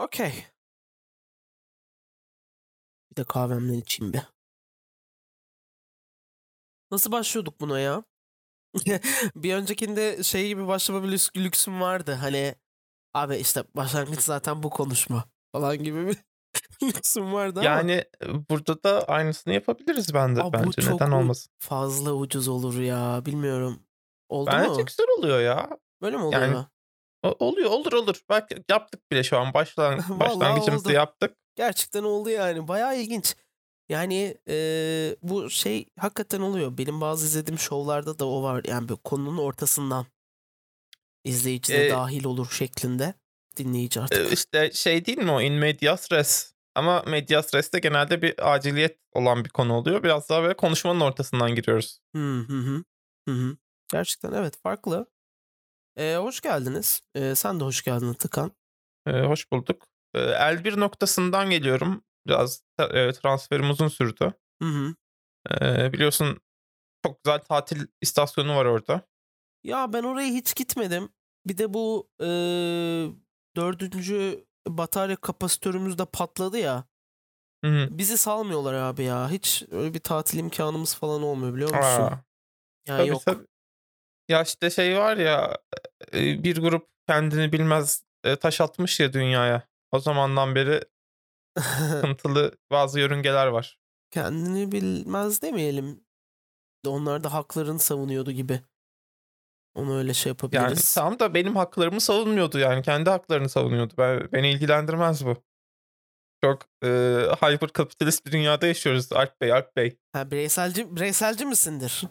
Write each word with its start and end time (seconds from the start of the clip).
Okay. 0.00 0.32
Bir 3.10 3.16
de 3.16 3.24
kahvemden 3.24 3.72
içeyim 3.74 4.12
bir. 4.12 4.20
Nasıl 6.90 7.12
başlıyorduk 7.12 7.60
buna 7.60 7.80
ya? 7.80 8.04
bir 9.36 9.54
öncekinde 9.54 10.22
şey 10.22 10.48
gibi 10.48 10.66
başlama 10.66 11.02
bir 11.02 11.08
lüks- 11.08 11.44
lüksüm 11.44 11.80
vardı. 11.80 12.12
Hani 12.12 12.54
abi 13.14 13.36
işte 13.36 13.64
başlangıç 13.76 14.20
zaten 14.20 14.62
bu 14.62 14.70
konuşma 14.70 15.24
falan 15.52 15.78
gibi 15.78 16.06
bir 16.06 16.16
lüksüm 16.82 17.32
vardı 17.32 17.60
ama 17.60 17.68
Yani 17.68 17.92
e, 17.92 18.48
burada 18.50 18.82
da 18.82 19.04
aynısını 19.04 19.54
yapabiliriz 19.54 20.14
bende 20.14 20.42
Aa, 20.42 20.52
bu 20.52 20.52
bence. 20.52 20.82
çok 20.82 21.00
Neden 21.00 21.10
olmasın? 21.12 21.52
fazla 21.58 22.12
ucuz 22.12 22.48
olur 22.48 22.78
ya. 22.78 23.22
Bilmiyorum. 23.26 23.86
Oldu 24.28 24.50
Bence 24.50 24.80
mu? 24.80 24.86
güzel 24.86 25.06
oluyor 25.18 25.40
ya. 25.40 25.78
Böyle 26.02 26.16
mi 26.16 26.22
oluyor? 26.22 26.42
Yani 26.42 26.66
oluyor 27.28 27.70
olur 27.70 27.92
olur. 27.92 28.20
Bak 28.28 28.50
yaptık 28.70 29.10
bile 29.12 29.22
şu 29.22 29.38
an 29.38 29.54
başlan 29.54 29.98
başlangıcımızı 30.20 30.92
yaptık. 30.92 31.36
Gerçekten 31.56 32.02
oldu 32.02 32.30
yani. 32.30 32.68
Bayağı 32.68 32.96
ilginç. 33.00 33.36
Yani 33.88 34.38
eee, 34.46 35.16
bu 35.22 35.50
şey 35.50 35.86
hakikaten 35.98 36.40
oluyor. 36.40 36.78
Benim 36.78 37.00
bazı 37.00 37.26
izlediğim 37.26 37.58
şovlarda 37.58 38.18
da 38.18 38.26
o 38.28 38.42
var. 38.42 38.62
Yani 38.68 38.88
böyle 38.88 39.00
konunun 39.04 39.38
ortasından 39.38 40.06
izleyici 41.24 41.72
de 41.72 41.86
Ee, 41.86 41.90
dahil 41.90 42.24
olur 42.24 42.50
şeklinde. 42.50 43.14
Dinleyici 43.56 44.00
e, 44.00 44.02
artık. 44.02 44.32
işte 44.32 44.70
şey 44.72 45.06
değil 45.06 45.18
mi 45.18 45.30
o 45.30 45.40
in 45.40 45.52
medias 45.52 46.12
res? 46.12 46.52
Ama 46.74 47.02
medias 47.02 47.54
res'te 47.54 47.78
genelde 47.78 48.22
bir 48.22 48.52
aciliyet 48.52 48.98
olan 49.12 49.44
bir 49.44 49.50
konu 49.50 49.74
oluyor. 49.74 50.02
Biraz 50.02 50.28
daha 50.28 50.42
böyle 50.42 50.54
konuşmanın 50.56 51.00
ortasından 51.00 51.54
giriyoruz. 51.54 51.98
Hı 52.16 52.38
hı 52.40 52.56
hı. 52.58 52.84
Hı 53.28 53.34
hı. 53.34 53.56
Gerçekten 53.92 54.32
evet 54.32 54.54
farklı. 54.62 55.06
Ee, 56.00 56.16
hoş 56.16 56.40
geldiniz. 56.40 57.00
Ee, 57.14 57.34
sen 57.34 57.60
de 57.60 57.64
hoş 57.64 57.82
geldin 57.82 58.12
Tıkan. 58.12 58.52
Ee, 59.06 59.20
hoş 59.20 59.52
bulduk. 59.52 59.86
Ee, 60.14 60.18
L1 60.18 60.80
noktasından 60.80 61.50
geliyorum. 61.50 62.04
Biraz 62.26 62.62
e, 62.78 63.12
transferim 63.12 63.70
uzun 63.70 63.88
sürdü. 63.88 64.34
Hı 64.62 64.68
hı. 64.68 64.94
Ee, 65.50 65.92
biliyorsun 65.92 66.40
çok 67.06 67.24
güzel 67.24 67.38
tatil 67.38 67.86
istasyonu 68.00 68.56
var 68.56 68.64
orada. 68.64 69.02
Ya 69.64 69.92
ben 69.92 70.02
oraya 70.02 70.28
hiç 70.28 70.56
gitmedim. 70.56 71.08
Bir 71.46 71.58
de 71.58 71.74
bu 71.74 72.08
eee, 72.20 72.26
dördüncü 73.56 74.44
batarya 74.68 75.16
kapasitörümüz 75.16 75.98
de 75.98 76.04
patladı 76.04 76.58
ya. 76.58 76.84
Hı 77.64 77.70
hı. 77.70 77.88
Bizi 77.98 78.18
salmıyorlar 78.18 78.74
abi 78.74 79.02
ya. 79.02 79.30
Hiç 79.30 79.64
öyle 79.70 79.94
bir 79.94 79.98
tatil 79.98 80.38
imkanımız 80.38 80.94
falan 80.94 81.22
olmuyor 81.22 81.54
biliyor 81.54 81.70
musun? 81.74 82.02
Aa, 82.04 82.10
Ya 82.86 82.96
tabii 82.96 83.08
yok. 83.08 83.22
tabii. 83.24 83.46
Ya 84.30 84.42
işte 84.42 84.70
şey 84.70 84.98
var 84.98 85.16
ya 85.16 85.58
e, 86.14 86.42
bir 86.44 86.62
grup 86.62 86.88
kendini 87.08 87.52
bilmez 87.52 88.04
e, 88.24 88.36
taş 88.36 88.60
atmış 88.60 89.00
ya 89.00 89.12
dünyaya. 89.12 89.68
O 89.92 89.98
zamandan 89.98 90.54
beri 90.54 90.80
sıkıntılı 91.88 92.52
bazı 92.70 93.00
yörüngeler 93.00 93.46
var. 93.46 93.78
Kendini 94.10 94.72
bilmez 94.72 95.42
demeyelim. 95.42 96.04
Onlar 96.86 97.24
da 97.24 97.32
haklarını 97.32 97.78
savunuyordu 97.78 98.32
gibi. 98.32 98.60
Onu 99.74 99.98
öyle 99.98 100.14
şey 100.14 100.30
Yani 100.30 100.36
yapabiliriz. 100.54 100.94
tam 100.94 101.18
da 101.18 101.34
benim 101.34 101.56
haklarımı 101.56 102.00
savunmuyordu 102.00 102.58
yani 102.58 102.82
kendi 102.82 103.10
haklarını 103.10 103.48
savunuyordu. 103.48 103.94
Ben, 103.98 104.32
beni 104.32 104.50
ilgilendirmez 104.50 105.26
bu. 105.26 105.36
Çok 106.44 106.62
e, 106.84 106.88
hyper 107.40 107.68
kapitalist 107.68 108.26
bir 108.26 108.32
dünyada 108.32 108.66
yaşıyoruz 108.66 109.12
Alp 109.12 109.40
Bey, 109.40 109.52
Alp 109.52 109.76
Bey. 109.76 109.98
Ha, 110.12 110.30
bireyselci, 110.30 110.96
bireyselci 110.96 111.46
misindir? 111.46 112.02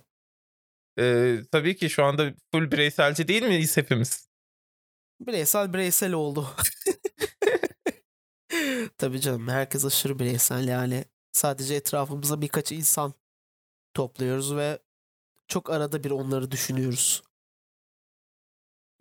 E, 1.00 1.36
tabii 1.52 1.76
ki 1.76 1.90
şu 1.90 2.04
anda 2.04 2.34
full 2.52 2.72
bireyselci 2.72 3.28
değil 3.28 3.44
miyiz 3.44 3.78
hepimiz? 3.78 4.30
Bireysel 5.20 5.74
bireysel 5.74 6.14
oldu. 6.14 6.48
Tabii 8.98 9.22
canım 9.22 9.48
herkes 9.48 9.86
aşırı 9.86 10.20
bireysel 10.20 10.68
yani. 10.68 11.06
Sadece 11.32 11.76
etrafımıza 11.76 12.42
birkaç 12.42 12.72
insan 12.72 13.14
topluyoruz 13.94 14.56
ve 14.56 14.80
çok 15.48 15.70
arada 15.70 16.04
bir 16.04 16.12
onları 16.12 16.52
düşünüyoruz. 16.52 17.24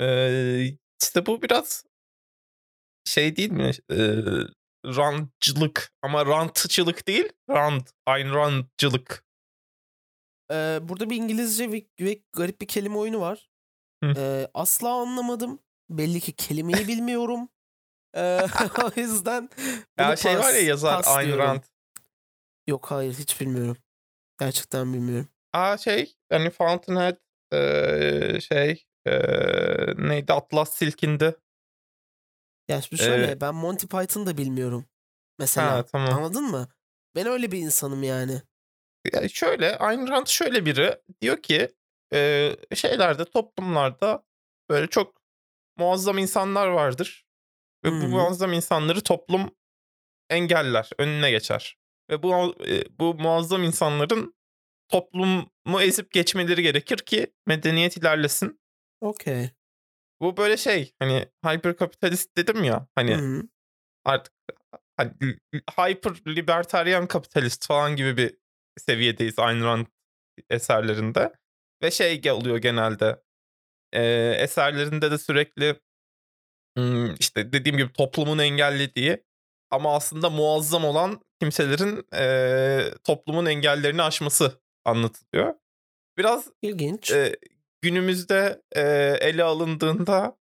E, 0.00 0.78
işte 1.02 1.26
bu 1.26 1.42
biraz 1.42 1.84
şey 3.04 3.36
değil 3.36 3.50
mi? 3.50 3.70
E, 3.90 3.96
rantçılık 4.86 5.92
ama 6.02 6.26
rantçılık 6.26 7.08
değil, 7.08 7.28
rant, 7.50 7.90
Ayn 8.06 8.34
Rand'cılık. 8.34 9.27
Ee, 10.52 10.78
burada 10.82 11.10
bir 11.10 11.16
İngilizce 11.16 11.72
ve, 11.72 11.86
ve 12.00 12.22
garip 12.32 12.60
bir 12.60 12.66
kelime 12.66 12.96
oyunu 12.96 13.20
var. 13.20 13.50
Ee, 14.04 14.48
asla 14.54 14.88
anlamadım. 14.88 15.58
Belli 15.90 16.20
ki 16.20 16.32
kelimeyi 16.32 16.88
bilmiyorum. 16.88 17.48
Ee, 18.16 18.46
o 18.84 19.00
yüzden 19.00 19.50
Ya 19.98 20.16
şey 20.16 20.38
var 20.38 20.52
ya 20.54 20.60
yazar 20.60 21.04
Ayn. 21.06 21.38
Rand. 21.38 21.62
Yok 22.66 22.90
hayır 22.90 23.14
hiç 23.14 23.40
bilmiyorum. 23.40 23.76
Gerçekten 24.40 24.92
bilmiyorum. 24.92 25.28
Aa 25.52 25.76
şey 25.76 26.14
hani 26.30 26.50
Fountainhead 26.50 27.16
e, 27.52 28.40
şey 28.40 28.84
e, 29.06 29.12
neydi 30.08 30.32
Atlas 30.32 30.72
Silkindi. 30.72 31.36
Ya 32.68 32.82
şimdi 32.82 33.02
şöyle 33.02 33.30
Ee, 33.30 33.40
ben 33.40 33.54
Monty 33.54 33.86
Python 33.86 34.26
da 34.26 34.38
bilmiyorum. 34.38 34.84
Mesela 35.38 35.72
ha 35.72 35.84
tamam. 35.84 36.14
anladın 36.14 36.44
mı? 36.44 36.68
Ben 37.14 37.26
öyle 37.26 37.52
bir 37.52 37.58
insanım 37.58 38.02
yani. 38.02 38.42
Ya 39.12 39.28
şöyle 39.28 39.78
Ayn 39.78 40.08
Rand 40.08 40.26
şöyle 40.26 40.66
biri 40.66 40.98
diyor 41.20 41.42
ki 41.42 41.68
e, 42.14 42.50
şeylerde 42.74 43.24
toplumlarda 43.24 44.24
böyle 44.70 44.86
çok 44.86 45.22
muazzam 45.76 46.18
insanlar 46.18 46.68
vardır. 46.68 47.26
Ve 47.84 47.88
Hı 47.88 47.92
bu 47.92 48.08
muazzam 48.08 48.52
insanları 48.52 49.00
toplum 49.00 49.50
engeller, 50.30 50.90
önüne 50.98 51.30
geçer. 51.30 51.78
Ve 52.10 52.22
bu 52.22 52.54
bu 52.98 53.14
muazzam 53.14 53.62
insanların 53.62 54.34
toplumu 54.88 55.82
ezip 55.82 56.10
geçmeleri 56.12 56.62
gerekir 56.62 56.98
ki 56.98 57.32
medeniyet 57.46 57.96
ilerlesin. 57.96 58.60
Okey. 59.00 59.50
Bu 60.20 60.36
böyle 60.36 60.56
şey 60.56 60.94
hani 60.98 61.28
hyper 61.44 61.76
kapitalist 61.76 62.36
dedim 62.36 62.64
ya 62.64 62.86
hani 62.94 63.16
hı. 63.16 63.42
artık 64.04 64.34
hani 64.96 65.12
hyper 65.78 66.12
libertarian 66.26 67.06
kapitalist 67.06 67.66
falan 67.66 67.96
gibi 67.96 68.16
bir 68.16 68.36
seviyedeyiz 68.78 69.38
Ayn 69.38 69.64
Rand 69.64 69.86
eserlerinde. 70.50 71.32
Ve 71.82 71.90
şey 71.90 72.22
oluyor 72.32 72.56
genelde 72.56 73.22
e, 73.92 74.02
eserlerinde 74.38 75.10
de 75.10 75.18
sürekli 75.18 75.80
işte 77.20 77.52
dediğim 77.52 77.78
gibi 77.78 77.92
toplumun 77.92 78.38
engellediği 78.38 79.24
ama 79.70 79.96
aslında 79.96 80.30
muazzam 80.30 80.84
olan 80.84 81.20
kimselerin 81.40 82.06
e, 82.14 82.94
toplumun 83.04 83.46
engellerini 83.46 84.02
aşması 84.02 84.60
anlatılıyor. 84.84 85.54
Biraz 86.18 86.48
İlginç. 86.62 87.10
e, 87.10 87.36
günümüzde 87.82 88.62
e, 88.72 88.82
ele 89.20 89.44
alındığında 89.44 90.36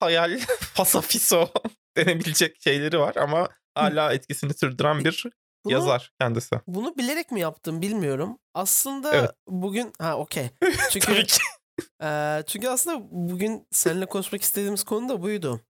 hayal 0.00 0.38
fasafiso 0.60 1.48
denebilecek 1.96 2.62
şeyleri 2.62 2.98
var 2.98 3.16
ama 3.16 3.48
hala 3.74 4.12
etkisini 4.12 4.54
sürdüren 4.54 5.04
bir 5.04 5.24
Bunu 5.64 5.72
yazar 5.72 6.12
kendisi. 6.20 6.60
bunu 6.66 6.96
bilerek 6.96 7.30
mi 7.32 7.40
yaptım 7.40 7.82
bilmiyorum. 7.82 8.38
Aslında 8.54 9.16
Evet. 9.16 9.30
bugün 9.48 9.92
ha 9.98 10.18
okey. 10.18 10.50
Çünkü 10.90 11.06
Tabii 11.06 11.26
ki. 11.26 11.38
eee, 12.02 12.42
çünkü 12.46 12.68
aslında 12.68 13.00
bugün 13.10 13.66
seninle 13.70 14.06
konuşmak 14.06 14.42
istediğimiz 14.42 14.84
konu 14.84 15.08
da 15.08 15.22
buydu. 15.22 15.60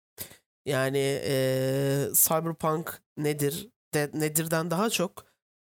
Yani 0.67 0.99
eee, 0.99 2.09
Cyberpunk 2.15 3.03
nedir? 3.17 3.69
De, 3.95 4.11
nedirden 4.15 4.71
daha 4.71 4.91
çok 4.91 5.25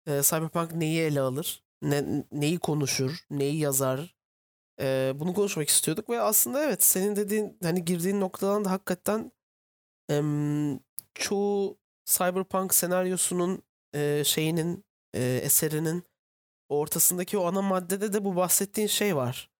eee, 0.08 0.22
Cyberpunk 0.22 0.72
neyi 0.74 1.00
ele 1.00 1.20
alır? 1.20 1.64
Ne, 1.82 2.24
neyi 2.32 2.58
konuşur? 2.58 3.24
Neyi 3.30 3.58
yazar? 3.58 4.14
Eee, 4.80 5.12
bunu 5.16 5.34
konuşmak 5.34 5.68
istiyorduk 5.68 6.10
ve 6.10 6.20
aslında 6.20 6.64
evet 6.64 6.82
senin 6.84 7.16
dediğin 7.16 7.58
hani 7.62 7.84
girdiğin 7.84 8.20
noktadan 8.20 8.64
da 8.64 8.70
hakikaten 8.70 9.32
em, 10.08 10.80
çoğu 11.14 11.78
Cyberpunk 12.04 12.74
senaryosunun 12.74 13.62
eee, 13.94 14.22
şeyinin 14.26 14.84
eee, 15.14 15.36
eserinin 15.36 16.04
ortasındaki 16.68 17.38
o 17.38 17.46
ana 17.46 17.62
maddede 17.62 18.12
de 18.12 18.24
bu 18.24 18.36
bahsettiğin 18.36 18.88
şey 18.88 19.16
var. 19.16 19.50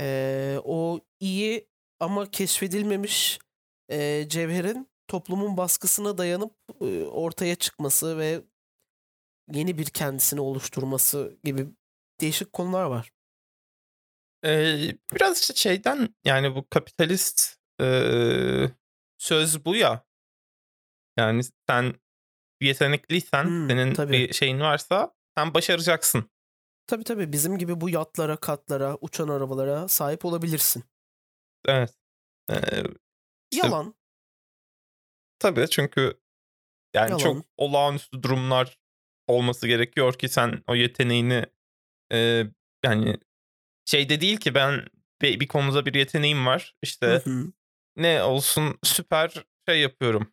Eee, 0.00 0.60
o 0.64 1.00
iyi 1.20 1.68
ama 2.00 2.30
keşfedilmemiş 2.30 3.38
eee, 3.90 4.26
cevherin 4.28 4.88
toplumun 5.08 5.56
baskısına 5.56 6.18
dayanıp 6.18 6.54
eee, 6.80 7.04
ortaya 7.04 7.56
çıkması 7.56 8.18
ve 8.18 8.42
yeni 9.52 9.78
bir 9.78 9.86
kendisini 9.86 10.40
oluşturması 10.40 11.38
gibi 11.44 11.66
değişik 12.20 12.52
konular 12.52 12.84
var. 12.84 13.10
Ee, 14.44 14.94
biraz 15.14 15.40
işte 15.40 15.54
şeyden 15.54 16.14
yani 16.24 16.54
bu 16.54 16.68
kapitalist 16.70 17.56
e, 17.80 17.84
söz 19.18 19.64
bu 19.64 19.76
ya. 19.76 20.04
Yani 21.16 21.42
sen 21.68 21.94
yetenekliysen 22.66 23.44
Hmm, 23.44 23.68
senin 23.70 23.94
tabii. 23.94 24.12
bir 24.12 24.32
şeyin 24.32 24.60
varsa 24.60 25.14
sen 25.38 25.54
başaracaksın. 25.54 26.30
Tabii 26.86 27.04
tabii 27.04 27.32
bizim 27.32 27.58
gibi 27.58 27.80
bu 27.80 27.90
yatlara, 27.90 28.36
katlara, 28.36 28.98
uçan 29.00 29.28
arabalara 29.28 29.88
sahip 29.88 30.24
olabilirsin. 30.24 30.84
Evet. 31.68 31.94
Ee, 32.50 32.54
işte 33.50 33.66
Yalan. 33.66 33.94
tabii 35.38 35.68
çünkü 35.70 36.22
Yani 36.94 37.10
Yalan. 37.10 37.18
çok 37.18 37.46
olağanüstü 37.56 38.22
durumlar 38.22 38.78
olması 39.26 39.66
gerekiyor 39.66 40.14
ki 40.14 40.28
sen 40.28 40.62
o 40.66 40.74
yeteneğini 40.74 41.46
e, 42.12 42.46
yani 42.84 43.16
şeyde 43.84 44.20
değil 44.20 44.36
ki 44.36 44.54
ben 44.54 44.86
bir, 45.22 45.40
bir 45.40 45.48
konuda 45.48 45.86
bir 45.86 45.94
yeteneğim 45.94 46.46
var. 46.46 46.76
İşte 46.82 47.06
Hı 47.06 47.30
hı. 47.30 47.52
ne 47.96 48.22
olsun 48.22 48.78
süper 48.82 49.44
şey 49.68 49.80
yapıyorum. 49.80 50.32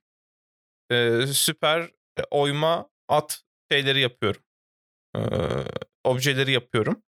Ee, 0.92 1.22
süper 1.28 1.82
e, 1.82 1.92
oyma 2.32 2.90
at 3.08 3.44
şeyleri 3.72 4.00
yapıyorum. 4.02 4.42
Ee, 5.16 5.20
objeleri 6.04 6.52
yapıyorum. 6.52 7.04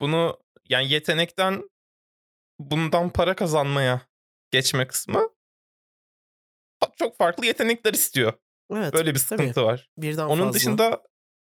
Bunu 0.00 0.40
yani 0.68 0.92
yetenekten 0.92 1.70
bundan 2.58 3.10
para 3.10 3.36
kazanmaya 3.36 4.00
geçme 4.50 4.86
kısmı 4.86 5.28
çok 6.98 7.16
farklı 7.16 7.46
yetenekler 7.46 7.92
istiyor. 7.94 8.32
Evet. 8.72 8.92
Böyle 8.94 9.14
bir 9.14 9.18
tabii. 9.18 9.42
sıkıntı 9.42 9.64
var. 9.64 9.90
Birden 9.98 10.26
Onun 10.26 10.44
fazla. 10.44 10.52
dışında 10.52 11.02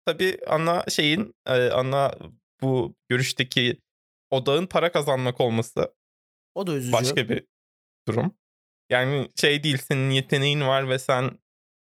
tabii 0.05 0.39
ana 0.47 0.85
şeyin 0.89 1.35
e, 1.45 1.69
ana 1.69 2.15
bu 2.61 2.95
görüşteki 3.09 3.81
odağın 4.29 4.65
para 4.65 4.91
kazanmak 4.91 5.41
olması 5.41 5.95
o 6.55 6.67
da 6.67 6.73
üzücü. 6.73 6.93
başka 6.93 7.29
bir 7.29 7.45
durum. 8.07 8.37
Yani 8.89 9.31
şey 9.35 9.63
değil 9.63 9.77
senin 9.77 10.09
yeteneğin 10.09 10.61
var 10.61 10.89
ve 10.89 10.99
sen 10.99 11.39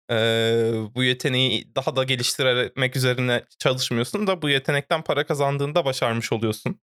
eee, 0.09 0.73
bu 0.95 1.03
yeteneği 1.03 1.75
daha 1.75 1.95
da 1.95 2.03
geliştirmek 2.03 2.95
üzerine 2.95 3.43
çalışmıyorsun 3.59 4.27
da 4.27 4.41
bu 4.41 4.49
yetenekten 4.49 5.03
para 5.03 5.25
kazandığında 5.25 5.85
başarmış 5.85 6.31
oluyorsun. 6.33 6.79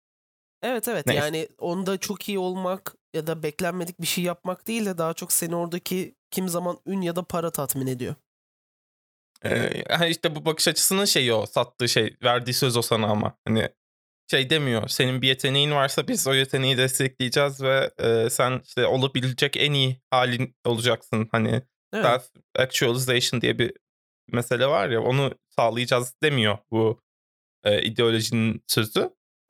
Evet 0.63 0.88
evet 0.88 1.06
Neyse. 1.06 1.21
yani 1.21 1.47
onda 1.57 1.97
çok 1.97 2.29
iyi 2.29 2.39
olmak 2.39 2.95
ya 3.13 3.27
da 3.27 3.44
beklenmedik 3.44 4.01
bir 4.01 4.07
şey 4.07 4.23
yapmak 4.23 4.68
değil 4.68 4.85
de 4.85 4.97
daha 4.97 5.13
çok 5.13 5.31
seni 5.31 5.56
oradaki 5.56 6.15
kim 6.31 6.50
zaman 6.50 6.77
ün 6.85 7.01
ya 7.01 7.15
da 7.15 7.23
para 7.23 7.51
tatmin 7.51 7.88
ediyor. 7.88 8.15
Ha 9.89 10.06
işte 10.07 10.35
bu 10.35 10.45
bakış 10.45 10.68
açısının 10.68 11.06
şeyi 11.06 11.33
o 11.33 11.45
sattığı 11.45 11.89
şey 11.89 12.18
verdiği 12.23 12.53
söz 12.53 12.77
o 12.77 12.81
sana 12.81 13.07
ama 13.07 13.38
hani 13.47 13.69
şey 14.31 14.50
demiyor 14.50 14.88
senin 14.88 15.21
bir 15.21 15.27
yeteneğin 15.27 15.71
varsa 15.71 16.07
biz 16.07 16.27
o 16.27 16.33
yeteneği 16.33 16.77
destekleyeceğiz 16.77 17.62
ve 17.62 17.91
eee, 18.00 18.29
sen 18.29 18.62
işte 18.65 18.85
olabilecek 18.88 19.57
en 19.57 19.73
iyi 19.73 20.01
halin 20.12 20.56
olacaksın 20.65 21.29
hani 21.31 21.62
Evet. 21.93 22.05
self 22.05 22.29
actualization 22.55 23.41
diye 23.41 23.59
bir 23.59 23.73
mesele 24.27 24.67
var 24.67 24.89
ya 24.89 25.01
onu 25.01 25.31
sağlayacağız 25.49 26.13
demiyor 26.23 26.57
bu 26.71 27.01
e, 27.63 27.81
ideolojinin 27.83 28.63
sözü. 28.67 28.99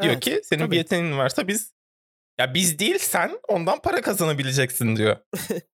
Diyor 0.01 0.13
Evet, 0.13 0.19
ki 0.19 0.41
senin 0.43 0.59
tabii. 0.59 0.71
bir 0.71 0.77
yeteneğin 0.77 1.17
varsa 1.17 1.47
biz 1.47 1.73
ya 2.39 2.53
biz 2.53 2.79
değil 2.79 2.97
sen 2.97 3.39
ondan 3.47 3.81
para 3.81 4.01
kazanabileceksin 4.01 4.95
diyor. 4.95 5.17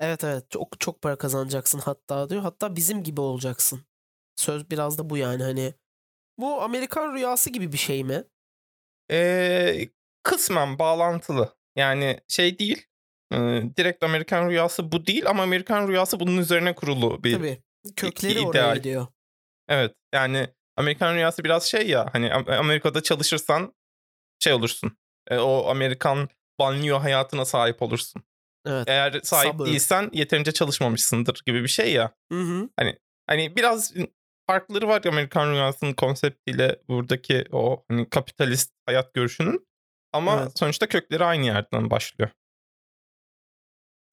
Evet 0.00 0.24
evet 0.24 0.50
çok 0.50 0.80
çok 0.80 1.02
para 1.02 1.18
kazanacaksın 1.18 1.78
hatta 1.78 2.30
diyor. 2.30 2.42
Hatta 2.42 2.76
bizim 2.76 3.02
gibi 3.02 3.20
olacaksın. 3.20 3.86
Söz 4.36 4.70
biraz 4.70 4.98
da 4.98 5.10
bu 5.10 5.16
yani 5.16 5.42
hani. 5.42 5.74
Bu 6.38 6.62
Amerikan 6.62 7.14
rüyası 7.14 7.50
gibi 7.50 7.72
bir 7.72 7.78
şey 7.78 8.04
mi? 8.04 8.24
Ee, 9.10 9.88
kısmen 10.22 10.78
bağlantılı. 10.78 11.56
Yani 11.76 12.20
şey 12.28 12.58
değil. 12.58 12.86
E, 13.34 13.62
direkt 13.76 14.04
Amerikan 14.04 14.48
rüyası 14.48 14.92
bu 14.92 15.06
değil 15.06 15.26
ama 15.30 15.42
Amerikan 15.42 15.88
rüyası 15.88 16.20
bunun 16.20 16.36
üzerine 16.36 16.74
kurulu 16.74 17.24
bir. 17.24 17.32
Tabii. 17.36 17.62
Kökleri 17.96 18.32
ideal. 18.32 18.46
oraya 18.46 18.74
gidiyor. 18.74 19.06
Evet. 19.68 19.94
Yani 20.14 20.46
Amerikan 20.76 21.14
rüyası 21.14 21.44
biraz 21.44 21.64
şey 21.64 21.88
ya 21.88 22.08
hani 22.12 22.26
Am- 22.26 22.56
Amerika'da 22.56 23.02
çalışırsan 23.02 23.74
şey 24.38 24.52
olursun. 24.52 24.96
E, 25.30 25.38
o 25.38 25.68
Amerikan 25.70 26.28
banliyö 26.58 26.94
hayatına 26.98 27.44
sahip 27.44 27.82
olursun. 27.82 28.22
Evet. 28.66 28.88
Eğer 28.88 29.20
sahip 29.22 29.52
Suburb. 29.52 29.66
değilsen 29.66 30.10
yeterince 30.12 30.52
çalışmamışsındır 30.52 31.42
gibi 31.46 31.62
bir 31.62 31.68
şey 31.68 31.92
ya. 31.92 32.14
Hı 32.32 32.40
hı. 32.40 32.68
Hani 33.26 33.56
biraz 33.56 33.94
farkları 34.46 34.88
var 34.88 35.04
Amerikan 35.04 35.50
rüyasının 35.52 35.92
konseptiyle 35.92 36.76
buradaki 36.88 37.44
o 37.52 37.84
hani 37.88 38.10
kapitalist 38.10 38.72
hayat 38.86 39.14
görüşünün. 39.14 39.66
Ama 40.12 40.40
Evet. 40.42 40.58
sonuçta 40.58 40.88
kökleri 40.88 41.24
aynı 41.24 41.46
yerden 41.46 41.90
başlıyor. 41.90 42.30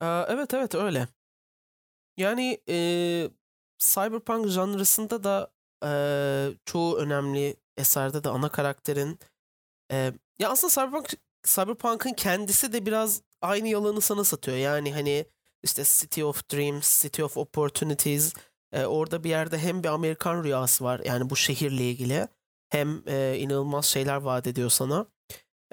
Evet 0.01 0.53
evet 0.53 0.75
öyle. 0.75 1.07
Yani 2.18 2.57
eee, 2.68 3.30
cyberpunk 3.80 4.48
janrısında 4.48 5.24
da 5.24 5.51
eee, 5.83 6.57
çoğu 6.65 6.98
önemli 6.98 7.56
eserde 7.77 8.24
de 8.24 8.30
ana 8.30 8.50
karakterin 8.50 9.19
eee, 9.92 10.13
ya 10.39 10.50
aslında 10.50 10.74
cyberpunk 10.74 11.09
cyberpunk'ın 11.48 12.13
kendisi 12.13 12.74
de 12.74 12.86
biraz 12.86 13.21
aynı 13.42 13.68
yalanı 13.68 14.01
sana 14.01 14.24
satıyor. 14.24 14.57
Yani 14.57 14.94
hani 14.94 15.25
işte 15.63 15.83
City 15.86 16.24
of 16.25 16.50
Dreams, 16.53 17.01
City 17.03 17.24
of 17.24 17.38
Opportunities 17.38 18.33
eee, 18.74 18.86
orada 18.86 19.24
bir 19.24 19.30
yerde 19.30 19.57
hem 19.59 19.83
bir 19.83 19.89
Amerikan 19.89 20.44
rüyası 20.45 20.83
var 20.83 21.01
yani 21.06 21.31
bu 21.31 21.36
şehirle 21.36 21.92
ilgili 21.92 22.27
hem 22.69 23.03
eee, 23.07 23.39
inanılmaz 23.39 23.86
şeyler 23.86 24.18
vaat 24.18 24.48
ediyor 24.48 24.69
sana 24.69 25.07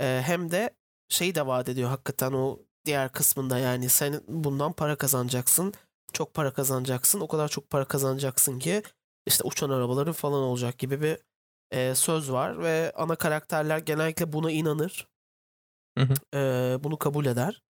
Eee, 0.00 0.22
hem 0.26 0.50
de 0.50 0.70
şeyi 1.08 1.34
de 1.34 1.46
vaat 1.46 1.68
ediyor 1.68 1.88
hakikaten 1.90 2.32
o 2.32 2.58
diğer 2.88 3.12
kısmında 3.12 3.58
yani 3.58 3.88
sen 3.88 4.20
bundan 4.28 4.72
para 4.72 4.96
kazanacaksın. 4.96 5.74
Çok 6.12 6.34
para 6.34 6.52
kazanacaksın. 6.52 7.20
O 7.20 7.28
kadar 7.28 7.48
çok 7.48 7.70
para 7.70 7.84
kazanacaksın 7.84 8.58
ki 8.58 8.82
işte 9.26 9.44
uçan 9.44 9.70
arabaların 9.70 10.12
falan 10.12 10.42
olacak 10.42 10.78
gibi 10.78 11.02
bir 11.02 11.18
e, 11.70 11.94
söz 11.94 12.32
var 12.32 12.62
ve 12.62 12.92
ana 12.96 13.16
karakterler 13.16 13.78
genellikle 13.78 14.32
buna 14.32 14.50
inanır. 14.50 15.08
Hı 15.98 16.04
hı. 16.04 16.38
E, 16.38 16.40
bunu 16.84 16.98
kabul 16.98 17.26
eder. 17.26 17.62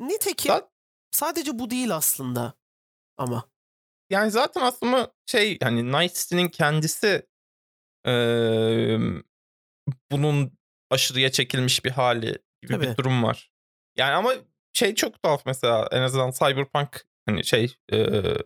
Nitekim 0.00 0.52
Zaten- 0.52 0.70
sadece 1.12 1.58
bu 1.58 1.70
değil 1.70 1.96
aslında 1.96 2.54
ama. 3.18 3.44
Yani 4.10 4.30
zaten 4.30 4.60
aslında 4.60 5.12
şey 5.26 5.58
hani 5.62 5.92
Night 5.92 6.14
City'nin 6.14 6.48
kendisi 6.48 7.26
eee, 8.06 9.00
bunun 10.12 10.52
aşırıya 10.90 11.32
çekilmiş 11.32 11.84
bir 11.84 11.90
hali 11.90 12.38
gibi 12.62 12.72
Tabii. 12.72 12.86
bir 12.86 12.96
durum 12.96 13.22
var. 13.22 13.49
Yani 13.96 14.12
ama 14.12 14.34
şey 14.72 14.94
çok 14.94 15.22
tuhaf 15.22 15.46
mesela 15.46 15.88
en 15.92 16.02
azından 16.02 16.30
Cyberpunk 16.30 17.06
hani 17.26 17.44
şey 17.44 17.76
eee 17.92 18.36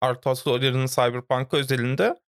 Arthur 0.00 0.34
Solar'ın 0.34 0.86
Cyberpunk 0.86 1.54
özelinde 1.54 2.20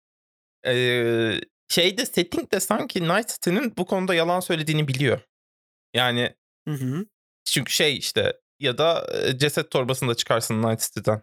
eee 0.65 1.41
şeyde 1.69 2.05
setting 2.05 2.51
de 2.51 2.59
sanki 2.59 3.03
Night 3.03 3.29
City'nin 3.29 3.73
bu 3.77 3.85
konuda 3.85 4.15
yalan 4.15 4.39
söylediğini 4.39 4.87
biliyor. 4.87 5.21
Yani 5.93 6.35
Hı 6.67 6.73
hı. 6.73 7.05
çünkü 7.45 7.71
şey 7.73 7.97
işte 7.97 8.41
ya 8.59 8.77
da 8.77 9.07
e, 9.23 9.37
ceset 9.37 9.71
torbasında 9.71 10.15
çıkarsın 10.15 10.63
Night 10.63 10.81
City'den. 10.81 11.21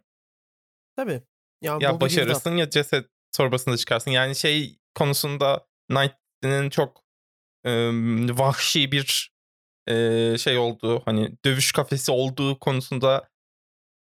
Tabii. 0.96 1.22
Ya, 1.62 1.78
Ya 1.80 2.00
başarırsın 2.00 2.56
ya 2.56 2.70
ceset 2.70 3.06
torbasında 3.36 3.76
çıkarsın. 3.76 4.10
Yani 4.10 4.36
şey 4.36 4.78
konusunda 4.94 5.66
Night 5.90 6.12
City'nin 6.42 6.70
çok 6.70 7.04
em, 7.64 8.38
vahşi 8.38 8.92
bir 8.92 9.31
e, 9.92 10.38
şey 10.38 10.58
olduğu 10.58 11.00
hani 11.00 11.32
dövüş 11.44 11.72
kafesi 11.72 12.12
olduğu 12.12 12.58
konusunda 12.58 13.28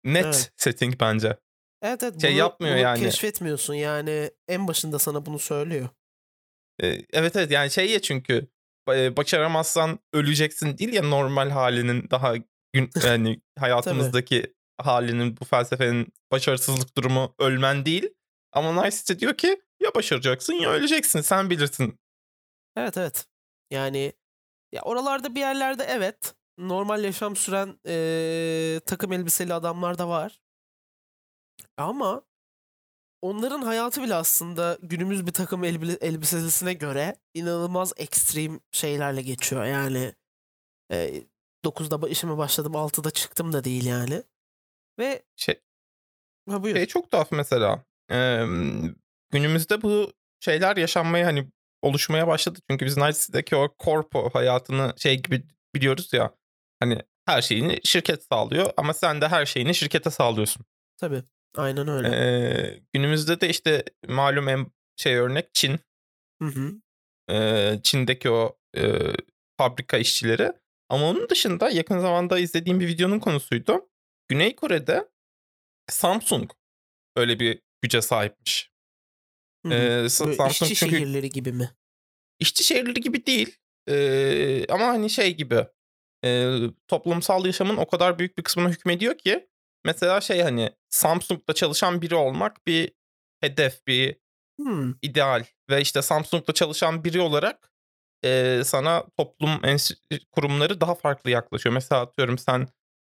net 0.04 0.24
Evet. 0.24 0.52
setting 0.56 1.00
bence. 1.00 1.36
Evet 1.82 2.02
evet 2.02 2.20
Şey 2.20 2.30
bunu, 2.30 2.38
yapmıyor 2.38 2.74
bunu 2.74 2.82
yani. 2.82 3.00
keşfetmiyorsun 3.00 3.74
yani 3.74 4.30
en 4.48 4.68
başında 4.68 4.98
sana 4.98 5.26
bunu 5.26 5.38
söylüyor. 5.38 5.88
E, 6.82 6.86
evet 7.12 7.36
evet 7.36 7.50
yani 7.50 7.70
şey 7.70 7.90
ya 7.90 8.02
çünkü 8.02 8.48
başaramazsan 8.88 9.98
öleceksin 10.12 10.78
değil 10.78 10.92
ya 10.92 11.02
normal 11.02 11.50
halinin 11.50 12.10
daha 12.10 12.36
gün 12.72 12.90
yani 13.04 13.40
hayatımızdaki 13.58 14.54
halinin 14.80 15.36
bu 15.40 15.44
felsefenin 15.44 16.12
başarısızlık 16.32 16.96
durumu 16.96 17.34
ölmen 17.38 17.86
değil. 17.86 18.08
Ama 18.52 18.90
City 18.90 19.12
diyor 19.18 19.36
ki 19.36 19.60
ya 19.80 19.94
başaracaksın 19.94 20.52
ya 20.52 20.70
öleceksin 20.70 21.20
sen 21.20 21.50
bilirsin. 21.50 21.98
Evet 22.76 22.96
evet. 22.96 23.26
Yani 23.70 24.12
ya 24.72 24.82
oralarda 24.82 25.34
bir 25.34 25.40
yerlerde 25.40 25.84
evet 25.84 26.34
normal 26.58 27.04
yaşam 27.04 27.36
süren 27.36 27.78
eee, 27.86 28.80
takım 28.80 29.12
elbiseli 29.12 29.54
adamlar 29.54 29.98
da 29.98 30.08
var. 30.08 30.40
Ama 31.76 32.22
onların 33.22 33.62
hayatı 33.62 34.02
bile 34.02 34.14
aslında 34.14 34.78
günümüz 34.82 35.26
bir 35.26 35.32
takım 35.32 35.64
elbi- 35.64 35.98
elbiselisine 36.00 36.72
göre 36.74 37.16
inanılmaz 37.34 37.92
ekstrem 37.96 38.60
şeylerle 38.72 39.22
geçiyor. 39.22 39.64
Yani 39.64 40.14
eee 40.90 41.26
9'da 41.64 41.94
ba- 41.94 42.08
işime 42.08 42.38
başladım 42.38 42.72
6'da 42.76 43.10
çıktım 43.10 43.52
da 43.52 43.64
değil 43.64 43.86
yani. 43.86 44.22
Ve 44.98 45.22
Şey, 45.36 45.60
ha 46.50 46.62
buyur. 46.62 46.76
şey 46.76 46.86
çok 46.86 47.10
tuhaf 47.10 47.32
mesela. 47.32 47.84
Ee, 48.10 48.44
günümüzde 49.30 49.82
bu 49.82 50.12
şeyler 50.40 50.76
yaşanmaya 50.76 51.26
hani 51.26 51.48
oluşmaya 51.82 52.26
başladı. 52.26 52.58
Çünkü 52.70 52.86
biz 52.86 52.96
Night 52.96 53.20
City'deki 53.20 53.56
o 53.56 53.74
korpo 53.78 54.30
hayatını 54.30 54.94
şey 54.96 55.22
gibi 55.22 55.42
biliyoruz 55.74 56.12
ya. 56.12 56.34
Hani 56.80 56.98
her 57.26 57.42
şeyini 57.42 57.80
şirket 57.84 58.24
sağlıyor 58.24 58.72
ama 58.76 58.94
sen 58.94 59.20
de 59.20 59.28
her 59.28 59.46
şeyini 59.46 59.74
şirkete 59.74 60.10
sağlıyorsun. 60.10 60.64
Tabii. 60.96 61.22
Aynen 61.56 61.88
öyle. 61.88 62.08
Ee, 62.08 62.82
günümüzde 62.92 63.40
de 63.40 63.48
işte 63.48 63.84
malum 64.08 64.48
en 64.48 64.66
şey 64.96 65.16
örnek 65.16 65.54
Çin. 65.54 65.80
Hı 66.42 66.48
hı. 66.48 66.72
Ee, 67.30 67.80
Çin'deki 67.82 68.30
o 68.30 68.58
e, 68.76 68.98
fabrika 69.58 69.98
işçileri. 69.98 70.52
Ama 70.88 71.10
onun 71.10 71.28
dışında 71.28 71.70
yakın 71.70 71.98
zamanda 71.98 72.38
izlediğim 72.38 72.80
bir 72.80 72.88
videonun 72.88 73.18
konusuydu. 73.18 73.88
Güney 74.28 74.56
Kore'de 74.56 75.08
Samsung 75.90 76.50
öyle 77.16 77.40
bir 77.40 77.60
güce 77.82 78.02
sahipmiş. 78.02 78.71
Hı 79.66 79.68
hı. 79.68 79.74
Ee, 79.74 80.08
Samsung 80.08 80.50
işçi 80.50 80.74
çünkü 80.74 80.96
şehirleri 80.96 81.30
gibi 81.30 81.52
mi? 81.52 81.70
işçi 82.38 82.64
şehirleri 82.64 83.00
gibi 83.00 83.26
değil. 83.26 83.58
Ee, 83.88 84.66
ama 84.68 84.86
hani 84.86 85.10
şey 85.10 85.36
gibi 85.36 85.66
e, 86.24 86.56
toplumsal 86.88 87.46
yaşamın 87.46 87.76
o 87.76 87.86
kadar 87.86 88.18
büyük 88.18 88.38
bir 88.38 88.42
kısmına 88.42 88.68
hükmediyor 88.68 89.18
ki 89.18 89.48
mesela 89.84 90.20
şey 90.20 90.40
hani 90.42 90.70
Samsung'da 90.88 91.52
çalışan 91.52 92.02
biri 92.02 92.14
olmak 92.14 92.66
bir 92.66 92.92
hedef, 93.40 93.86
bir 93.86 94.22
Hmm. 94.60 94.94
ideal 95.02 95.44
ve 95.70 95.80
işte 95.80 96.02
Samsung'da 96.02 96.52
çalışan 96.52 97.04
biri 97.04 97.20
olarak 97.20 97.72
e, 98.24 98.62
sana 98.64 99.06
toplum 99.16 99.60
kurumları 100.32 100.80
daha 100.80 100.94
farklı 100.94 101.30
yaklaşıyor. 101.30 101.74
Mesela 101.74 102.00
atıyorum 102.00 102.38
sen 102.38 102.68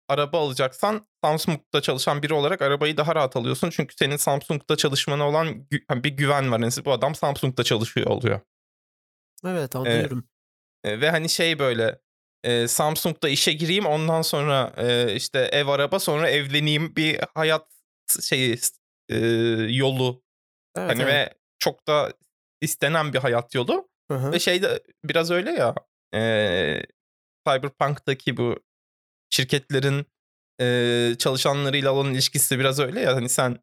araba 0.08 0.40
alacaksan 0.40 1.06
Samsung'da 1.24 1.80
çalışan 1.82 2.22
biri 2.22 2.34
olarak 2.34 2.62
arabayı 2.62 2.96
daha 2.96 3.14
rahat 3.14 3.36
alıyorsun. 3.36 3.70
Çünkü 3.70 3.94
senin 3.96 4.16
Samsung'da 4.16 4.76
çalışmana 4.76 5.28
olan 5.28 5.48
gü- 5.48 6.04
bir 6.04 6.10
güven 6.10 6.52
var. 6.52 6.60
Yani 6.60 6.72
bu 6.84 6.92
adam 6.92 7.14
Samsung'da 7.14 7.64
çalışıyor 7.64 8.06
oluyor. 8.06 8.40
Evet 9.46 9.76
anlıyorum. 9.76 10.28
E, 10.84 11.00
ve 11.00 11.10
hani 11.10 11.28
şey 11.28 11.58
böyle 11.58 11.98
e, 12.44 12.68
Samsung'da 12.68 13.28
işe 13.28 13.52
gireyim 13.52 13.86
ondan 13.86 14.22
sonra 14.22 14.72
e, 14.76 15.14
işte 15.14 15.38
ev 15.38 15.66
araba 15.66 15.98
sonra 15.98 16.30
evleneyim 16.30 16.96
bir 16.96 17.20
hayat 17.34 17.66
şeyi 18.20 18.58
e, 19.08 19.18
yolu 19.68 20.22
Evet, 20.76 20.90
hani 20.90 21.02
evet. 21.02 21.12
ve 21.12 21.34
çok 21.58 21.86
da 21.86 22.12
istenen 22.60 23.12
bir 23.12 23.18
hayat 23.18 23.54
yolu 23.54 23.88
Hı 24.10 24.18
hı. 24.18 24.32
ve 24.32 24.38
şey 24.38 24.62
de 24.62 24.82
biraz 25.04 25.30
öyle 25.30 25.50
ya 25.50 25.74
e, 26.14 26.82
Cyberpunk'taki 27.48 28.36
bu 28.36 28.56
şirketlerin 29.32 30.06
e, 30.60 31.14
çalışanlarıyla 31.18 31.92
olan 31.92 32.14
ilişkisi 32.14 32.58
biraz 32.58 32.78
öyle 32.78 33.00
ya 33.00 33.16
hani 33.16 33.28
sen 33.28 33.58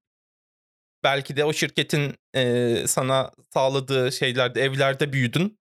belki 1.04 1.38
de 1.38 1.46
o 1.46 1.54
şirketin 1.54 2.16
e, 2.36 2.84
sana 2.88 3.32
sağladığı 3.54 4.12
şeylerde 4.12 4.62
evlerde 4.62 5.14
büyüdün 5.14 5.60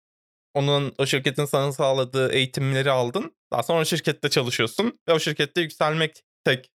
onun 0.53 0.93
o 0.97 1.05
şirketin 1.05 1.45
sana 1.45 1.71
sağladığı 1.71 2.31
eğitimleri 2.31 2.91
aldın. 2.91 3.35
Daha 3.51 3.63
sonra 3.63 3.81
o 3.81 3.85
şirkette 3.85 4.29
çalışıyorsun 4.29 4.99
ve 5.07 5.13
o 5.13 5.19
şirkette 5.19 5.61
yükselmek 5.61 6.23
tek 6.43 6.71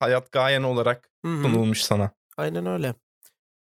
hayat 0.00 0.32
gayen 0.32 0.62
olarak 0.62 1.10
sunulmuş 1.24 1.82
sana. 1.82 2.10
Aynen 2.36 2.66
öyle. 2.66 2.94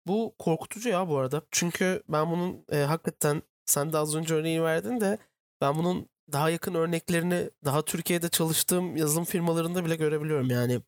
Bu 0.07 0.35
korkutucu 0.39 0.89
ya 0.89 1.09
bu 1.09 1.19
arada. 1.19 1.43
Çünkü 1.51 2.03
ben 2.09 2.31
bunun 2.31 2.65
e, 2.73 2.77
hakikaten 2.77 3.43
sen 3.67 3.93
de 3.93 3.99
az 3.99 4.15
önce 4.15 4.35
örneği 4.35 4.63
verdin 4.63 5.01
de 5.01 5.19
ben 5.61 5.79
bunun 5.79 6.09
daha 6.33 6.51
yakın 6.51 6.75
örneklerini 6.75 7.51
daha 7.65 7.85
Türkiye'de 7.85 8.29
çalıştığım 8.29 8.97
yazılım 8.97 9.25
firmalarında 9.25 9.85
bile 9.85 9.97
görebiliyorum 9.97 10.51
yani. 10.51 10.83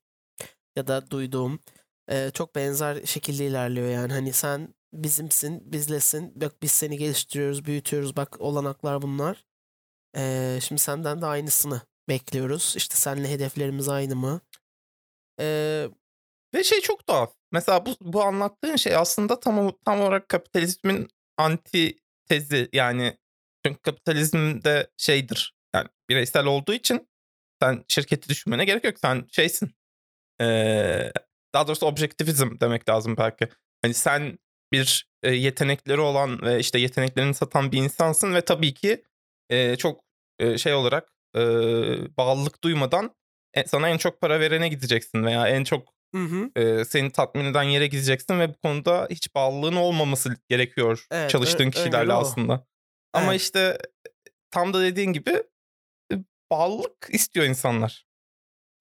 Ya 0.77 0.87
da 0.87 1.11
duyduğum 1.11 1.61
e, 2.11 2.31
çok 2.35 2.55
benzer 2.55 3.07
şekilde 3.07 3.47
ilerliyor 3.47 3.89
yani. 3.89 4.13
Hani 4.13 4.33
sen 4.33 4.75
bizimsin, 4.93 5.73
bizlesin. 5.73 6.41
Bak 6.41 6.63
biz 6.63 6.73
seni 6.73 6.99
geliştiriyoruz, 6.99 7.65
büyütüyoruz. 7.65 8.17
Bak 8.17 8.41
olanaklar 8.41 9.03
bunlar. 9.03 9.45
E, 10.17 10.59
şimdi 10.63 10.81
senden 10.81 11.23
de 11.23 11.27
aynısını 11.27 11.81
bekliyoruz. 12.09 12.75
İşte 12.77 12.97
seninle 12.97 13.31
hedeflerimiz 13.31 13.89
aynı 13.89 14.17
mı? 14.17 14.41
E, 15.41 15.89
Ve 16.55 16.65
şey 16.65 16.81
çok 16.81 17.07
tuhaf. 17.07 17.35
Mesela 17.53 17.87
bu, 17.87 17.97
bu 18.01 18.23
anlattığın 18.23 18.77
şey 18.77 18.97
aslında 18.97 19.41
tam, 19.41 19.73
tam 19.85 20.01
olarak 20.01 20.29
kapitalizmin 20.29 21.09
anti 21.37 21.99
tezi. 22.29 22.69
Yani 22.73 23.19
çünkü 23.67 23.81
kapitalizmde 23.83 24.91
şeydir. 24.97 25.55
Yani 25.75 25.89
bireysel 26.09 26.47
olduğu 26.47 26.73
için 26.75 27.09
sen 27.63 27.85
şirketi 27.89 28.29
düşünmene 28.29 28.65
gerek 28.65 28.85
yok. 28.85 28.99
Sen 28.99 29.27
şeysin. 29.33 29.75
Ee, 30.41 31.13
daha 31.55 31.67
doğrusu 31.67 31.87
objektivizm 31.87 32.61
demek 32.61 32.89
lazım 32.89 33.17
belki. 33.17 33.49
Hani 33.83 33.95
sen 33.95 34.39
bir 34.73 35.07
e, 35.23 35.35
yetenekleri 35.35 36.01
olan 36.01 36.43
ve 36.43 36.59
işte 36.59 36.79
yeteneklerini 36.79 37.35
satan 37.35 37.73
bir 37.73 37.79
insansın 37.79 38.35
ve 38.35 38.41
tabii 38.41 38.75
ki 38.75 39.05
e, 39.51 39.77
çok 39.77 40.01
e, 40.39 40.59
şey 40.59 40.75
olarak 40.75 41.09
e, 41.37 41.41
bağlılık 42.17 42.65
duymadan 42.65 43.15
e, 43.55 43.67
sana 43.67 43.89
en 43.89 43.99
çok 43.99 44.21
para 44.21 44.41
verene 44.41 44.69
gideceksin 44.69 45.25
veya 45.25 45.49
en 45.49 45.65
çok 45.65 45.89
hı 46.15 46.25
hı. 46.25 46.61
e, 46.61 46.85
seni 46.85 47.11
tatmin 47.11 47.45
eden 47.45 47.63
yere 47.63 47.87
gideceksin 47.87 48.41
ve 48.41 48.49
bu 48.49 48.59
konuda 48.59 49.07
hiç 49.11 49.35
bağlılığın 49.35 49.77
olmaması 49.77 50.37
gerekiyor 50.49 51.07
Evet, 51.11 51.31
çalıştığın 51.31 51.69
ö- 51.69 51.71
kişilerle 51.71 52.13
aslında. 52.13 52.67
Ama 53.13 53.33
Evet. 53.33 53.41
işte 53.41 53.79
tam 54.51 54.73
da 54.75 54.83
dediğin 54.83 55.13
gibi 55.13 55.43
e, 56.13 56.15
bağlılık 56.51 57.09
istiyor 57.11 57.47
insanlar. 57.47 58.07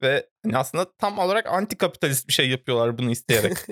Ve 0.02 0.30
hani 0.44 0.58
aslında 0.58 0.94
tam 0.98 1.20
olarak 1.20 1.46
anti 1.46 1.78
kapitalist 1.78 2.28
bir 2.28 2.34
şey 2.34 2.50
yapıyorlar 2.50 2.98
bunu 2.98 3.12
isteyerek. 3.12 3.58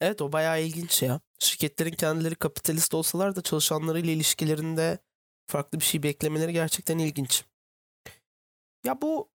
Evet 0.00 0.22
o 0.22 0.32
bayağı 0.32 0.62
ilginç 0.62 1.02
ya. 1.02 1.20
Şirketlerin 1.38 1.92
kendileri 1.92 2.34
kapitalist 2.34 2.94
olsalar 2.94 3.36
da 3.36 3.42
çalışanlarıyla 3.42 4.12
ilişkilerinde 4.12 4.98
farklı 5.46 5.80
bir 5.80 5.84
şey 5.84 6.02
beklemeleri 6.02 6.52
gerçekten 6.52 6.98
ilginç. 6.98 7.44
Ya 8.84 9.02
bu 9.02 9.30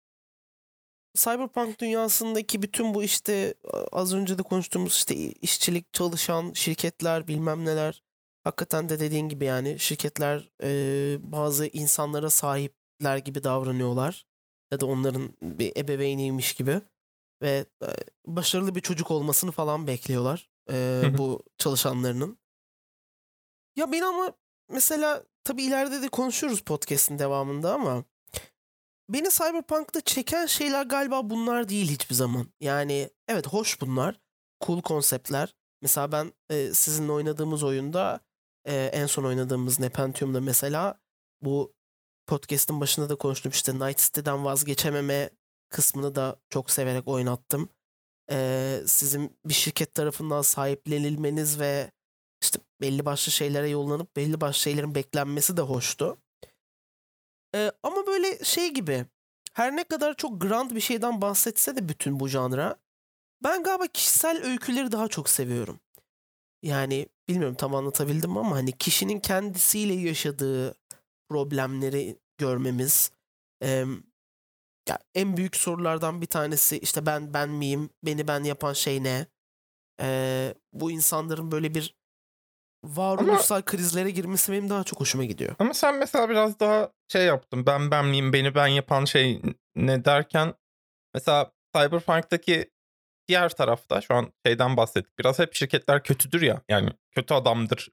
Cyberpunk 1.14 1.80
dünyasındaki 1.80 2.62
bütün 2.62 2.94
bu 2.94 3.02
işte 3.02 3.54
az 3.92 4.14
önce 4.14 4.38
de 4.38 4.42
konuştuğumuz 4.42 4.92
işte 4.92 5.14
işçilik 5.14 5.92
çalışan 5.92 6.52
şirketler 6.52 7.28
bilmem 7.28 7.64
neler 7.64 8.02
hakikaten 8.44 8.88
de 8.88 9.00
dediğin 9.00 9.28
gibi 9.28 9.44
yani 9.44 9.78
şirketler 9.78 10.50
e, 10.62 11.18
bazı 11.32 11.66
insanlara 11.66 12.30
sahipler 12.30 13.16
gibi 13.16 13.44
davranıyorlar 13.44 14.26
ya 14.72 14.80
da 14.80 14.86
onların 14.86 15.32
bir 15.42 15.76
ebeveyniymiş 15.76 16.54
gibi 16.54 16.80
ve 17.42 17.66
e, 17.82 17.88
başarılı 18.26 18.74
bir 18.74 18.80
çocuk 18.80 19.10
olmasını 19.10 19.52
falan 19.52 19.86
bekliyorlar 19.86 20.50
e, 20.70 21.02
bu 21.18 21.42
çalışanlarının. 21.58 22.38
Ya 23.76 23.92
ben 23.92 24.02
ama 24.02 24.32
mesela 24.68 25.24
tabii 25.44 25.62
ileride 25.62 26.02
de 26.02 26.08
konuşuruz 26.08 26.60
podcast'in 26.60 27.18
devamında 27.18 27.74
ama 27.74 28.04
beni 29.08 29.28
Cyberpunk'ta 29.30 30.00
çeken 30.00 30.46
şeyler 30.46 30.84
galiba 30.86 31.30
bunlar 31.30 31.68
değil 31.68 31.90
hiçbir 31.90 32.14
zaman. 32.14 32.46
Yani 32.60 33.10
evet 33.28 33.46
hoş 33.46 33.80
bunlar. 33.80 34.20
Cool 34.64 34.82
konseptler. 34.82 35.54
Mesela 35.82 36.12
ben 36.12 36.32
e, 36.50 36.74
sizinle 36.74 37.12
oynadığımız 37.12 37.62
oyunda 37.62 38.20
e, 38.64 38.75
en 38.75 39.06
son 39.06 39.25
oynadığımız 39.25 39.80
Nepentium'da 39.80 40.40
mesela 40.40 40.99
bu 41.42 41.75
podcast'ın 42.26 42.80
başında 42.80 43.09
da 43.09 43.16
konuştum 43.16 43.52
işte 43.52 43.75
Night 43.75 43.99
City'den 43.99 44.44
vazgeçememe 44.44 45.30
kısmını 45.68 46.14
da 46.14 46.37
çok 46.50 46.71
severek 46.71 47.09
oynattım. 47.09 47.68
E, 48.30 48.80
sizin 48.87 49.38
bir 49.44 49.54
şirket 49.54 49.94
tarafından 49.94 50.42
sahiplenilmeniz 50.42 51.61
ve 51.61 51.90
işte 52.42 52.59
belli 52.80 53.04
başlı 53.04 53.33
şeylere 53.33 53.68
yollanıp 53.68 54.16
belli 54.16 54.40
başlı 54.40 54.61
şeylerin 54.61 54.94
beklenmesi 54.94 55.56
de 55.56 55.62
hoştu. 55.62 56.18
Ee, 57.54 57.73
ama 57.83 58.06
böyle 58.06 58.44
şey 58.44 58.71
gibi 58.71 59.06
her 59.52 59.76
ne 59.76 59.85
kadar 59.85 60.14
çok 60.14 60.40
grand 60.40 60.71
bir 60.71 60.80
şeyden 60.80 61.21
bahsetse 61.21 61.76
de 61.76 61.88
bütün 61.88 62.21
bu 62.21 62.28
janra 62.28 62.76
ben 63.44 63.62
galiba 63.62 63.87
kişisel 63.87 64.44
öyküleri 64.44 64.92
daha 64.92 65.09
çok 65.09 65.28
seviyorum. 65.28 65.80
Yani 66.64 67.09
bilmiyorum 67.28 67.56
tam 67.56 67.75
anlatabildim 67.75 68.37
ama 68.37 68.56
hani 68.56 68.73
kişinin 68.73 69.21
kendisiyle 69.21 69.94
yaşadığı 69.94 70.75
problemleri 71.28 72.18
görmemiz 72.38 73.11
em, 73.61 74.02
ya 74.88 74.99
en 75.14 75.37
büyük 75.37 75.56
sorulardan 75.56 76.21
bir 76.21 76.26
tanesi 76.26 76.78
işte 76.78 77.06
ben 77.06 77.35
ben 77.35 77.49
miyim 77.49 77.90
beni 78.04 78.28
ben 78.28 78.44
yapan 78.44 78.73
şey 78.73 79.02
ne 79.02 79.26
Ee, 80.00 80.54
bu 80.73 80.90
insanların 80.90 81.52
böyle 81.52 81.75
bir 81.75 81.94
varoluşsal 82.85 83.62
krizlere 83.62 84.11
girmesi 84.11 84.52
benim 84.52 84.71
daha 84.71 84.85
çok 84.85 85.00
hoşuma 85.00 85.25
gidiyor. 85.25 85.54
Ama 85.59 85.75
sen 85.75 85.94
mesela 85.99 86.28
biraz 86.28 86.61
daha 86.61 86.92
şey 87.09 87.26
yaptın. 87.26 87.66
Ben 87.66 87.90
ben 87.90 88.06
miyim 88.06 88.33
beni 88.33 88.54
ben 88.54 88.66
yapan 88.66 89.04
şey 89.04 89.42
ne 89.76 90.04
derken 90.04 90.54
mesela 91.14 91.52
Cyberpunk'taki 91.76 92.71
diğer 93.28 93.48
tarafta 93.48 94.00
şu 94.00 94.14
an 94.14 94.32
şeyden 94.46 94.76
bahsettik. 94.76 95.18
Biraz 95.18 95.38
hep 95.38 95.54
şirketler 95.54 96.02
kötüdür 96.02 96.42
ya. 96.42 96.62
Yani 96.68 96.90
kötü 97.10 97.34
adamdır. 97.34 97.88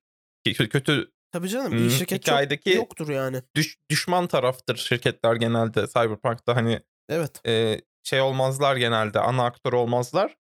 Kö- 0.48 0.70
Kötü 0.70 1.12
Tabii 1.32 1.50
canım 1.50 1.78
iyi 1.78 1.90
şirket 1.92 2.26
çok 2.26 2.76
yoktur 2.76 3.10
yani. 3.10 3.42
düş- 3.56 3.78
düşman 3.90 4.28
taraftır 4.28 4.76
şirketler 4.76 5.36
genelde 5.36 5.88
Cyberpunk'ta 5.88 6.56
hani 6.56 6.82
Evet. 7.10 7.48
e, 7.48 7.82
şey 8.04 8.22
olmazlar 8.22 8.76
genelde 8.76 9.20
ana 9.20 9.46
aktör 9.46 9.74
olmazlar. 9.74 10.38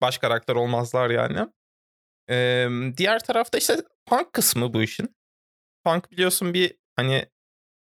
Baş 0.00 0.18
karakter 0.18 0.54
olmazlar 0.54 1.10
yani. 1.10 1.48
E, 2.30 2.68
diğer 2.96 3.18
tarafta 3.24 3.58
işte 3.58 3.76
punk 4.06 4.32
kısmı 4.32 4.74
bu 4.74 4.82
işin. 4.82 5.16
Punk 5.84 6.10
biliyorsun 6.10 6.54
bir 6.54 6.76
hani 6.96 7.26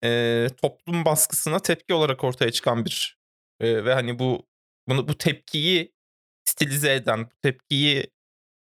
e, 0.05 0.47
toplum 0.63 1.05
baskısına 1.05 1.59
tepki 1.59 1.95
olarak 1.95 2.25
ortaya 2.25 2.53
çıkan 2.53 2.85
bir 2.85 3.19
e, 3.61 3.85
ve 3.85 3.95
hani 3.95 4.19
bu 4.19 4.47
bunu 4.89 5.09
bu 5.09 5.19
tepkiyi 5.19 5.93
stilize 6.49 6.95
eden, 6.95 7.25
bu 7.27 7.31
tepkiyi 7.43 8.11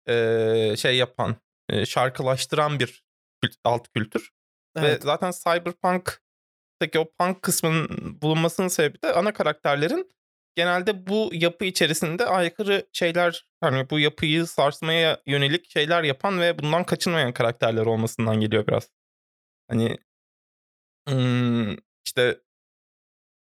e, 0.08 0.74
şey 0.76 0.96
yapan, 0.96 1.36
e, 1.68 1.86
şarkılaştıran 1.86 2.78
bir 2.80 3.04
kült- 3.44 3.58
alt 3.64 3.88
kültür. 3.88 4.30
Ve 4.76 4.80
Evet. 4.80 5.02
zaten 5.02 5.32
Cyberpunk'taki 5.44 6.98
o 6.98 7.12
punk 7.18 7.42
kısmının 7.42 8.18
bulunmasının 8.22 8.68
sebebi 8.68 9.02
de 9.02 9.12
ana 9.12 9.32
karakterlerin 9.32 10.10
genelde 10.56 11.06
bu 11.06 11.30
yapı 11.32 11.64
içerisinde 11.64 12.26
aykırı 12.26 12.88
şeyler 12.92 13.46
hani 13.60 13.90
bu 13.90 13.98
yapıyı 13.98 14.46
sarsmaya 14.46 15.22
yönelik 15.26 15.70
şeyler 15.70 16.02
yapan 16.02 16.40
ve 16.40 16.58
bundan 16.58 16.84
kaçınmayan 16.84 17.32
karakterler 17.32 17.86
olmasından 17.86 18.40
geliyor 18.40 18.66
biraz. 18.66 18.88
Hani 19.68 19.98
işte 22.06 22.40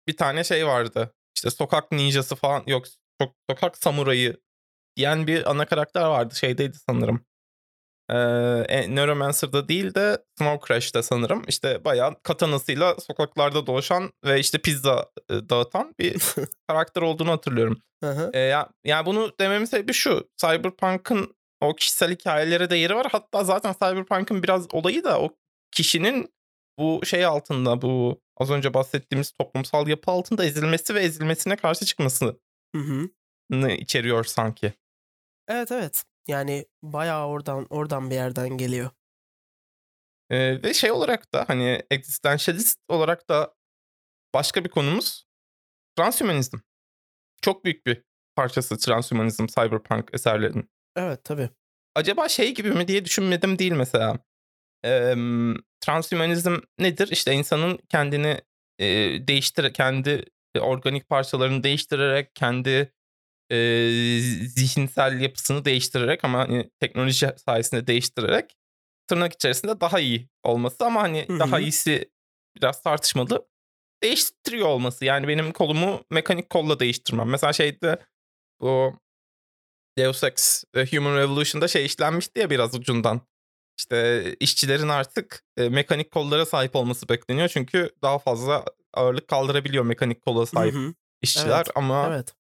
bir 0.08 0.16
tane 0.16 0.44
şey 0.44 0.66
vardı. 0.66 1.14
İşte 1.36 1.50
sokak 1.50 1.92
ninjası 1.92 2.36
falan 2.36 2.64
yok 2.66 2.84
sok- 3.20 3.34
sokak 3.50 3.76
samurayı 3.78 4.36
diyen 4.96 5.26
bir 5.26 5.50
ana 5.50 5.66
karakter 5.66 6.02
vardı. 6.04 6.34
Şeydeydi 6.34 6.76
sanırım. 6.88 7.24
Ee, 8.10 8.94
Neuromancer'da 8.94 9.68
değil 9.68 9.94
de 9.94 10.24
Snow 10.38 10.66
Crash'te 10.68 11.02
sanırım. 11.02 11.42
İşte 11.48 11.84
bayağı 11.84 12.22
katanasıyla 12.22 12.96
sokaklarda 13.00 13.66
dolaşan 13.66 14.12
ve 14.24 14.40
işte 14.40 14.58
pizza 14.58 15.10
e, 15.30 15.34
dağıtan 15.48 15.94
bir 15.98 16.22
karakter 16.68 17.02
olduğunu 17.02 17.30
hatırlıyorum. 17.30 17.82
Ee, 18.32 18.38
ya, 18.38 18.68
yani 18.84 19.06
bunu 19.06 19.32
dememin 19.40 19.64
sebebi 19.64 19.92
şu. 19.92 20.30
Cyberpunk'ın 20.36 21.36
o 21.60 21.74
kişisel 21.74 22.10
hikayelere 22.10 22.70
de 22.70 22.76
yeri 22.76 22.94
var. 22.94 23.06
Hatta 23.12 23.44
zaten 23.44 23.72
Cyberpunk'ın 23.72 24.42
biraz 24.42 24.74
olayı 24.74 25.04
da 25.04 25.20
o 25.20 25.36
kişinin 25.72 26.34
bu 26.78 27.00
şey 27.06 27.24
altında 27.24 27.82
bu 27.82 28.20
az 28.36 28.50
önce 28.50 28.74
bahsettiğimiz 28.74 29.32
toplumsal 29.32 29.88
yapı 29.88 30.10
altında 30.10 30.44
ezilmesi 30.44 30.94
ve 30.94 31.00
ezilmesine 31.00 31.56
karşı 31.56 31.84
çıkmasını 31.84 32.36
Hı 32.74 32.78
hı. 32.78 33.10
içeriyor 33.68 34.24
sanki. 34.24 34.72
Evet 35.48 35.72
evet. 35.72 36.04
Yani 36.28 36.66
bayağı 36.82 37.26
oradan 37.26 37.66
oradan 37.70 38.10
bir 38.10 38.14
yerden 38.14 38.48
geliyor. 38.48 38.90
Ee, 40.30 40.62
ve 40.62 40.74
şey 40.74 40.92
olarak 40.92 41.34
da 41.34 41.44
hani 41.48 41.82
existentialist 41.90 42.78
olarak 42.88 43.28
da 43.28 43.54
başka 44.34 44.64
bir 44.64 44.68
konumuz 44.68 45.26
transhumanizm. 45.96 46.58
Çok 47.42 47.64
büyük 47.64 47.86
bir 47.86 48.02
parçası 48.36 48.78
transhumanizm 48.78 49.46
cyberpunk 49.46 50.10
eserlerinin. 50.14 50.70
Evet 50.96 51.24
tabii. 51.24 51.50
Acaba 51.94 52.28
şey 52.28 52.54
gibi 52.54 52.70
mi 52.70 52.88
diye 52.88 53.04
düşünmedim 53.04 53.58
değil 53.58 53.72
mesela. 53.72 54.18
Ee, 54.84 55.14
transhumanizm 55.80 56.56
nedir? 56.78 57.08
İşte 57.08 57.32
insanın 57.32 57.78
kendini 57.88 58.40
e, 58.78 58.86
değiştir, 59.28 59.74
kendi 59.74 60.24
organik 60.60 61.08
parçalarını 61.08 61.62
değiştirerek, 61.62 62.34
kendi 62.34 62.92
e, 63.50 63.56
zihinsel 64.46 65.20
yapısını 65.20 65.64
değiştirerek 65.64 66.24
ama 66.24 66.38
hani 66.38 66.70
teknoloji 66.80 67.30
sayesinde 67.36 67.86
değiştirerek 67.86 68.56
tırnak 69.06 69.32
içerisinde 69.32 69.80
daha 69.80 70.00
iyi 70.00 70.28
olması 70.42 70.84
ama 70.84 71.02
hani 71.02 71.28
Hı 71.28 71.38
daha 71.38 71.60
iyisi 71.60 72.10
biraz 72.56 72.82
tartışmalı. 72.82 73.48
Değiştiriyor 74.02 74.68
olması. 74.68 75.04
Yani 75.04 75.28
benim 75.28 75.52
kolumu 75.52 76.04
mekanik 76.10 76.50
kolla 76.50 76.80
değiştirmem. 76.80 77.28
Mesela 77.28 77.52
şeyde 77.52 77.98
bu 78.60 78.98
Deus 79.98 80.24
Ex 80.24 80.64
e, 80.74 80.86
Human 80.86 81.16
Revolution'da 81.16 81.68
şey 81.68 81.84
işlenmişti 81.84 82.40
ya 82.40 82.50
biraz 82.50 82.74
ucundan. 82.74 83.20
İşte 83.78 84.24
işçilerin 84.40 84.88
artık 84.88 85.44
e, 85.56 85.68
mekanik 85.68 86.10
kollara 86.10 86.46
sahip 86.46 86.76
olması 86.76 87.08
bekleniyor. 87.08 87.48
Çünkü 87.48 87.90
daha 88.02 88.18
fazla 88.18 88.64
ağırlık 88.94 89.28
kaldırabiliyor 89.28 89.84
mekanik 89.84 90.22
kola 90.22 90.46
sahip 90.46 90.74
işçiler. 91.22 91.54
Evet. 91.56 91.70
Ama 91.74 92.08
Evet. 92.08 92.34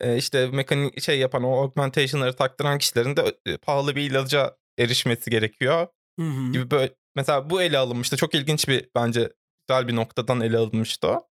e, 0.00 0.16
işte 0.16 0.46
mekanik 0.46 1.02
şey 1.02 1.18
yapan 1.18 1.42
o 1.44 1.62
augmentation'ları 1.62 2.36
taktıran 2.36 2.78
kişilerin 2.78 3.16
de 3.16 3.38
e, 3.46 3.56
pahalı 3.56 3.96
bir 3.96 4.10
ilaca 4.10 4.56
erişmesi 4.78 5.30
gerekiyor. 5.30 5.86
Hı 6.20 6.26
hı. 6.26 6.52
Gibi 6.52 6.70
böyle 6.70 6.94
mesela 7.16 7.50
bu 7.50 7.62
ele 7.62 7.78
alınmıştı. 7.78 8.16
Çok 8.16 8.34
ilginç 8.34 8.68
bir 8.68 8.88
bence 8.94 9.32
güzel 9.68 9.88
bir 9.88 9.96
noktadan 9.96 10.40
ele 10.40 10.58
alınmıştı 10.58 11.08
o. 11.08 11.28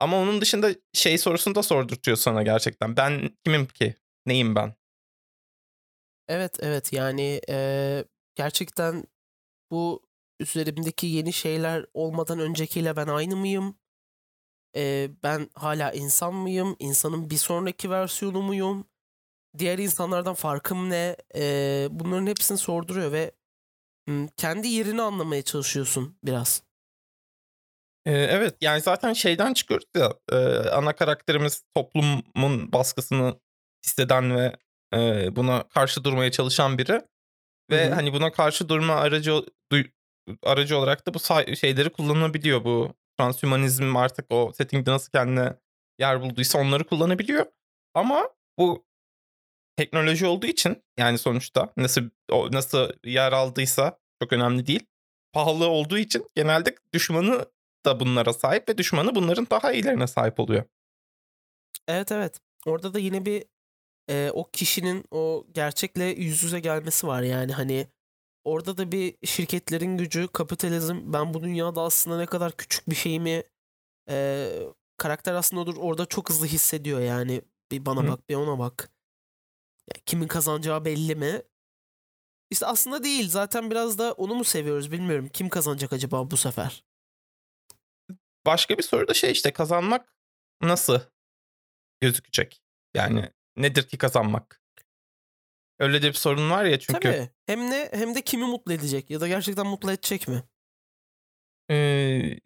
Ama 0.00 0.16
onun 0.16 0.40
dışında 0.40 0.70
şey 0.92 1.18
sorusunu 1.18 1.54
da 1.54 1.62
sordurtuyor 1.62 2.16
sana 2.16 2.42
gerçekten. 2.42 2.96
Ben 2.96 3.36
kimim 3.44 3.66
ki? 3.66 3.94
Neyim 4.26 4.54
ben? 4.54 4.74
Evet 6.28 6.56
evet 6.60 6.92
yani 6.92 7.40
eee, 7.48 8.04
gerçekten 8.34 9.04
bu 9.70 10.02
üzerimdeki 10.40 11.06
yeni 11.06 11.32
şeyler 11.32 11.86
olmadan 11.94 12.38
öncekiyle 12.38 12.96
ben 12.96 13.06
aynı 13.06 13.36
mıyım? 13.36 13.78
Eee, 14.74 15.10
ben 15.22 15.50
hala 15.54 15.92
insan 15.92 16.34
mıyım? 16.34 16.76
İnsanın 16.78 17.30
bir 17.30 17.36
sonraki 17.36 17.90
versiyonu 17.90 18.42
muyum? 18.42 18.86
Diğer 19.58 19.78
insanlardan 19.78 20.34
farkım 20.34 20.90
ne? 20.90 21.16
Eee, 21.34 21.88
bunların 21.90 22.26
hepsini 22.26 22.58
sorduruyor 22.58 23.12
ve 23.12 23.32
kendi 24.36 24.68
yerini 24.68 25.02
anlamaya 25.02 25.42
çalışıyorsun 25.42 26.18
biraz. 26.24 26.62
Evet 28.06 28.56
yani 28.60 28.80
zaten 28.80 29.12
şeyden 29.12 29.54
çıkıyoruz 29.54 29.86
ya 29.96 30.14
e, 30.32 30.36
ana 30.70 30.92
karakterimiz 30.96 31.62
toplumun 31.74 32.72
baskısını 32.72 33.40
hisseden 33.86 34.36
ve 34.36 34.56
e, 34.94 35.36
buna 35.36 35.68
karşı 35.68 36.04
durmaya 36.04 36.30
çalışan 36.30 36.78
biri 36.78 37.02
ve 37.70 37.88
hı. 37.88 37.94
hani 37.94 38.12
buna 38.12 38.32
karşı 38.32 38.68
durma 38.68 38.94
aracı 38.94 39.42
aracı 40.42 40.78
olarak 40.78 41.06
da 41.06 41.14
bu 41.14 41.18
şeyleri 41.56 41.90
kullanabiliyor 41.90 42.64
bu 42.64 42.94
transhumanizm 43.18 43.96
artık 43.96 44.26
o 44.30 44.52
settingde 44.52 44.90
nasıl 44.90 45.10
kendine 45.12 45.56
yer 45.98 46.22
bulduysa 46.22 46.58
onları 46.58 46.84
kullanabiliyor 46.84 47.46
ama 47.94 48.30
bu 48.58 48.86
teknoloji 49.76 50.26
olduğu 50.26 50.46
için 50.46 50.82
yani 50.98 51.18
sonuçta 51.18 51.72
nasıl 51.76 52.10
o 52.30 52.52
nasıl 52.52 52.90
yer 53.04 53.32
aldıysa 53.32 53.98
çok 54.22 54.32
önemli 54.32 54.66
değil. 54.66 54.86
Pahalı 55.32 55.68
olduğu 55.68 55.98
için 55.98 56.26
genelde 56.34 56.74
düşmanı 56.94 57.46
da 57.86 58.00
bunlara 58.00 58.32
sahip 58.32 58.68
ve 58.68 58.78
düşmanı 58.78 59.14
bunların 59.14 59.46
daha 59.50 59.72
iyilerine 59.72 60.06
sahip 60.06 60.40
oluyor. 60.40 60.64
Evet 61.88 62.12
evet. 62.12 62.40
Orada 62.66 62.94
da 62.94 62.98
yine 62.98 63.26
bir 63.26 63.44
eee, 64.08 64.30
o 64.34 64.50
kişinin 64.50 65.04
o 65.10 65.46
gerçekle 65.52 66.04
yüz 66.04 66.42
yüze 66.42 66.60
gelmesi 66.60 67.06
var 67.06 67.22
yani 67.22 67.52
hani 67.52 67.88
orada 68.44 68.76
da 68.76 68.92
bir 68.92 69.16
şirketlerin 69.26 69.96
gücü, 69.96 70.28
kapitalizm 70.28 71.12
ben 71.12 71.34
bu 71.34 71.42
dünyada 71.42 71.82
aslında 71.82 72.18
ne 72.18 72.26
kadar 72.26 72.56
küçük 72.56 72.90
bir 72.90 72.94
şeyimi 72.94 73.42
eee, 74.08 74.62
karakter 74.96 75.34
aslında 75.34 75.62
olur 75.62 75.76
orada 75.78 76.06
çok 76.06 76.30
hızlı 76.30 76.46
hissediyor 76.46 77.00
yani 77.00 77.42
bir 77.70 77.86
bana 77.86 78.02
Hı. 78.02 78.08
bak 78.08 78.28
bir 78.28 78.34
ona 78.34 78.58
bak. 78.58 78.90
Ya 79.94 80.02
kimin 80.06 80.28
kazanacağı 80.28 80.84
belli 80.84 81.14
mi? 81.14 81.42
İşte 82.50 82.66
aslında 82.66 83.04
değil 83.04 83.28
zaten 83.28 83.70
biraz 83.70 83.98
da 83.98 84.12
onu 84.12 84.34
mu 84.34 84.44
seviyoruz 84.44 84.92
bilmiyorum. 84.92 85.28
Kim 85.32 85.48
kazanacak 85.48 85.92
acaba 85.92 86.30
bu 86.30 86.36
sefer? 86.36 86.84
Başka 88.46 88.78
bir 88.78 88.82
soru 88.82 89.08
da 89.08 89.14
şey 89.14 89.30
işte 89.32 89.52
kazanmak 89.52 90.14
nasıl 90.62 91.00
gözükecek? 92.00 92.62
Yani 92.94 93.30
nedir 93.56 93.88
ki 93.88 93.98
kazanmak? 93.98 94.61
Öyle 95.82 96.02
de 96.02 96.08
bir 96.08 96.12
sorun 96.12 96.50
var 96.50 96.64
ya 96.64 96.78
çünkü. 96.78 97.00
Tabii 97.00 97.28
hem 97.46 97.70
ne 97.70 97.88
hem 97.92 98.14
de 98.14 98.22
kimi 98.22 98.44
mutlu 98.44 98.72
edecek 98.72 99.10
ya 99.10 99.20
da 99.20 99.28
gerçekten 99.28 99.66
mutlu 99.66 99.92
edecek 99.92 100.28
mi? 100.28 100.42
Ee, 101.70 102.38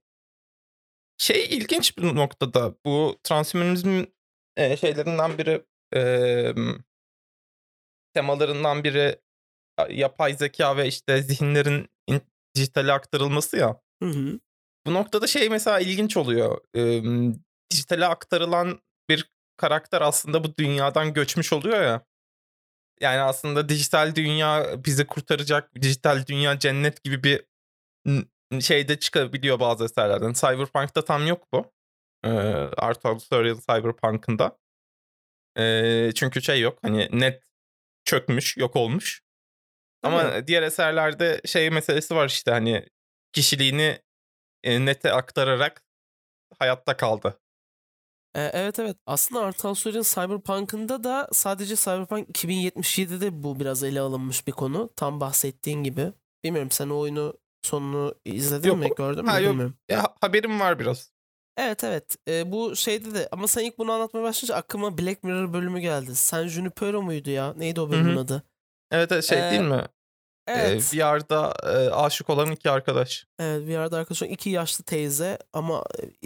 şey 1.18 1.44
ilginç 1.44 1.98
bir 1.98 2.02
noktada 2.02 2.74
bu 2.86 3.18
transhumanizmin 3.22 4.14
e, 4.56 4.76
şeylerinden 4.76 5.38
biri 5.38 5.64
e, 5.94 6.00
temalarından 8.14 8.84
biri 8.84 9.20
yapay 9.90 10.34
zeka 10.36 10.76
ve 10.76 10.86
işte 10.86 11.22
zihinlerin 11.22 11.88
in- 12.06 12.22
dijitale 12.56 12.92
aktarılması 12.92 13.56
ya. 13.56 13.80
Hı 14.02 14.08
hı. 14.08 14.40
Bu 14.86 14.94
noktada 14.94 15.26
şey 15.26 15.48
mesela 15.48 15.80
ilginç 15.80 16.16
oluyor. 16.16 16.60
Ee, 16.76 17.02
dijitale 17.72 18.06
aktarılan 18.06 18.80
bir 19.08 19.30
karakter 19.56 20.00
aslında 20.00 20.44
bu 20.44 20.56
dünyadan 20.56 21.12
göçmüş 21.12 21.52
oluyor 21.52 21.82
ya. 21.82 22.06
Yani 23.00 23.20
aslında 23.20 23.68
dijital 23.68 24.14
dünya 24.14 24.84
bizi 24.84 25.06
kurtaracak, 25.06 25.74
dijital 25.74 26.26
dünya 26.26 26.58
cennet 26.58 27.04
gibi 27.04 27.22
bir 27.22 27.44
şeyde 28.60 28.98
çıkabiliyor 28.98 29.60
bazı 29.60 29.84
eserlerden. 29.84 30.32
Cyberpunk'ta 30.32 31.04
tam 31.04 31.26
yok 31.26 31.52
bu. 31.52 31.72
Ee, 32.24 32.28
Art 32.76 33.04
of 33.06 33.22
Surreal 33.22 33.56
Cyberpunk'ında. 33.56 34.58
Ee, 35.58 36.10
çünkü 36.14 36.42
şey 36.42 36.60
yok 36.60 36.78
hani 36.82 37.08
net 37.12 37.42
çökmüş, 38.04 38.56
yok 38.56 38.76
olmuş. 38.76 39.22
Ama 40.02 40.46
diğer 40.46 40.62
eserlerde 40.62 41.40
şey 41.44 41.70
meselesi 41.70 42.14
var 42.14 42.28
işte 42.28 42.50
hani 42.50 42.86
kişiliğini 43.32 43.98
nete 44.64 45.12
aktararak 45.12 45.84
hayatta 46.58 46.96
kaldı. 46.96 47.40
Ee, 48.36 48.50
evet 48.52 48.78
evet. 48.78 48.96
Aslında 49.06 49.40
Artal 49.40 49.74
Soyer'in 49.74 50.02
Cyberpunk'ında 50.02 51.04
da 51.04 51.28
sadece 51.32 51.76
Cyberpunk 51.76 52.28
2077'de 52.28 53.42
bu 53.42 53.60
biraz 53.60 53.82
ele 53.82 54.00
alınmış 54.00 54.46
bir 54.46 54.52
konu. 54.52 54.90
Tam 54.96 55.20
bahsettiğin 55.20 55.82
gibi. 55.82 56.12
Bilmiyorum 56.44 56.70
sen 56.70 56.88
o 56.88 56.98
oyunu 56.98 57.34
sonunu 57.62 58.14
izledin 58.24 58.68
Yok, 58.68 58.78
mi? 58.78 58.90
Gördün 58.96 59.24
mü? 59.24 59.30
ha, 59.30 59.40
yok. 59.40 59.50
Bilmiyorum. 59.50 59.76
Ya, 59.88 60.14
haberim 60.20 60.60
var 60.60 60.78
biraz. 60.78 61.10
Evet 61.56 61.84
evet. 61.84 62.16
Ee, 62.28 62.52
bu 62.52 62.76
şeyde 62.76 63.14
de 63.14 63.28
ama 63.32 63.48
sen 63.48 63.64
ilk 63.64 63.78
bunu 63.78 63.92
anlatmaya 63.92 64.22
başlayınca 64.22 64.54
aklıma 64.56 64.98
Black 64.98 65.24
Mirror 65.24 65.52
bölümü 65.52 65.80
geldi. 65.80 66.16
San 66.16 66.48
Junipero 66.48 67.02
muydu 67.02 67.30
ya? 67.30 67.54
Neydi 67.56 67.80
o 67.80 67.90
bölümün 67.90 68.16
hı. 68.16 68.20
adı? 68.20 68.42
Evet, 68.90 69.12
evet 69.12 69.24
şey 69.24 69.48
Ee, 69.48 69.50
değil 69.50 69.62
mi? 69.62 69.82
Evet. 70.46 70.94
Ee, 70.94 70.98
VR'da 70.98 71.54
e, 71.62 71.90
aşık 71.90 72.30
olan 72.30 72.50
iki 72.50 72.70
arkadaş. 72.70 73.26
Evet 73.38 73.68
bir 73.68 73.76
arada 73.76 73.98
arkadaşlar 73.98 74.28
iki 74.28 74.50
yaşlı 74.50 74.84
teyze 74.84 75.38
ama 75.52 75.84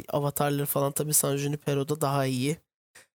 avatarları 0.09 0.67
falan 0.67 0.93
tabii 0.93 1.15
San 1.15 1.37
Junipero'da 1.37 2.01
daha 2.01 2.27
iyi. 2.27 2.57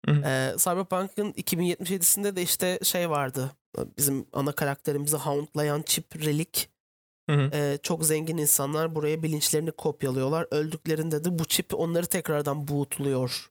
Hı 0.07 0.13
hı. 0.13 0.23
Ee, 0.25 0.55
Cyberpunk'ın 0.59 1.33
2077'sinde 1.33 2.37
de 2.37 2.43
işte 2.43 2.79
şey 2.83 3.11
vardı. 3.11 3.51
Bizim 3.99 4.27
ana 4.33 4.53
karakterimizi 4.53 5.17
houndlayan 5.17 5.83
çip 5.83 6.17
relik. 6.17 6.69
Hı 7.31 7.37
hı. 7.37 7.51
Ee, 7.55 7.79
çok 7.83 8.05
zengin 8.05 8.37
insanlar 8.37 8.95
buraya 8.95 9.23
bilinçlerini 9.23 9.71
kopyalıyorlar. 9.71 10.47
Öldüklerinde 10.51 11.25
de 11.25 11.39
bu 11.39 11.45
çip 11.45 11.75
onları 11.75 12.07
tekrardan 12.07 12.69
bootluyor. 12.69 13.51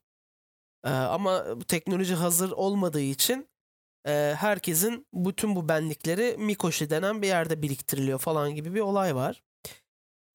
Ee, 0.84 0.90
ama 0.90 1.44
teknoloji 1.68 2.14
hazır 2.14 2.50
olmadığı 2.50 3.00
için 3.00 3.48
e, 4.06 4.34
herkesin 4.38 5.06
bütün 5.14 5.56
bu 5.56 5.68
benlikleri 5.68 6.36
Mikoshi 6.38 6.90
denen 6.90 7.22
bir 7.22 7.26
yerde 7.26 7.62
biriktiriliyor 7.62 8.18
falan 8.18 8.54
gibi 8.54 8.74
bir 8.74 8.80
olay 8.80 9.14
var. 9.14 9.42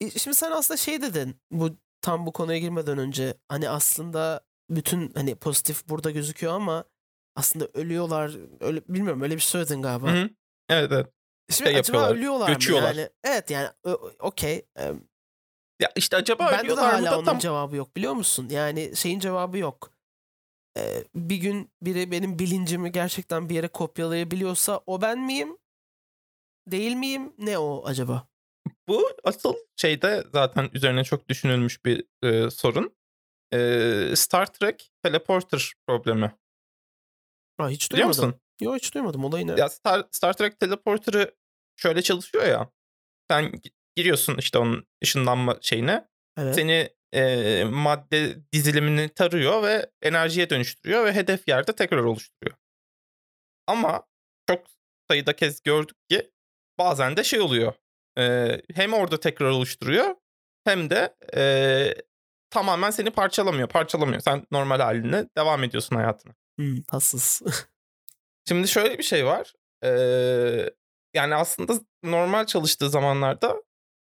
E, 0.02 0.10
Şimdi 0.10 0.36
sen 0.36 0.52
aslında 0.52 0.78
şey 0.78 1.02
dedin 1.02 1.42
bu 1.52 1.70
tam 2.02 2.26
bu 2.26 2.34
konuya 2.34 2.58
girmeden 2.60 2.98
önce 2.98 3.34
hani 3.50 3.70
aslında 3.70 4.42
bütün 4.70 5.14
hani 5.14 5.36
pozitif 5.36 5.90
burada 5.90 6.12
gözüküyor 6.12 6.54
ama 6.54 6.84
aslında 7.36 7.68
ölüyorlar 7.74 8.36
öyle 8.60 8.82
bilmiyorum 8.88 9.22
öyle 9.22 9.36
bir 9.36 9.40
şey 9.42 9.50
söyledin 9.50 9.82
galiba. 9.82 10.08
Hı 10.12 10.22
hı. 10.22 10.30
Evet 10.70 10.92
evet. 10.92 11.08
Şimdi 11.52 11.70
Şey 11.70 11.80
acaba 11.80 12.10
ölüyorlar 12.10 12.50
göçüyorlar. 12.50 12.94
mı 12.94 13.00
yani? 13.00 13.10
Evet 13.24 13.52
yani 13.52 13.70
okey. 14.20 14.66
Ya 15.82 15.92
işte 15.96 16.18
acaba 16.18 16.46
Bende 16.46 16.58
de 16.58 16.62
ölüyorlar 16.62 16.84
mı 16.84 16.98
hala 16.98 17.12
da 17.12 17.18
onun 17.18 17.26
tam 17.26 17.40
cevabı 17.40 17.76
yok 17.76 17.96
biliyor 17.96 18.14
musun? 18.14 18.48
Yani 18.50 18.96
şeyin 18.96 19.20
cevabı 19.20 19.58
yok. 19.58 19.92
Bir 21.16 21.36
gün 21.38 21.72
biri 21.82 22.12
benim 22.12 22.40
bilincimi 22.40 22.92
gerçekten 22.92 23.50
bir 23.50 23.56
yere 23.56 23.68
kopyalayabiliyorsa 23.68 24.82
o 24.86 25.02
ben 25.02 25.20
miyim? 25.20 25.58
Değil 26.68 26.96
miyim? 26.96 27.34
Ne 27.38 27.58
o 27.58 27.86
acaba? 27.86 28.28
Bu 28.88 29.10
asıl 29.24 29.54
şeyde 29.76 30.24
zaten 30.34 30.70
üzerine 30.74 31.04
çok 31.04 31.30
düşünülmüş 31.30 31.86
bir 31.86 32.06
e, 32.24 32.50
sorun. 32.50 32.96
E, 33.54 34.14
Star 34.16 34.54
Trek 34.54 34.92
Teleporter 35.04 35.74
problemi. 35.88 36.36
Ha, 37.58 37.70
hiç 37.70 37.92
Biliyor 37.92 38.08
duymadım. 38.08 38.26
musun? 38.26 38.42
Yok 38.62 38.76
hiç 38.76 38.94
duymadım. 38.94 39.26
Olayı 39.26 39.48
ne? 39.48 39.52
Ya 39.60 39.70
Star, 39.70 40.08
Star 40.12 40.34
Trek 40.34 40.60
Teleporter'ı 40.60 41.36
şöyle 41.76 42.02
çalışıyor 42.02 42.46
ya. 42.46 42.72
Sen 43.32 43.44
gi- 43.46 43.72
giriyorsun 43.96 44.38
işte 44.38 44.58
onun 44.58 44.88
ışınlanma 45.04 45.58
şeyine. 45.62 46.08
evet. 46.38 46.56
Seni 46.56 46.90
e, 47.14 47.64
madde 47.64 48.38
dizilimini 48.54 49.10
tarıyor 49.10 49.64
ve 49.64 49.90
enerjiye 50.02 50.50
dönüştürüyor 50.50 51.06
ve 51.06 51.14
hedef 51.14 51.48
yerde 51.48 51.76
tekrar 51.76 52.04
oluşturuyor. 52.04 52.58
Ama 53.68 54.04
çok 54.50 54.68
sayıda 55.10 55.36
kez 55.36 55.64
gördük 55.64 55.98
ki 56.10 56.32
bazen 56.80 57.18
de 57.18 57.24
şey 57.24 57.40
oluyor. 57.40 57.74
E, 58.18 58.56
hem 58.74 58.94
orada 58.94 59.20
tekrar 59.20 59.50
oluşturuyor 59.50 60.16
hem 60.66 60.90
de 60.90 61.16
e, 61.36 61.94
tamamen 62.50 62.92
seni 62.92 63.12
parçalamıyor. 63.12 63.68
Parçalamıyor. 63.68 64.22
Sen 64.22 64.48
normal 64.52 64.80
haline 64.80 65.26
devam 65.38 65.64
ediyorsun 65.64 65.96
hayatına. 65.96 66.34
Hmm, 66.60 66.82
tatsız. 66.82 67.42
Şimdi 68.48 68.68
şöyle 68.68 68.98
bir 68.98 69.04
şey 69.04 69.26
var. 69.26 69.54
Ee, 69.84 70.70
yani 71.14 71.36
aslında 71.36 71.74
normal 72.04 72.46
çalıştığı 72.46 72.90
zamanlarda 72.90 73.64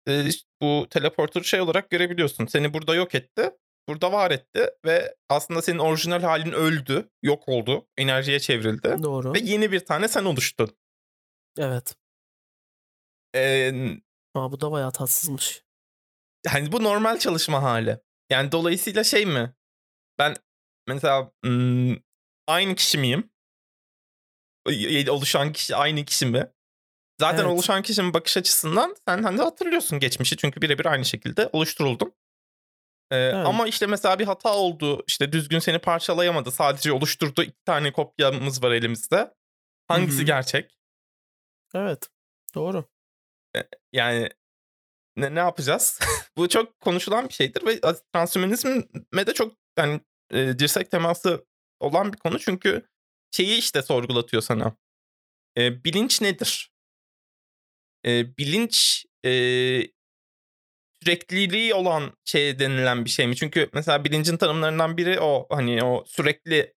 e, 0.09 0.27
bu 0.61 0.87
teleporter 0.89 1.41
şey 1.41 1.61
olarak 1.61 1.89
görebiliyorsun. 1.89 2.45
Seni 2.45 2.73
burada 2.73 2.95
yok 2.95 3.15
etti. 3.15 3.51
Burada 3.87 4.11
var 4.11 4.31
etti 4.31 4.69
ve 4.85 5.15
aslında 5.29 5.61
senin 5.61 5.79
orijinal 5.79 6.21
halin 6.21 6.51
öldü, 6.51 7.09
yok 7.23 7.49
oldu, 7.49 7.87
enerjiye 7.97 8.39
çevrildi 8.39 9.03
Doğru. 9.03 9.33
ve 9.33 9.39
yeni 9.39 9.71
bir 9.71 9.79
tane 9.79 10.07
sen 10.07 10.25
oluştun. 10.25 10.77
Evet. 11.57 11.95
Ee, 13.35 13.71
Aa, 14.35 14.51
bu 14.51 14.61
da 14.61 14.71
bayağı 14.71 14.91
tatsızmış. 14.91 15.63
hani 16.47 16.71
bu 16.71 16.83
normal 16.83 17.19
çalışma 17.19 17.63
hali. 17.63 17.99
Yani 18.29 18.51
dolayısıyla 18.51 19.03
şey 19.03 19.25
mi? 19.25 19.53
Ben 20.19 20.35
mesela 20.87 21.31
aynı 22.47 22.75
kişi 22.75 22.97
miyim? 22.97 23.29
Oluşan 25.09 25.53
kişi 25.53 25.75
aynı 25.75 26.05
kişi 26.05 26.25
mi? 26.25 26.52
Zaten 27.23 27.43
Evet. 27.43 27.51
oluşan 27.51 27.81
kişinin 27.81 28.13
bakış 28.13 28.37
açısından 28.37 28.95
sen 29.07 29.23
hani 29.23 29.41
hatırlıyorsun 29.41 29.99
geçmişi 29.99 30.37
çünkü 30.37 30.61
birebir 30.61 30.85
aynı 30.85 31.05
şekilde 31.05 31.49
oluşturuldun. 31.53 32.13
Ee, 33.11 33.31
Ama 33.31 33.67
işte 33.67 33.87
mesela 33.87 34.19
bir 34.19 34.25
hata 34.25 34.55
oldu. 34.55 35.03
işte 35.07 35.31
düzgün 35.31 35.59
seni 35.59 35.79
parçalayamadı. 35.79 36.51
Sadece 36.51 36.91
oluşturdu 36.91 37.43
iki 37.43 37.63
tane 37.65 37.91
kopyamız 37.91 38.63
var 38.63 38.71
elimizde. 38.71 39.33
Hangisi 39.87 40.21
hı. 40.21 40.25
gerçek? 40.25 40.77
Evet. 41.75 42.09
Doğru. 42.55 42.85
Yani 43.93 44.29
ne, 45.15 45.35
ne 45.35 45.39
yapacağız? 45.39 45.99
Bu 46.37 46.49
çok 46.49 46.79
konuşulan 46.79 47.29
bir 47.29 47.33
şeydir 47.33 47.65
ve 47.65 47.81
transhümanizme 48.13 49.27
de 49.27 49.33
çok 49.33 49.53
yani 49.77 50.01
e, 50.31 50.59
dirsek 50.59 50.91
teması 50.91 51.45
olan 51.79 52.13
bir 52.13 52.17
konu 52.17 52.39
çünkü 52.39 52.87
şeyi 53.31 53.57
işte 53.57 53.81
sorgulatıyor 53.81 54.43
sana. 54.43 54.75
E, 55.57 55.83
bilinç 55.83 56.21
nedir? 56.21 56.72
E, 58.05 58.37
bilinç 58.37 59.05
e, 59.25 59.31
sürekliliği 61.03 61.73
olan 61.73 62.11
şey 62.25 62.59
denilen 62.59 63.05
bir 63.05 63.09
şey 63.09 63.27
mi? 63.27 63.35
Çünkü 63.35 63.69
mesela 63.73 64.03
bilincin 64.03 64.37
tanımlarından 64.37 64.97
biri 64.97 65.19
o 65.19 65.47
hani 65.49 65.83
o 65.83 66.03
sürekli 66.07 66.73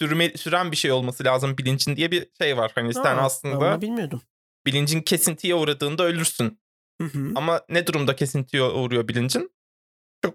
sürme, 0.00 0.30
süren 0.30 0.72
bir 0.72 0.76
şey 0.76 0.92
olması 0.92 1.24
lazım 1.24 1.58
bilincin 1.58 1.96
diye 1.96 2.10
bir 2.10 2.30
şey 2.40 2.56
var. 2.56 2.72
Hani 2.74 2.94
sen 2.94 3.04
ben 3.04 3.16
aslında 3.16 3.80
bilmiyordum. 3.80 4.22
bilincin 4.66 5.00
kesintiye 5.02 5.54
uğradığında 5.54 6.04
ölürsün. 6.04 6.60
Hı 7.00 7.08
hı. 7.08 7.32
Ama 7.34 7.62
ne 7.68 7.86
durumda 7.86 8.16
kesintiye 8.16 8.62
uğruyor 8.62 9.08
bilincin? 9.08 9.52
Çok 10.24 10.34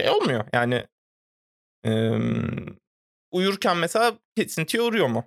şey 0.00 0.10
olmuyor. 0.10 0.44
Yani 0.52 0.86
e, 1.86 2.10
uyurken 3.30 3.76
mesela 3.76 4.18
kesintiye 4.36 4.82
uğruyor 4.82 5.06
mu? 5.06 5.24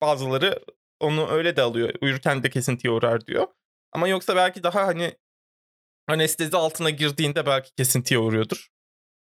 Bazıları 0.00 0.64
onu 1.00 1.28
öyle 1.30 1.56
de 1.56 1.62
alıyor. 1.62 1.94
Uyurken 2.00 2.42
de 2.42 2.50
kesintiye 2.50 2.92
uğrar 2.92 3.26
diyor. 3.26 3.46
Ama 3.94 4.08
yoksa 4.08 4.36
belki 4.36 4.62
daha 4.62 4.86
hani 4.86 5.16
anestezi 6.08 6.56
altına 6.56 6.90
girdiğinde 6.90 7.46
belki 7.46 7.74
kesintiye 7.74 8.20
uğruyordur. 8.20 8.68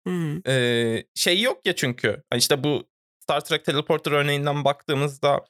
Hı 0.06 0.10
hı. 0.14 0.50
E, 0.50 1.06
şey 1.14 1.40
yok 1.40 1.66
ya 1.66 1.76
çünkü. 1.76 2.22
Hani 2.30 2.38
işte 2.38 2.64
bu 2.64 2.88
Star 3.20 3.44
Trek 3.44 3.64
Teleporter 3.64 4.12
örneğinden 4.12 4.64
baktığımızda 4.64 5.46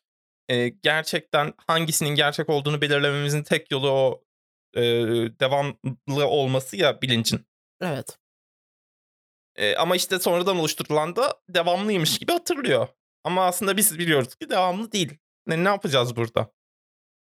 e, 0.48 0.68
gerçekten 0.68 1.54
hangisinin 1.66 2.11
gerçek 2.11 2.48
olduğunu 2.48 2.80
belirlememizin 2.80 3.42
tek 3.42 3.70
yolu 3.70 3.90
o 3.90 4.24
e, 4.74 4.82
devamlı 5.40 6.26
olması 6.28 6.76
ya 6.76 7.02
bilincin. 7.02 7.46
Evet. 7.80 8.18
E, 9.56 9.76
ama 9.76 9.96
işte 9.96 10.18
sonradan 10.18 10.56
oluşturulan 10.56 11.16
da 11.16 11.40
devamlıymış 11.48 12.18
gibi 12.18 12.32
hatırlıyor. 12.32 12.88
Ama 13.24 13.46
aslında 13.46 13.76
biz 13.76 13.98
biliyoruz 13.98 14.35
ki 14.35 14.50
devamlı 14.50 14.92
değil. 14.92 15.18
Ne, 15.46 15.64
ne 15.64 15.68
yapacağız 15.68 16.16
burada? 16.16 16.52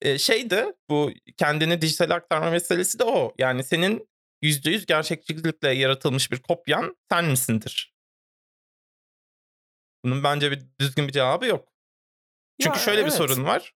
E, 0.01 0.17
şey 0.17 0.49
de 0.49 0.75
bu 0.89 1.11
kendini 1.37 1.81
dijital 1.81 2.09
aktarma 2.09 2.49
meselesi 2.51 2.99
de 2.99 3.03
o. 3.03 3.33
Yani 3.37 3.63
senin 3.63 4.09
%100 4.41 4.85
gerçekçilikle 4.85 5.69
yaratılmış 5.71 6.31
bir 6.31 6.39
kopyan 6.39 6.97
sen 7.11 7.25
misindir? 7.25 7.93
Bunun 10.05 10.23
bence 10.23 10.51
bir 10.51 10.61
düzgün 10.79 11.07
bir 11.07 11.13
cevabı 11.13 11.45
yok. 11.45 11.67
Çünkü 12.61 12.77
Ya, 12.79 12.83
şöyle 12.85 12.97
bir 12.99 13.03
evet. 13.03 13.13
sorun 13.13 13.43
var. 13.43 13.73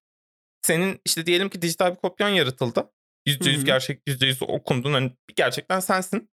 Senin 0.62 1.00
işte 1.04 1.26
diyelim 1.26 1.48
ki 1.48 1.62
dijital 1.62 1.90
bir 1.90 1.96
kopyan 1.96 2.28
yaratıldı. 2.28 2.92
%100 3.26 3.56
Hı 3.56 3.60
hı. 3.60 3.64
gerçek, 3.64 4.02
%100 4.06 4.44
okundun. 4.44 4.92
Hani 4.92 5.12
gerçekten 5.36 5.80
sensin. 5.80 6.30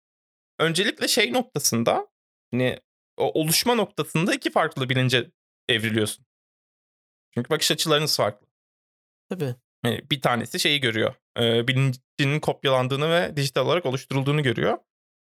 Öncelikle 0.60 1.08
şey 1.08 1.34
noktasında 1.34 2.08
hani 2.52 2.80
oluşma 3.18 3.76
noktasında 3.76 4.34
iki 4.34 4.52
farklı 4.52 4.90
bilince 4.90 5.32
evriliyorsun. 5.70 6.26
Çünkü 7.34 7.50
bakış 7.50 7.72
açılarınız 7.72 8.18
farklı. 8.18 8.48
Tabii. 9.30 9.56
Yani 9.86 10.02
bir 10.12 10.22
tanesi 10.22 10.60
şeyi 10.60 10.80
görüyor. 10.82 11.16
E, 11.40 11.68
bilincinin 11.68 12.40
kopyalandığını 12.42 13.10
ve 13.10 13.38
dijital 13.38 13.66
olarak 13.66 13.86
oluşturulduğunu 13.86 14.44
görüyor. 14.44 14.78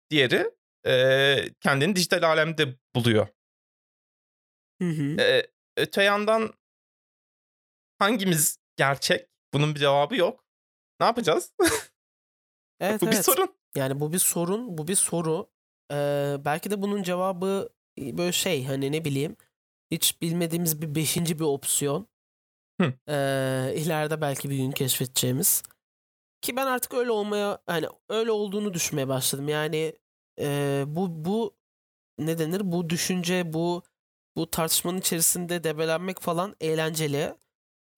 Diğeri 0.09 0.51
e, 0.87 1.35
kendini 1.59 1.95
dijital 1.95 2.23
alemde 2.23 2.75
buluyor. 2.95 3.27
Hı 4.81 4.89
hı. 4.89 5.21
E, 5.21 5.47
öte 5.77 6.03
yandan 6.03 6.53
hangimiz 7.99 8.59
gerçek? 8.77 9.27
Bunun 9.53 9.75
bir 9.75 9.79
cevabı 9.79 10.15
yok. 10.15 10.45
Ne 10.99 11.05
yapacağız? 11.05 11.53
Evet 12.83 13.01
Bu 13.01 13.07
bir 13.07 13.13
evet. 13.13 13.25
sorun. 13.25 13.55
Yani 13.75 13.99
bu 13.99 14.13
bir 14.13 14.19
sorun, 14.19 14.77
bu 14.77 14.87
bir 14.87 14.95
soru. 14.95 15.49
Ee, 15.91 16.35
belki 16.45 16.71
de 16.71 16.81
bunun 16.81 17.03
cevabı 17.03 17.69
böyle 17.99 18.31
şey 18.31 18.65
hani 18.65 18.91
ne 18.91 19.05
bileyim 19.05 19.35
hiç 19.91 20.21
bilmediğimiz 20.21 20.81
bir 20.81 20.95
beşinci 20.95 21.39
bir 21.39 21.43
opsiyon. 21.43 22.07
Hı. 22.81 22.93
Ee, 23.07 23.73
ileride 23.75 24.21
belki 24.21 24.49
bir 24.49 24.57
gün 24.57 24.71
keşfedeceğimiz. 24.71 25.63
Ki 26.41 26.55
ben 26.55 26.67
artık 26.67 26.93
öyle 26.93 27.11
olmaya 27.11 27.57
hani 27.67 27.85
öyle 28.09 28.31
olduğunu 28.31 28.73
düşünmeye 28.73 29.07
başladım. 29.07 29.49
Yani 29.49 29.93
e, 30.39 30.83
bu 30.87 31.25
bu 31.25 31.55
ne 32.19 32.37
denir? 32.37 32.61
Bu 32.63 32.89
düşünce, 32.89 33.53
bu 33.53 33.83
bu 34.35 34.51
tartışmanın 34.51 34.97
içerisinde 34.97 35.63
debelenmek 35.63 36.21
falan 36.21 36.55
eğlenceli. 36.61 37.33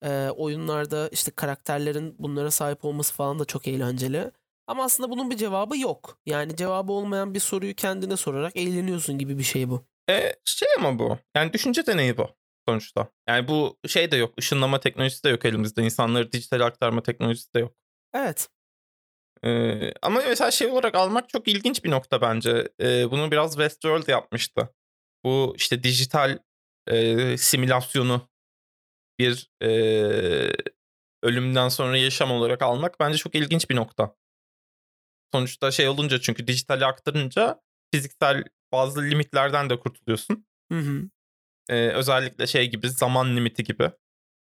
Ee, 0.04 0.28
oyunlarda 0.28 1.08
işte 1.08 1.30
karakterlerin 1.30 2.16
bunlara 2.18 2.50
sahip 2.50 2.84
olması 2.84 3.14
falan 3.14 3.38
da 3.38 3.44
çok 3.44 3.68
eğlenceli. 3.68 4.30
Ama 4.66 4.84
aslında 4.84 5.10
bunun 5.10 5.30
bir 5.30 5.36
cevabı 5.36 5.78
yok. 5.78 6.18
Yani 6.26 6.56
cevabı 6.56 6.92
olmayan 6.92 7.34
bir 7.34 7.40
soruyu 7.40 7.74
kendine 7.74 8.16
sorarak 8.16 8.56
eğleniyorsun 8.56 9.18
gibi 9.18 9.38
bir 9.38 9.42
şey 9.42 9.70
bu. 9.70 9.84
E, 10.10 10.34
şey 10.44 10.68
ama 10.78 10.98
bu. 10.98 11.18
Yani 11.36 11.52
düşünce 11.52 11.86
deneyi 11.86 12.16
bu. 12.16 12.28
Sonuçta. 12.68 13.08
Yani 13.28 13.48
bu 13.48 13.78
şey 13.86 14.10
de 14.10 14.16
yok. 14.16 14.34
ışınlama 14.38 14.80
teknolojisi 14.80 15.24
de 15.24 15.28
yok 15.28 15.44
elimizde. 15.44 15.82
İnsanları 15.82 16.32
dijital 16.32 16.60
aktarma 16.60 17.02
teknolojisi 17.02 17.54
de 17.54 17.58
yok. 17.58 17.74
Evet. 18.14 18.48
Ee, 19.44 19.92
ama 20.02 20.20
mesela 20.28 20.50
şey 20.50 20.66
olarak 20.66 20.94
almak 20.94 21.28
çok 21.28 21.48
ilginç 21.48 21.84
bir 21.84 21.90
nokta 21.90 22.20
bence. 22.20 22.68
Ee, 22.80 23.10
bunu 23.10 23.30
biraz 23.30 23.52
Westworld 23.52 24.08
yapmıştı. 24.08 24.68
Bu 25.24 25.54
işte 25.56 25.82
dijital 25.82 26.38
e, 26.86 27.36
simülasyonu 27.36 28.28
bir 29.18 29.50
e, 29.62 29.68
ölümden 31.22 31.68
sonra 31.68 31.96
yaşam 31.96 32.30
olarak 32.32 32.62
almak 32.62 33.00
bence 33.00 33.18
çok 33.18 33.34
ilginç 33.34 33.70
bir 33.70 33.76
nokta. 33.76 34.16
Sonuçta 35.34 35.70
şey 35.70 35.88
olunca 35.88 36.20
çünkü 36.20 36.46
dijitale 36.46 36.86
aktarınca 36.86 37.60
fiziksel 37.94 38.44
bazı 38.72 39.02
limitlerden 39.02 39.70
de 39.70 39.78
kurtuluyorsun. 39.78 40.46
Hı 40.72 40.78
hı. 40.78 41.02
Ee, 41.68 41.88
özellikle 41.88 42.46
şey 42.46 42.70
gibi 42.70 42.90
zaman 42.90 43.36
limiti 43.36 43.64
gibi. 43.64 43.90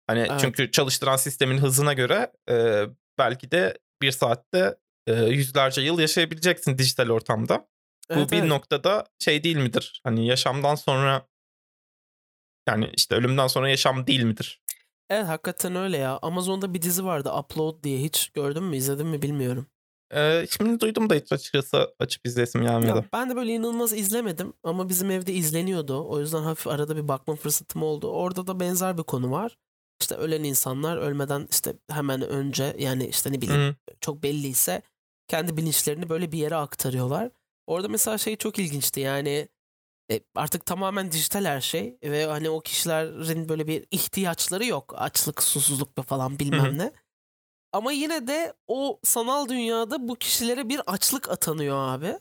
Hani 0.07 0.19
Evet. 0.19 0.41
çünkü 0.41 0.71
çalıştıran 0.71 1.17
sistemin 1.17 1.59
hızına 1.59 1.93
göre 1.93 2.33
e, 2.51 2.85
belki 3.19 3.51
de 3.51 3.79
bir 4.03 4.11
saatte 4.11 4.77
e, 5.07 5.25
yüzlerce 5.25 5.81
yıl 5.81 5.99
yaşayabileceksin 5.99 6.79
dijital 6.79 7.09
ortamda. 7.09 7.69
Evet, 8.11 8.27
Bu 8.27 8.33
bir 8.33 8.39
evet. 8.39 8.49
noktada 8.49 9.07
şey 9.19 9.45
değil 9.45 9.57
midir? 9.57 10.01
Hani 10.05 10.27
yaşamdan 10.27 10.75
sonra 10.75 11.29
yani 12.69 12.91
işte 12.97 13.15
ölümden 13.15 13.47
sonra 13.47 13.69
yaşam 13.69 14.07
değil 14.07 14.23
midir? 14.23 14.63
Evet 15.11 15.27
hakikaten 15.27 15.77
öyle 15.77 15.97
ya. 15.97 16.19
Amazon'da 16.23 16.75
bir 16.75 16.83
dizi 16.83 17.05
vardı 17.05 17.33
Upload 17.33 17.83
diye. 17.83 17.99
Hiç 17.99 18.31
gördün 18.31 18.65
mü 18.65 18.77
izledin 18.77 19.07
mi 19.07 19.23
bilmiyorum. 19.23 19.67
Ee, 20.15 20.47
şimdi 20.51 20.81
duydum 20.81 21.11
da 21.11 21.15
hiç 21.15 21.33
açıkçası 21.33 21.95
açıp 21.99 22.27
izleyesim 22.27 22.63
gelmedi. 22.63 22.89
Ya 22.89 23.05
ben 23.13 23.31
de 23.31 23.37
böyle 23.37 23.53
inanılmaz 23.53 23.93
izlemedim 23.93 24.53
ama 24.63 24.89
bizim 24.89 25.11
evde 25.11 25.33
izleniyordu. 25.33 26.09
O 26.09 26.21
yüzden 26.21 26.43
hafif 26.43 26.67
arada 26.67 26.97
bir 26.97 27.09
bakma 27.09 27.37
fırsatım 27.37 27.83
oldu. 27.83 28.11
Orada 28.11 28.47
da 28.47 28.61
benzer 28.61 28.99
bir 28.99 29.03
konu 29.03 29.31
var. 29.31 29.57
İşte 30.01 30.15
ölen 30.15 30.45
insanlar 30.45 30.97
ölmeden 30.97 31.49
işte 31.51 31.75
hemen 31.91 32.23
önce 32.23 32.77
yani 32.79 33.07
işte 33.07 33.33
ne 33.33 33.41
bileyim 33.41 33.63
Hı. 33.63 33.75
çok 34.01 34.23
belliyse 34.23 34.83
kendi 35.29 35.57
bilinçlerini 35.57 36.09
böyle 36.09 36.33
bir 36.33 36.39
yere 36.39 36.57
aktarıyorlar. 36.57 37.31
Orada 37.67 37.89
mesela 37.89 38.19
şey 38.19 38.37
çok 38.37 38.59
ilginçti 38.59 39.01
yani 39.01 39.49
e, 40.11 40.21
artık 40.35 40.67
tamamen 40.67 41.13
dijital 41.13 41.45
her 41.45 41.61
şey 41.61 41.99
ve 42.03 42.27
hani 42.27 42.51
o 42.51 42.61
kişilerin 42.61 43.49
böyle 43.49 43.67
bir 43.67 43.85
ihtiyaçları 43.91 44.67
yok. 44.67 44.95
Açlık, 44.97 45.43
susuzluk 45.43 45.99
ve 45.99 46.03
falan 46.03 46.39
bilmem 46.39 46.79
ne. 46.79 46.93
Ama 47.73 47.93
yine 47.93 48.27
de 48.27 48.53
o 48.69 49.01
sanal 49.03 49.49
dünyada 49.49 50.09
bu 50.09 50.15
kişilere 50.17 50.69
bir 50.69 50.81
açlık 50.87 51.31
atanıyor 51.31 51.89
abi. 51.89 52.19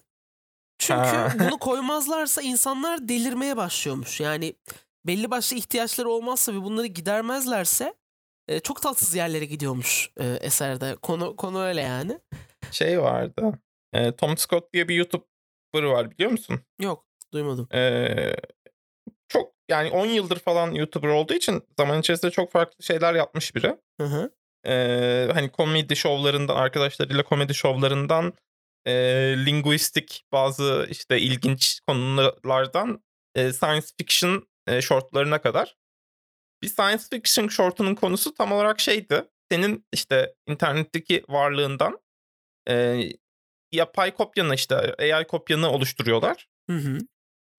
Çünkü 0.77 1.39
bunu 1.39 1.57
koymazlarsa 1.59 2.41
insanlar 2.41 3.09
delirmeye 3.09 3.57
başlıyormuş. 3.57 4.19
Yani 4.19 4.53
belli 5.05 5.31
başlı 5.31 5.57
ihtiyaçları 5.57 6.09
olmazsa 6.09 6.53
ve 6.53 6.63
bunları 6.63 6.87
gidermezlerse 6.87 7.93
e, 8.47 8.59
çok 8.59 8.81
tatsız 8.81 9.15
yerlere 9.15 9.45
gidiyormuş 9.45 10.11
e, 10.17 10.25
eserde. 10.25 10.95
Konu 10.95 11.35
konu 11.35 11.61
öyle 11.61 11.81
yani. 11.81 12.19
Şey 12.71 13.01
vardı. 13.01 13.59
e, 13.93 14.15
Tom 14.15 14.37
Scott 14.37 14.73
diye 14.73 14.87
bir 14.87 14.95
YouTuber 14.95 15.83
var 15.83 16.11
biliyor 16.11 16.31
musun? 16.31 16.61
Yok 16.79 17.05
duymadım. 17.33 17.67
Ee, 17.73 18.35
çok 19.27 19.53
yani 19.69 19.91
10 19.91 20.05
yıldır 20.05 20.39
falan 20.39 20.71
YouTuber 20.71 21.07
olduğu 21.07 21.33
için 21.33 21.63
zaman 21.77 21.99
içerisinde 21.99 22.31
çok 22.31 22.51
farklı 22.51 22.83
şeyler 22.83 23.13
yapmış 23.13 23.55
biri. 23.55 23.77
Hı 24.01 24.07
hı. 24.07 24.31
Ee, 24.65 25.29
hani 25.33 25.49
komedi 25.49 25.95
şovlarından 25.95 26.55
arkadaşlarıyla 26.55 27.23
komedi 27.23 27.53
şovlarından 27.53 28.33
e, 28.85 28.93
linguistik 29.45 30.23
bazı 30.31 30.87
işte 30.89 31.19
ilginç 31.19 31.79
konulardan 31.87 33.03
e, 33.35 33.53
science 33.53 33.87
fiction 33.97 34.47
e, 34.67 34.81
shortlarına 34.81 35.41
kadar. 35.41 35.75
Bir 36.63 36.67
science 36.67 37.03
fiction 37.11 37.47
shortunun 37.47 37.95
konusu 37.95 38.33
tam 38.33 38.51
olarak 38.51 38.79
şeydi. 38.79 39.23
Senin 39.51 39.85
işte 39.93 40.35
internetteki 40.47 41.23
varlığından 41.29 41.99
e, 42.69 43.03
yapay 43.71 44.13
kopyanı 44.13 44.55
işte 44.55 44.95
AI 44.99 45.27
kopyanı 45.27 45.69
oluşturuyorlar. 45.69 46.47
Hı 46.69 46.77
hı. 46.77 46.97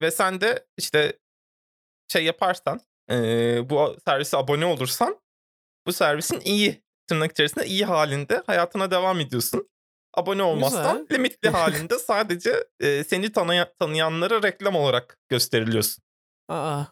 Ve 0.02 0.10
sen 0.10 0.40
de 0.40 0.66
işte 0.76 1.18
şey 2.12 2.24
yaparsan 2.24 2.80
eee, 3.10 3.62
bu 3.64 3.96
servise 4.04 4.36
abone 4.36 4.66
olursan 4.66 5.20
bu 5.86 5.92
servisin 5.92 6.40
iyi 6.40 6.82
tırnak 7.08 7.30
içerisinde 7.30 7.66
iyi 7.66 7.84
halinde 7.84 8.42
hayatına 8.46 8.90
devam 8.90 9.20
ediyorsun. 9.20 9.68
Abone 10.14 10.42
olmazsan 10.42 10.98
Güzel. 11.02 11.18
limitli 11.18 11.48
halinde 11.48 11.98
sadece 12.06 12.64
eee, 12.80 13.04
seni 13.04 13.26
tanıya- 13.32 13.74
tanıyanlara 13.78 14.42
reklam 14.42 14.76
olarak 14.76 15.18
gösteriliyorsun. 15.28 16.04
Aa. 16.48 16.84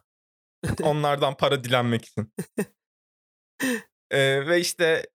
Onlardan 0.83 1.37
para 1.37 1.65
dilenmek 1.65 2.05
için. 2.05 2.33
Eee, 4.13 4.47
ve 4.47 4.61
işte 4.61 5.07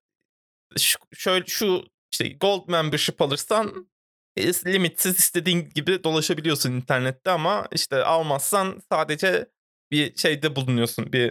şu, 0.78 0.98
şöyle 1.14 1.46
şu 1.46 1.84
işte 2.12 2.28
gold 2.28 2.68
membership 2.68 3.22
alırsan 3.22 3.88
e, 4.36 4.42
limitsiz 4.46 5.18
istediğin 5.18 5.70
gibi 5.74 6.04
dolaşabiliyorsun 6.04 6.72
internette 6.72 7.30
ama 7.30 7.68
işte 7.72 8.04
almazsan 8.04 8.82
sadece 8.92 9.50
bir 9.90 10.16
şeyde 10.16 10.56
bulunuyorsun. 10.56 11.12
Bir 11.12 11.28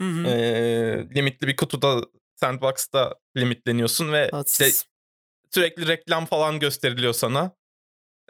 Hı 0.00 0.08
hı. 0.08 0.26
e, 0.26 1.14
limitli 1.14 1.46
bir 1.46 1.56
kutuda 1.56 2.00
sandbox'ta 2.40 3.14
limitleniyorsun 3.36 4.12
ve 4.12 4.22
işte 4.24 4.30
Tatsız. 4.30 4.86
sürekli 5.50 5.88
reklam 5.88 6.26
falan 6.26 6.60
gösteriliyor 6.60 7.12
sana. 7.12 7.56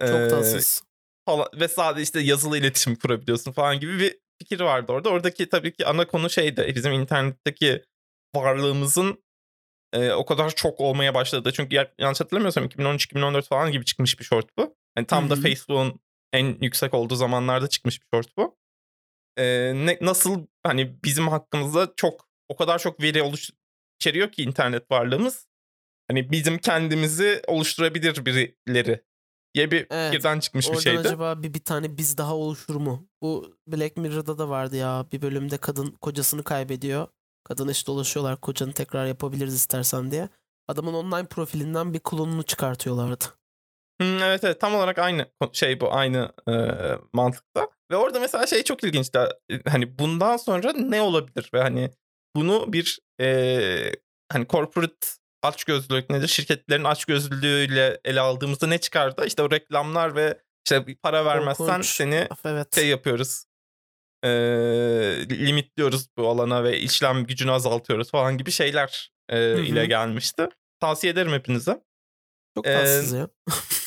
Ee, 0.00 0.06
Çok 0.08 0.30
tatsız. 0.30 0.82
falan 1.26 1.48
ve 1.54 1.68
sadece 1.68 2.02
işte 2.02 2.20
yazılı 2.20 2.58
iletişim 2.58 2.96
kurabiliyorsun 2.96 3.52
falan 3.52 3.80
gibi 3.80 3.98
bir 3.98 4.18
fikir 4.42 4.60
vardı 4.60 4.92
orada. 4.92 5.08
Oradaki 5.08 5.48
tabii 5.48 5.72
ki 5.72 5.86
ana 5.86 6.06
konu 6.06 6.30
şeydi. 6.30 6.72
Bizim 6.76 6.92
internetteki 6.92 7.84
varlığımızın 8.36 9.24
e, 9.92 10.12
o 10.12 10.26
kadar 10.26 10.50
çok 10.54 10.80
olmaya 10.80 11.14
başladı. 11.14 11.52
Çünkü 11.52 11.74
ya- 11.76 11.92
yanlış 11.98 12.20
hatırlamıyorsam 12.20 12.64
2013-2014 12.64 13.42
falan 13.48 13.72
gibi 13.72 13.84
çıkmış 13.84 14.18
bir 14.18 14.24
short 14.24 14.56
bu. 14.58 14.76
Yani 14.96 15.06
tam 15.06 15.30
da. 15.30 15.36
Facebook'un 15.36 16.00
en 16.32 16.58
yüksek 16.60 16.94
olduğu 16.94 17.14
zamanlarda 17.16 17.68
çıkmış 17.68 18.00
bir 18.02 18.06
short 18.14 18.36
bu. 18.36 18.58
E, 19.36 19.44
ne, 19.74 19.98
nasıl 20.00 20.46
hani 20.62 21.04
bizim 21.04 21.28
hakkımızda 21.28 21.92
çok 21.96 22.28
o 22.48 22.56
kadar 22.56 22.78
çok 22.78 23.02
veri 23.02 23.22
oluş 23.22 23.50
içeriyor 24.00 24.32
ki 24.32 24.42
internet 24.42 24.90
varlığımız. 24.90 25.46
Hani 26.08 26.30
bizim 26.30 26.58
kendimizi 26.58 27.42
oluşturabilir 27.46 28.26
birileri 28.26 29.04
diye 29.54 29.70
bir 29.70 29.86
Evet. 29.90 30.12
fikirden 30.12 30.40
çıkmış 30.40 30.66
bir 30.66 30.70
Oradan 30.70 30.82
şeydi. 30.82 30.98
acaba 30.98 31.42
bir, 31.42 31.54
bir 31.54 31.64
tane 31.64 31.96
biz 31.96 32.18
daha 32.18 32.36
oluşur 32.36 32.74
mu? 32.74 33.08
Bu 33.22 33.58
Black 33.66 33.96
Mirror'da 33.96 34.38
da 34.38 34.48
vardı 34.48 34.76
ya. 34.76 35.06
Bir 35.12 35.22
bölümde 35.22 35.56
kadın 35.58 35.90
kocasını 35.90 36.44
kaybediyor. 36.44 37.06
Kadın 37.44 37.68
işte 37.68 37.86
dolaşıyorlar 37.86 38.40
kocanı 38.40 38.72
tekrar 38.72 39.06
yapabiliriz 39.06 39.54
istersen 39.54 40.10
diye. 40.10 40.28
Adamın 40.68 40.94
online 40.94 41.26
profilinden 41.28 41.94
bir 41.94 42.00
klonunu 42.00 42.42
çıkartıyorlardı. 42.42 43.24
Hı, 44.00 44.18
evet 44.22 44.44
evet 44.44 44.60
tam 44.60 44.74
olarak 44.74 44.98
aynı 44.98 45.26
şey 45.52 45.80
bu 45.80 45.92
aynı 45.94 46.32
e, 46.48 46.52
mantıkta. 47.12 47.68
Ve 47.90 47.96
orada 47.96 48.20
mesela 48.20 48.46
şey 48.46 48.62
çok 48.62 48.84
ilginçti. 48.84 49.18
Hani 49.68 49.98
bundan 49.98 50.36
sonra 50.36 50.72
ne 50.72 51.02
olabilir 51.02 51.50
ve 51.54 51.60
hani 51.62 51.90
bunu 52.36 52.72
bir 52.72 52.98
e, 53.20 53.92
hani 54.32 54.46
corporate 54.48 55.06
açgözlülük 55.42 56.10
nedir? 56.10 56.28
Şirketlerin 56.28 56.84
açgözlülüğüyle 56.84 58.00
ele 58.04 58.20
aldığımızda 58.20 58.66
ne 58.66 58.78
çıkardı? 58.78 59.26
İşte 59.26 59.42
o 59.42 59.50
reklamlar 59.50 60.14
ve 60.16 60.38
işte 60.66 60.84
para 61.02 61.24
vermezsen 61.24 61.66
Korkunç. 61.66 61.86
seni 61.86 62.28
evet. 62.44 62.74
şey 62.74 62.88
yapıyoruz. 62.88 63.44
E, 64.24 64.28
limitliyoruz 65.30 66.06
bu 66.16 66.28
alana 66.28 66.64
ve 66.64 66.78
işlem 66.78 67.24
gücünü 67.26 67.50
azaltıyoruz 67.52 68.10
falan 68.10 68.38
gibi 68.38 68.50
şeyler 68.50 69.12
e, 69.28 69.62
ile 69.62 69.86
gelmişti. 69.86 70.48
Tavsiye 70.80 71.12
ederim 71.12 71.32
hepinize. 71.32 71.82
Çok 72.56 72.66
Ee, 72.66 72.72
tatsız 72.72 73.12
ya. 73.12 73.28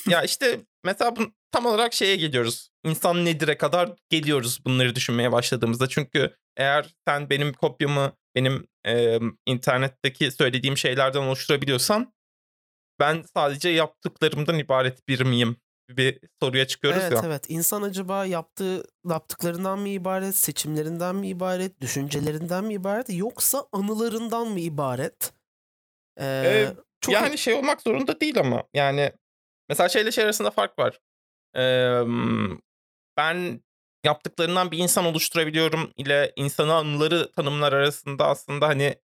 ya 0.07 0.23
işte 0.23 0.59
mesela 0.83 1.15
bu, 1.15 1.21
tam 1.51 1.65
olarak 1.65 1.93
şeye 1.93 2.15
geliyoruz. 2.15 2.69
İnsan 2.85 3.25
nedir'e 3.25 3.57
kadar 3.57 3.91
geliyoruz 4.09 4.65
bunları 4.65 4.95
düşünmeye 4.95 5.31
başladığımızda. 5.31 5.89
Çünkü 5.89 6.35
eğer 6.57 6.93
sen 7.07 7.29
benim 7.29 7.53
kopyamı 7.53 8.13
benim 8.35 8.67
e, 8.87 9.19
internetteki 9.45 10.31
söylediğim 10.31 10.77
şeylerden 10.77 11.21
oluşturabiliyorsan 11.21 12.13
ben 12.99 13.23
sadece 13.33 13.69
yaptıklarımdan 13.69 14.59
ibaret 14.59 15.07
bir 15.07 15.21
miyim? 15.21 15.57
Bir 15.89 16.19
soruya 16.41 16.67
çıkıyoruz 16.67 16.99
Evet 17.01 17.11
ya. 17.11 17.21
evet. 17.25 17.45
İnsan 17.49 17.81
acaba 17.81 18.25
yaptığı 18.25 18.83
yaptıklarından 19.09 19.79
mı 19.79 19.89
ibaret, 19.89 20.35
seçimlerinden 20.35 21.15
mi 21.15 21.27
ibaret, 21.27 21.81
düşüncelerinden 21.81 22.63
mi 22.63 22.73
ibaret 22.73 23.05
yoksa 23.09 23.65
anılarından 23.71 24.47
mı 24.47 24.59
ibaret? 24.59 25.33
Ee, 26.19 26.25
Ee, 26.45 26.73
çok 27.01 27.13
yani 27.15 27.37
şey 27.37 27.53
olmak 27.53 27.81
zorunda 27.81 28.19
değil 28.19 28.39
ama. 28.39 28.63
Yani 28.73 29.11
mesela 29.69 29.89
şeyle 29.89 30.11
şey 30.11 30.23
arasında 30.23 30.51
fark 30.51 30.79
var. 30.79 30.99
Ee, 31.55 32.01
ben 33.17 33.63
yaptıklarından 34.03 34.71
bir 34.71 34.77
insan 34.77 35.05
oluşturabiliyorum 35.05 35.91
ile 35.97 36.33
insana 36.35 36.75
anıları 36.75 37.31
tanımlar 37.31 37.73
arasında 37.73 38.27
aslında 38.27 38.67
hani 38.67 38.95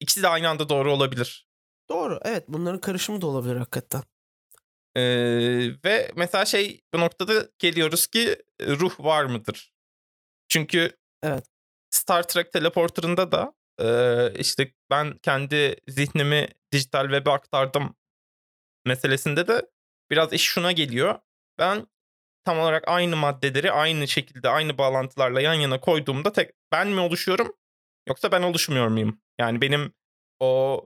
ikisi 0.00 0.22
de 0.22 0.28
aynı 0.28 0.48
anda 0.48 0.68
doğru 0.68 0.92
olabilir. 0.92 1.48
doğru. 1.90 2.20
Evet, 2.24 2.44
bunların 2.48 2.80
karışımı 2.80 3.20
da 3.20 3.26
olabilir 3.26 3.56
hakikaten. 3.56 4.02
Ee, 4.96 5.70
ve 5.84 6.12
mesela 6.16 6.44
şey 6.44 6.80
bu 6.94 7.00
noktada 7.00 7.48
geliyoruz 7.58 8.06
ki 8.06 8.36
ruh 8.62 9.00
var 9.00 9.24
mıdır? 9.24 9.72
Çünkü 10.48 10.96
Evet. 11.22 11.46
Star 11.90 12.28
Trek 12.28 12.52
Teleporter'ında 12.52 13.32
da 13.32 13.54
e, 13.80 14.40
işte 14.40 14.72
ben 14.90 15.18
kendi 15.18 15.76
zihnimi 15.88 16.48
dijital 16.72 17.02
web'e 17.04 17.30
aktardım 17.30 17.96
meselesinde 18.86 19.48
de 19.48 19.70
biraz 20.10 20.32
iş 20.32 20.42
şuna 20.42 20.72
geliyor. 20.72 21.18
Ben 21.58 21.86
tam 22.44 22.58
olarak 22.58 22.84
aynı 22.88 23.16
maddeleri 23.16 23.72
aynı 23.72 24.08
şekilde 24.08 24.48
aynı 24.48 24.78
bağlantılarla 24.78 25.40
yan 25.40 25.54
yana 25.54 25.80
koyduğumda 25.80 26.32
tek 26.32 26.50
ben 26.72 26.88
mi 26.88 27.00
oluşuyorum 27.00 27.56
yoksa 28.08 28.32
ben 28.32 28.42
oluşmuyor 28.42 28.88
muyum? 28.88 29.20
Yani 29.40 29.60
benim 29.60 29.92
o 30.40 30.82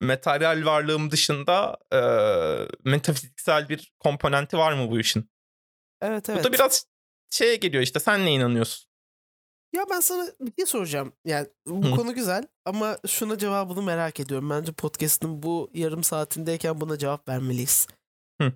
materyal 0.00 0.64
varlığım 0.64 1.10
dışında 1.10 1.78
e, 1.92 2.00
metafiziksel 2.84 3.68
bir 3.68 3.92
komponenti 4.00 4.58
var 4.58 4.72
mı 4.72 4.90
bu 4.90 5.00
işin? 5.00 5.30
Evet 6.00 6.28
evet. 6.28 6.40
Bu 6.40 6.44
da 6.44 6.52
biraz 6.52 6.86
şeye 7.30 7.56
geliyor 7.56 7.82
işte 7.82 8.00
sen 8.00 8.24
ne 8.24 8.32
inanıyorsun? 8.32 8.88
Ya 9.72 9.84
ben 9.90 10.00
sana 10.00 10.26
bir 10.40 10.52
şey 10.58 10.66
soracağım. 10.66 11.12
Yani 11.24 11.48
bu 11.66 11.86
Hı. 11.86 11.96
konu 11.96 12.14
güzel 12.14 12.46
ama 12.64 12.98
şuna 13.06 13.38
cevabını 13.38 13.82
merak 13.82 14.20
ediyorum. 14.20 14.50
Bence 14.50 14.72
podcast'ın 14.72 15.42
bu 15.42 15.70
yarım 15.74 16.04
saatindeyken 16.04 16.80
buna 16.80 16.98
cevap 16.98 17.28
vermeliyiz. 17.28 17.86
Hı. 18.40 18.52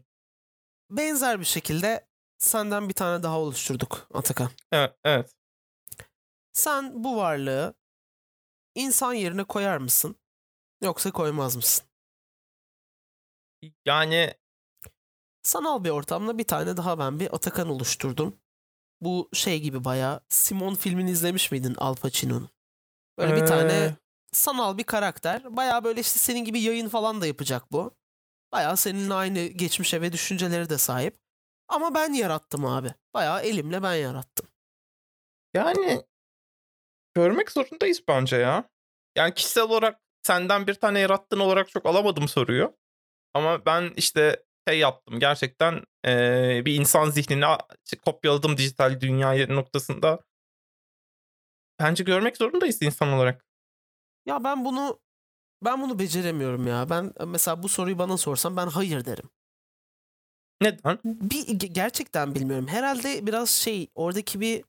Benzer 0.91 1.41
bir 1.41 1.45
şekilde 1.45 2.07
senden 2.39 2.89
bir 2.89 2.95
tane 2.95 3.23
daha 3.23 3.39
oluşturduk 3.41 4.09
Atakan. 4.15 4.51
Evet, 4.73 4.97
evet. 5.05 5.35
Sen 6.53 7.05
bu 7.05 7.17
varlığı 7.17 7.75
insan 8.75 9.13
yerine 9.13 9.45
koyar 9.45 9.79
mısın? 9.79 10.17
Yoksa 10.83 11.11
koymaz 11.11 11.57
mısın? 11.57 11.85
Yani 13.85 14.35
Sanal 15.43 15.85
bir 15.85 15.91
ortamda 15.91 16.39
bir 16.39 16.45
tane 16.45 16.77
daha 16.77 16.99
ben 16.99 17.21
bir 17.21 17.35
Atakan 17.35 17.69
oluşturdum. 17.69 18.39
Bu 19.01 19.29
şey 19.33 19.61
gibi 19.61 19.85
bayağı 19.85 20.21
Simon 20.29 20.75
filmini 20.75 21.11
izlemiş 21.11 21.51
miydin 21.51 21.75
Al 21.79 21.95
Pacino'nun? 21.95 22.49
Böyle 23.19 23.37
bir 23.37 23.47
tane 23.47 23.73
Ee, 23.73 23.97
sanal 24.33 24.79
bir 24.79 24.85
karakter. 24.85 25.57
Bayağı 25.57 25.85
böyle 25.85 26.01
işte 26.01 26.19
senin 26.19 26.45
gibi 26.45 26.61
yayın 26.61 26.89
falan 26.89 27.21
da 27.21 27.27
yapacak 27.27 27.73
bu. 27.73 27.95
Bayağı 28.53 28.77
seninle 28.77 29.15
aynı 29.15 29.47
geçmişe 29.47 30.01
ve 30.01 30.13
düşünceleri 30.13 30.71
de 30.71 30.79
sahip. 30.79 31.17
Ama 31.69 31.95
ben 31.95 32.13
yarattım 32.13 32.65
abi. 32.67 32.95
Bayağı 33.15 33.43
elimle 33.43 33.83
ben 33.83 33.95
yarattım. 33.95 34.49
yani 35.55 36.03
görmek 37.15 37.51
zorundayız 37.51 38.03
bence 38.09 38.37
ya. 38.37 38.71
Yani 39.17 39.35
kişisel 39.35 39.65
olarak 39.65 40.01
senden 40.23 40.67
bir 40.67 40.75
tane 40.75 40.99
yarattığın 41.01 41.41
olarak 41.41 41.69
çok 41.71 41.87
alamadım 41.87 42.29
soruyu. 42.29 42.77
Ama 43.35 43.67
ben 43.67 43.93
işte 43.97 44.45
şey 44.69 44.79
yaptım 44.79 45.21
gerçekten 45.21 45.85
eee, 46.05 46.63
bir 46.67 46.75
insan 46.75 47.11
zihnini 47.11 47.47
a- 47.47 47.69
kopyaladım 48.05 48.57
dijital 48.57 49.01
dünya 49.01 49.47
noktasında. 49.47 50.21
Bence 51.81 52.05
görmek 52.05 52.37
zorundayız 52.37 52.83
insan 52.83 53.13
olarak. 53.13 53.45
Ya 54.27 54.45
ben 54.45 54.65
bunu 54.65 55.01
ben 55.65 55.83
bunu 55.83 55.99
beceremiyorum 55.99 56.67
ya. 56.67 56.91
Ben 56.91 57.13
mesela 57.27 57.63
bu 57.63 57.69
soruyu 57.69 57.99
bana 57.99 58.17
sorsan 58.17 58.57
ben 58.57 58.67
hayır 58.67 59.05
derim. 59.05 59.31
Neden? 60.63 60.99
Bir 61.05 61.47
ge- 61.47 61.67
gerçekten 61.73 62.35
bilmiyorum. 62.35 62.67
Herhalde 62.69 63.27
biraz 63.27 63.51
şey 63.51 63.89
oradaki 63.95 64.41
bir 64.41 64.65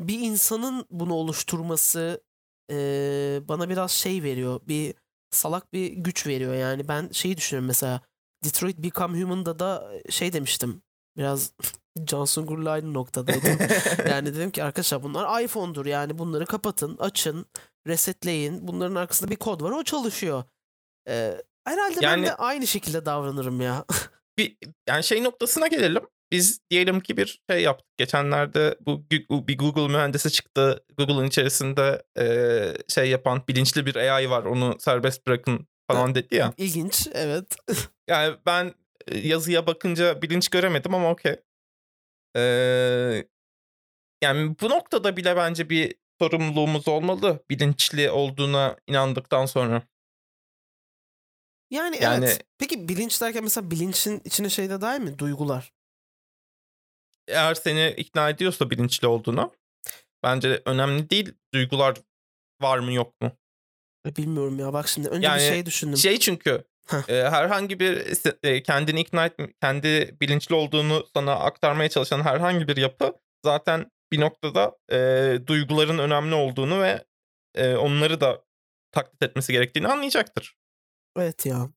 bir 0.00 0.18
insanın 0.20 0.86
bunu 0.90 1.14
oluşturması 1.14 2.22
eee, 2.70 3.40
bana 3.48 3.68
biraz 3.68 3.90
şey 3.90 4.22
veriyor. 4.22 4.60
Bir 4.68 4.94
salak 5.30 5.72
bir 5.72 5.92
güç 5.92 6.26
veriyor 6.26 6.54
yani. 6.54 6.88
Ben 6.88 7.08
şeyi 7.12 7.36
düşünüyorum 7.36 7.66
mesela 7.66 8.00
Detroit 8.44 8.78
Become 8.78 9.22
Human'da 9.22 9.58
da 9.58 9.92
şey 10.10 10.32
demiştim. 10.32 10.82
Biraz 11.16 11.52
Sungur'la 12.26 12.70
aynı 12.70 12.94
noktadaydım. 12.94 13.58
yani 14.10 14.34
dedim 14.34 14.50
ki 14.50 14.64
arkadaşlar 14.64 15.02
bunlar 15.02 15.42
iPhone'dur 15.42 15.86
yani 15.86 16.18
bunları 16.18 16.46
kapatın, 16.46 16.96
açın, 16.98 17.46
resetleyin. 17.86 18.68
Bunların 18.68 18.94
arkasında 18.94 19.30
bir 19.30 19.36
kod 19.36 19.62
var 19.62 19.70
o 19.70 19.84
çalışıyor. 19.84 20.44
Eee, 21.08 21.42
herhalde 21.64 21.96
ben 21.96 22.02
Yani- 22.02 22.26
de 22.26 22.34
aynı 22.34 22.66
şekilde 22.66 23.06
davranırım 23.06 23.60
ya. 23.60 23.84
bir 24.38 24.56
yani 24.88 25.04
şey 25.04 25.24
noktasına 25.24 25.66
gelelim. 25.66 26.02
Biz 26.32 26.60
diyelim 26.70 27.00
ki 27.00 27.16
bir 27.16 27.42
şey 27.50 27.62
yaptık. 27.62 27.86
Geçenlerde 27.96 28.78
bu 28.80 29.10
bir 29.10 29.58
Google 29.58 29.88
mühendisi 29.88 30.30
çıktı. 30.32 30.84
Google'ın 30.98 31.26
içerisinde 31.26 32.02
eee, 32.18 32.76
şey 32.88 33.10
yapan 33.10 33.42
bilinçli 33.48 33.86
bir 33.86 33.96
AI 33.96 34.30
var. 34.30 34.44
Onu 34.44 34.76
serbest 34.78 35.26
bırakın 35.26 35.66
falan 35.90 36.14
dedi 36.14 36.34
ya. 36.34 36.52
İlginç 36.56 37.08
evet. 37.12 37.56
Yani 38.08 38.36
ben 38.46 38.74
e, 39.08 39.18
yazıya 39.18 39.66
bakınca 39.66 40.22
bilinç 40.22 40.48
göremedim 40.48 40.94
ama 40.94 41.10
okey. 41.10 41.36
Eee, 42.36 43.28
yani 44.22 44.56
bu 44.60 44.70
noktada 44.70 45.16
bile 45.16 45.36
bence 45.36 45.70
bir 45.70 45.94
sorumluluğumuz 46.20 46.88
olmalı. 46.88 47.44
Bilinçli 47.50 48.10
olduğuna 48.10 48.76
inandıktan 48.86 49.46
sonra. 49.46 49.82
Yani, 51.70 51.98
Yani- 52.00 52.24
evet. 52.24 52.44
Peki 52.58 52.88
bilinç 52.88 53.20
derken 53.20 53.42
mesela 53.42 53.70
bilinçin 53.70 54.22
içine 54.24 54.48
şey 54.48 54.70
de 54.70 54.80
dahil 54.80 55.00
mi? 55.00 55.18
Duygular. 55.18 55.72
Eğer 57.28 57.54
seni 57.54 57.94
ikna 57.96 58.30
ediyorsa 58.30 58.70
bilinçli 58.70 59.06
olduğuna 59.06 59.50
bence 60.22 60.62
önemli 60.64 61.10
değil. 61.10 61.34
Duygular 61.54 61.96
var 62.62 62.78
mı 62.78 62.92
yok 62.92 63.20
mu? 63.20 63.32
Bilmiyorum 64.06 64.58
ya 64.58 64.72
bak 64.72 64.88
şimdi 64.88 65.08
önce 65.08 65.26
Yani 65.26 65.40
bir 65.40 65.48
şey 65.48 65.66
düşündüm. 65.66 65.96
Şey 65.96 66.18
çünkü 66.18 66.64
e, 67.08 67.14
herhangi 67.14 67.80
bir 67.80 68.06
e, 68.42 68.62
kendini 68.62 69.00
ikna 69.00 69.26
etme, 69.26 69.52
kendi 69.60 70.16
bilinçli 70.20 70.54
olduğunu 70.54 71.06
sana 71.14 71.32
aktarmaya 71.32 71.88
çalışan 71.88 72.22
herhangi 72.22 72.68
bir 72.68 72.76
yapı 72.76 73.12
zaten 73.44 73.90
bir 74.12 74.20
noktada 74.20 74.76
e, 74.92 74.98
duyguların 75.46 75.98
önemli 75.98 76.34
olduğunu 76.34 76.82
ve 76.82 77.04
e, 77.54 77.74
onları 77.74 78.20
da 78.20 78.44
taklit 78.92 79.22
etmesi 79.22 79.52
gerektiğini 79.52 79.88
anlayacaktır. 79.88 80.56
Evet 81.16 81.46
ya. 81.46 81.70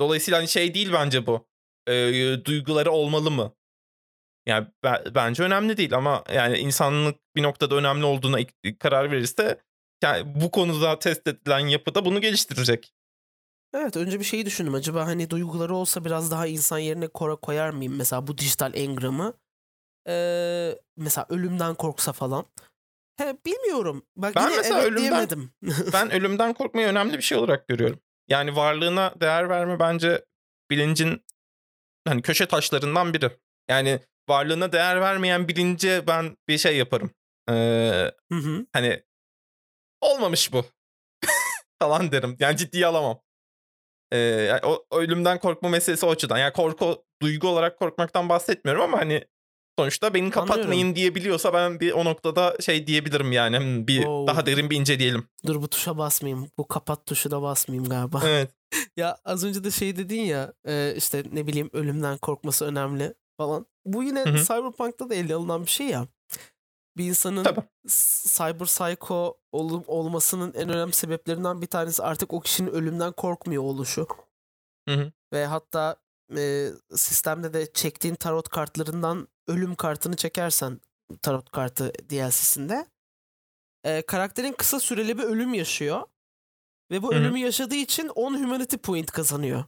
Dolayısıyla 0.00 0.38
hani 0.38 0.48
şey 0.48 0.74
değil 0.74 0.92
bence 0.92 1.26
bu. 1.26 1.48
E, 1.86 1.94
duyguları 2.44 2.90
olmalı 2.90 3.30
mı? 3.30 3.54
Yani 4.46 4.66
be- 4.84 5.04
bence 5.14 5.42
önemli 5.42 5.76
değil 5.76 5.94
ama 5.94 6.24
yani 6.34 6.58
insanlık 6.58 7.16
bir 7.36 7.42
noktada 7.42 7.74
önemli 7.74 8.04
olduğuna 8.04 8.38
karar 8.78 9.10
verirse 9.10 9.60
yani 10.02 10.42
bu 10.42 10.50
konuda 10.50 10.98
test 10.98 11.26
edilen 11.26 11.58
yapıda 11.58 12.04
bunu 12.04 12.20
geliştirecek. 12.20 12.94
Evet 13.74 13.96
önce 13.96 14.20
bir 14.20 14.24
şeyi 14.24 14.46
düşündüm. 14.46 14.74
Acaba 14.74 15.06
hani 15.06 15.30
duyguları 15.30 15.74
olsa 15.74 16.04
biraz 16.04 16.30
daha 16.30 16.46
insan 16.46 16.78
yerine 16.78 17.08
kora 17.08 17.36
koyar 17.36 17.70
mıyım? 17.70 17.96
Mesela 17.96 18.26
bu 18.26 18.38
dijital 18.38 18.74
engramı. 18.74 19.34
Ee, 20.08 20.78
mesela 20.96 21.26
ölümden 21.28 21.74
korksa 21.74 22.12
falan. 22.12 22.46
He, 23.16 23.36
bilmiyorum. 23.46 24.06
Bak 24.16 24.34
Ben 24.36 24.42
yine 24.46 24.56
mesela 24.56 24.78
evet 24.82 24.92
ölümden- 24.92 25.00
diyemedim. 25.00 25.52
ben 25.92 26.10
ölümden 26.12 26.54
korkmayı 26.54 26.86
önemli 26.86 27.16
bir 27.16 27.22
şey 27.22 27.38
olarak 27.38 27.68
görüyorum. 27.68 28.00
Yani 28.28 28.56
varlığına 28.56 29.14
değer 29.20 29.48
verme 29.48 29.78
bence 29.78 30.24
bilincin 30.70 31.24
hani 32.08 32.22
köşe 32.22 32.46
taşlarından 32.46 33.14
biri. 33.14 33.30
Yani 33.68 34.00
varlığına 34.28 34.72
değer 34.72 35.00
vermeyen 35.00 35.48
bilince 35.48 36.06
ben 36.06 36.36
bir 36.48 36.58
şey 36.58 36.76
yaparım. 36.76 37.10
Ee, 37.48 38.12
Hı 38.32 38.38
hı. 38.38 38.66
hani 38.72 39.02
olmamış 40.00 40.52
bu 40.52 40.64
falan 41.82 42.12
derim. 42.12 42.36
Yani 42.40 42.56
ciddiye 42.56 42.86
alamam. 42.86 43.20
Ee, 44.12 44.18
yani 44.18 44.60
o 44.64 44.86
o 44.90 44.98
ölümden 45.00 45.38
korkma 45.38 45.68
meselesi 45.68 46.06
o 46.06 46.10
açıdan. 46.10 46.38
Yani 46.38 46.52
korku 46.52 47.04
duygu 47.22 47.48
olarak 47.48 47.78
korkmaktan 47.78 48.28
bahsetmiyorum 48.28 48.82
ama 48.82 48.98
hani 48.98 49.24
sonuçta 49.78 50.14
beni 50.14 50.30
kapatmayın 50.30 50.70
Anlıyorum. 50.70 50.96
diyebiliyorsa 50.96 51.52
ben 51.52 51.80
bir 51.80 51.92
o 51.92 52.04
noktada 52.04 52.56
şey 52.60 52.86
diyebilirim 52.86 53.32
yani 53.32 53.58
hmm, 53.58 53.86
bir 53.86 54.04
Oo. 54.04 54.26
daha 54.26 54.46
derin 54.46 54.70
bir 54.70 54.76
inceleyelim. 54.76 55.28
Dur 55.46 55.62
bu 55.62 55.68
tuşa 55.68 55.98
basmayayım. 55.98 56.48
Bu 56.58 56.68
kapat 56.68 57.06
tuşuna 57.06 57.42
basmayayım 57.42 57.88
galiba. 57.88 58.20
Evet. 58.26 58.50
Ya 58.96 59.18
az 59.24 59.44
önce 59.44 59.64
de 59.64 59.70
şey 59.70 59.96
dedin 59.96 60.20
ya 60.20 60.52
e, 60.66 60.94
işte 60.96 61.24
ne 61.32 61.46
bileyim 61.46 61.70
ölümden 61.72 62.18
korkması 62.18 62.64
önemli 62.64 63.14
falan. 63.36 63.66
Bu 63.84 64.02
yine 64.02 64.24
Hı 64.24 64.30
hı. 64.30 64.36
Cyberpunk'ta 64.44 65.10
da 65.10 65.14
ele 65.14 65.34
alınan 65.34 65.62
bir 65.62 65.70
şey 65.70 65.86
ya. 65.86 66.06
Bir 66.96 67.04
insanın 67.04 67.44
Tabii. 67.44 67.60
cyber 68.34 68.66
psycho 68.66 69.38
ol- 69.52 69.84
olmasının 69.86 70.52
en 70.54 70.68
önemli 70.68 70.92
sebeplerinden 70.92 71.62
bir 71.62 71.66
tanesi 71.66 72.02
artık 72.02 72.32
o 72.32 72.40
kişinin 72.40 72.70
ölümden 72.70 73.12
korkmuyor 73.12 73.62
oluşu. 73.62 74.06
Hı 74.88 74.94
hı. 74.94 75.12
Ve 75.32 75.46
hatta 75.46 75.96
e, 76.36 76.68
sistemde 76.94 77.54
de 77.54 77.72
çektiğin 77.72 78.14
tarot 78.14 78.48
kartlarından 78.48 79.28
ölüm 79.46 79.74
kartını 79.74 80.16
çekersen 80.16 80.80
tarot 81.22 81.50
kartı 81.50 81.92
DLC'sinde 82.10 82.86
e, 83.84 84.02
karakterin 84.02 84.52
kısa 84.52 84.80
süreli 84.80 85.18
bir 85.18 85.22
ölüm 85.22 85.54
yaşıyor. 85.54 86.02
Ve 86.90 87.02
bu 87.02 87.12
Hı 87.12 87.16
hı. 87.16 87.20
ölümü 87.20 87.38
yaşadığı 87.38 87.74
için 87.74 88.08
10 88.08 88.34
humanity 88.34 88.76
point 88.76 89.10
kazanıyor. 89.10 89.64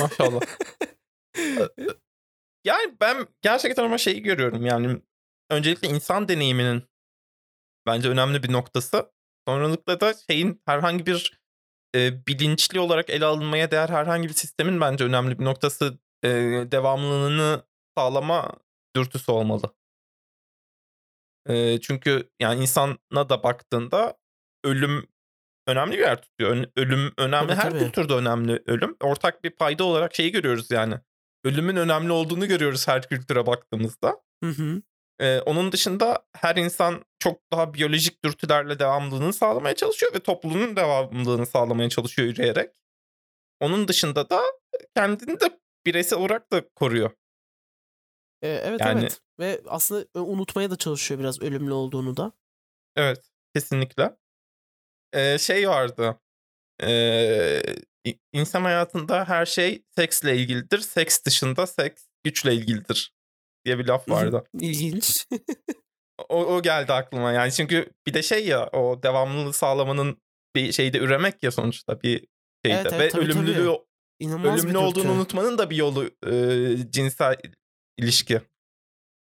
Maşallah. 0.00 0.40
yani 2.64 2.96
ben 3.00 3.26
gerçekten 3.42 3.84
ama 3.84 3.98
şeyi 3.98 4.22
görüyorum 4.22 4.66
yani 4.66 5.02
öncelikle 5.50 5.88
insan 5.88 6.28
deneyiminin 6.28 6.82
bence 7.86 8.08
önemli 8.08 8.42
bir 8.42 8.52
noktası. 8.52 9.12
Sonralıkla 9.48 10.00
da 10.00 10.14
şeyin 10.14 10.62
herhangi 10.64 11.06
bir 11.06 11.40
e, 11.94 12.26
bilinçli 12.26 12.80
olarak 12.80 13.10
ele 13.10 13.24
alınmaya 13.24 13.70
değer 13.70 13.88
herhangi 13.88 14.28
bir 14.28 14.34
sistemin 14.34 14.80
bence 14.80 15.04
önemli 15.04 15.38
bir 15.38 15.44
noktası 15.44 15.98
e, 16.24 16.28
devamlılığını 16.72 17.62
sağlama 17.98 18.56
dürtüsü 18.96 19.32
olmalı. 19.32 19.74
Çünkü 21.82 22.30
yani 22.40 22.62
insana 22.62 23.28
da 23.28 23.42
baktığında 23.42 24.16
ölüm 24.64 25.08
önemli 25.66 25.92
bir 25.92 26.02
yer 26.02 26.22
tutuyor. 26.22 26.66
Ölüm 26.76 27.12
önemli. 27.18 27.48
Tabii, 27.48 27.56
Her 27.58 27.70
tabii. 27.70 27.78
kültürde 27.78 28.12
önemli 28.14 28.62
ölüm. 28.66 28.96
Ortak 29.00 29.44
bir 29.44 29.50
payda 29.50 29.84
olarak 29.84 30.14
şeyi 30.14 30.32
görüyoruz 30.32 30.70
yani. 30.70 30.94
Ölümün 31.44 31.76
önemli 31.76 32.12
olduğunu 32.12 32.48
görüyoruz 32.48 32.88
her 32.88 33.08
kültüre 33.08 33.46
baktığımızda. 33.46 34.20
Hı 34.44 34.50
hı. 34.50 34.82
Eee, 35.20 35.42
onun 35.46 35.72
dışında 35.72 36.26
her 36.36 36.56
insan 36.56 37.04
çok 37.18 37.52
daha 37.52 37.74
biyolojik 37.74 38.24
dürtülerle 38.24 38.78
devamlılığını 38.78 39.32
sağlamaya 39.32 39.76
çalışıyor 39.76 40.14
ve 40.14 40.18
topluluğun 40.20 40.76
devamlılığını 40.76 41.46
sağlamaya 41.46 41.88
çalışıyor 41.88 42.28
üreyerek. 42.28 42.70
Onun 43.60 43.88
dışında 43.88 44.30
da 44.30 44.42
kendini 44.96 45.40
de 45.40 45.60
bireysel 45.86 46.18
olarak 46.18 46.52
da 46.52 46.68
koruyor. 46.68 47.10
Eee, 48.42 48.60
evet, 48.64 48.80
Yani 48.80 49.00
evet 49.00 49.20
ve 49.40 49.60
aslında, 49.66 50.20
unutmaya 50.20 50.70
da 50.70 50.76
çalışıyor 50.76 51.20
biraz 51.20 51.42
ölümlü 51.42 51.72
olduğunu 51.72 52.16
da. 52.16 52.32
Evet, 52.96 53.18
kesinlikle. 53.54 54.16
Eee, 55.14 55.36
şey 55.40 55.68
vardı, 55.68 56.20
eee, 56.82 57.62
i 58.08 58.18
insan 58.32 58.62
hayatında 58.62 59.24
her 59.28 59.46
şey 59.46 59.82
seksle 59.96 60.36
ilgilidir. 60.36 60.78
Seks 60.78 61.24
dışında 61.26 61.66
seks 61.66 62.04
güçle 62.24 62.54
ilgilidir 62.54 63.12
diye 63.64 63.78
bir 63.78 63.86
laf 63.86 64.10
vardı. 64.10 64.44
İlginç. 64.60 65.26
O 66.28 66.44
o 66.46 66.62
geldi 66.62 66.92
aklıma 66.92 67.32
yani 67.32 67.52
çünkü 67.52 67.90
bir 68.06 68.14
de 68.14 68.22
şey 68.22 68.46
ya 68.46 68.66
o 68.72 69.02
devamlılığı 69.02 69.52
sağlamanın 69.52 70.22
bir 70.56 70.72
şeyde 70.72 70.98
üremek 70.98 71.42
ya 71.42 71.50
sonuçta 71.50 72.02
bir 72.02 72.26
şeyde 72.64 72.76
Evet, 72.80 72.86
evet, 72.92 73.00
ve 73.00 73.08
tabii, 73.08 73.28
tabii. 73.28 73.32
ölümlülüğü 73.32 73.76
İnanılmaz 74.20 74.58
bir 74.58 74.64
ölümlü 74.64 74.78
olduğunu 74.78 75.12
unutmanın 75.12 75.58
da 75.58 75.70
bir 75.70 75.76
yolu, 75.76 76.10
eee, 76.26 76.90
cinsel 76.90 77.36
ilişki. 77.98 78.40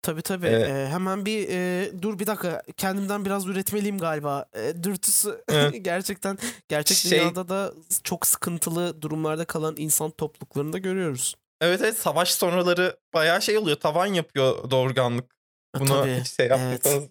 Tabii, 0.03 0.23
tabii. 0.23 0.47
Eee 0.47 0.59
Eee, 0.65 0.87
hemen 0.91 1.27
bir, 1.27 1.49
eee, 1.49 2.03
dur 2.03 2.19
bir 2.19 2.27
dakika 2.27 2.63
kendimden 2.77 3.25
biraz 3.25 3.47
üretmeliyim 3.47 3.99
galiba. 3.99 4.47
Eee, 4.57 4.83
dürtüsü 4.83 5.45
Evet. 5.49 5.75
gerçekten 5.85 6.39
gerçek 6.69 6.97
Şey 6.99 7.11
dünyada 7.11 7.49
da 7.49 7.73
çok 8.05 8.27
sıkıntılı 8.27 9.03
durumlarda 9.03 9.45
kalan 9.45 9.75
insan 9.79 10.11
topluluklarını 10.11 10.73
da 10.73 10.79
görüyoruz. 10.79 11.35
Evet, 11.61 11.81
evet, 11.83 11.99
savaş 11.99 12.31
sonraları 12.35 12.97
bayağı 13.15 13.43
şey 13.43 13.59
oluyor, 13.59 13.77
tavan 13.77 14.07
yapıyor 14.07 14.71
doğurganlık. 14.71 15.35
E, 15.77 15.79
Buna 15.79 15.89
tabii. 15.89 16.21
hiç 16.21 16.27
şey 16.37 16.47
Evet. 16.47 16.87
yaptıysanız. 16.87 17.09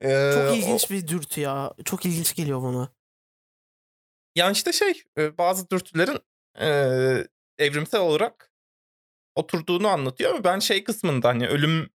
Eee, 0.00 0.10
Çok 0.34 0.50
o 0.50 0.56
ilginç 0.56 0.90
bir 0.90 1.08
dürtü 1.08 1.40
ya. 1.40 1.74
Çok 1.84 2.06
ilginç 2.06 2.34
geliyor 2.34 2.62
bana. 2.62 2.88
Yani 4.34 4.52
işte 4.52 4.72
şey, 4.72 5.02
bazı 5.38 5.70
dürtülerin, 5.70 6.18
eee, 6.60 7.28
evrimsel 7.58 8.00
olarak 8.00 8.50
oturduğunu 9.36 9.88
anlatıyor 9.88 10.30
ama 10.30 10.44
ben 10.44 10.58
şey 10.58 10.84
kısmında 10.84 11.28
hani 11.28 11.48
ölümün 11.48 11.90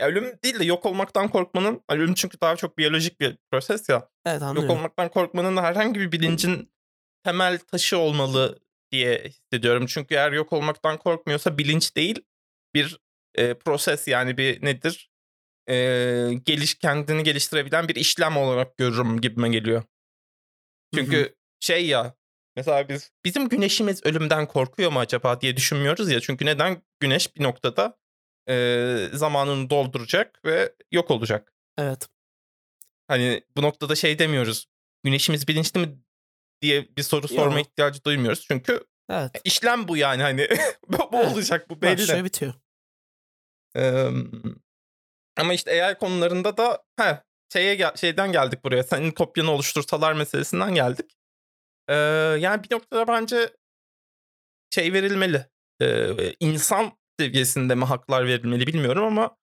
ya 0.00 0.06
ölüm 0.06 0.38
değil 0.44 0.58
de 0.58 0.64
yok 0.64 0.86
olmaktan 0.86 1.28
korkmanın 1.28 1.82
hani 1.88 2.00
ölüm 2.00 2.14
çünkü 2.14 2.40
daha 2.40 2.56
çok 2.56 2.78
biyolojik 2.78 3.20
bir 3.20 3.36
proses 3.50 3.88
ya. 3.88 4.08
Evet, 4.26 4.34
Yok 4.40 4.42
anlıyorum. 4.42 4.76
olmaktan 4.76 5.08
korkmanın 5.08 5.56
herhangi 5.56 6.00
bir 6.00 6.12
bilincin 6.12 6.72
temel 7.24 7.58
taşı 7.58 7.98
olmalı 7.98 8.58
diye 8.92 9.24
hissediyorum. 9.24 9.86
Çünkü 9.86 10.14
eğer 10.14 10.32
yok 10.32 10.52
olmaktan 10.52 10.96
korkmuyorsa 10.96 11.58
bilinç 11.58 11.96
değil 11.96 12.20
bir, 12.74 12.98
eee, 13.38 13.54
proses 13.54 14.08
yani 14.08 14.38
bir 14.38 14.64
nedir? 14.64 15.10
Eee, 15.68 16.34
geliş 16.34 16.74
kendini 16.74 17.22
geliştirebilen 17.22 17.88
bir 17.88 17.94
işlem 17.94 18.36
olarak 18.36 18.76
görürüm 18.76 19.20
gibime 19.20 19.48
geliyor. 19.48 19.82
Çünkü 20.94 21.34
şey 21.60 21.86
ya 21.86 22.14
mesela 22.58 22.88
biz 22.88 23.10
bizim 23.24 23.48
güneşimiz 23.48 24.06
ölümden 24.06 24.46
korkuyor 24.46 24.92
mu 24.92 24.98
acaba 24.98 25.40
diye 25.40 25.56
düşünmüyoruz 25.56 26.10
ya. 26.10 26.20
Çünkü 26.20 26.46
neden? 26.46 26.82
Güneş 27.00 27.36
bir 27.36 27.42
noktada, 27.42 27.98
eee, 28.48 29.08
zamanını 29.12 29.70
dolduracak 29.70 30.44
ve 30.44 30.74
yok 30.92 31.10
olacak. 31.10 31.52
Evet. 31.78 32.08
Hani 33.08 33.42
bu 33.56 33.62
noktada 33.62 33.94
şey 33.94 34.18
demiyoruz. 34.18 34.66
Güneşimiz 35.04 35.48
bilinçli 35.48 35.80
mi 35.80 35.98
diye 36.62 36.88
bir 36.96 37.02
soru 37.02 37.28
sorma 37.28 37.60
ihtiyacı 37.60 38.04
duymuyoruz. 38.04 38.44
Çünkü 38.48 38.84
Evet. 39.10 39.30
işlem 39.44 39.88
bu 39.88 39.96
yani 39.96 40.22
hani 40.22 40.48
bu 40.88 41.10
Evet. 41.12 41.32
olacak 41.32 41.70
bu 41.70 41.82
Başlıyor, 41.82 42.08
belli. 42.08 42.24
bitiyor. 42.24 42.54
Emm, 43.74 44.30
ama 45.36 45.54
işte 45.54 45.84
AI 45.84 45.94
konularında 45.98 46.56
da 46.56 46.82
heh, 46.96 47.22
şeye 47.52 47.92
şeyden 47.96 48.32
geldik 48.32 48.64
buraya. 48.64 48.82
Senin 48.82 49.10
kopyanı 49.10 49.50
oluştursalar 49.50 50.12
meselesinden 50.12 50.74
geldik. 50.74 51.17
Yani 52.40 52.62
bir 52.64 52.74
noktada 52.74 53.08
bence 53.08 53.56
şey 54.70 54.92
verilmeli. 54.92 55.46
Eee, 55.80 56.36
insan 56.40 56.92
seviyesinde 57.20 57.74
mi 57.74 57.84
haklar 57.84 58.26
verilmeli 58.26 58.66
bilmiyorum 58.66 59.04
ama 59.04 59.36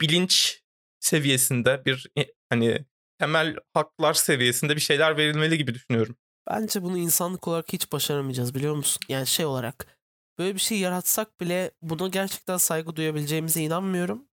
bilinç 0.00 0.62
seviyesinde 1.00 1.84
bir 1.84 2.06
e 2.18 2.26
hani 2.50 2.84
temel 3.18 3.56
haklar 3.74 4.14
seviyesinde 4.14 4.76
bir 4.76 4.80
şeyler 4.80 5.16
verilmeli 5.16 5.58
gibi 5.58 5.74
düşünüyorum. 5.74 6.16
Bence 6.50 6.82
bunu 6.82 6.98
insanlık 6.98 7.48
olarak 7.48 7.72
hiç 7.72 7.92
başaramayacağız 7.92 8.54
biliyor 8.54 8.74
musun? 8.74 9.00
Yani 9.08 9.26
şey 9.26 9.46
olarak 9.46 9.86
böyle 10.38 10.54
bir 10.54 10.60
şey 10.60 10.78
yaratsak 10.78 11.40
bile 11.40 11.70
buna 11.82 12.08
gerçekten 12.08 12.56
saygı 12.56 12.96
duyabileceğimize 12.96 13.60
inanmıyorum. 13.60 14.28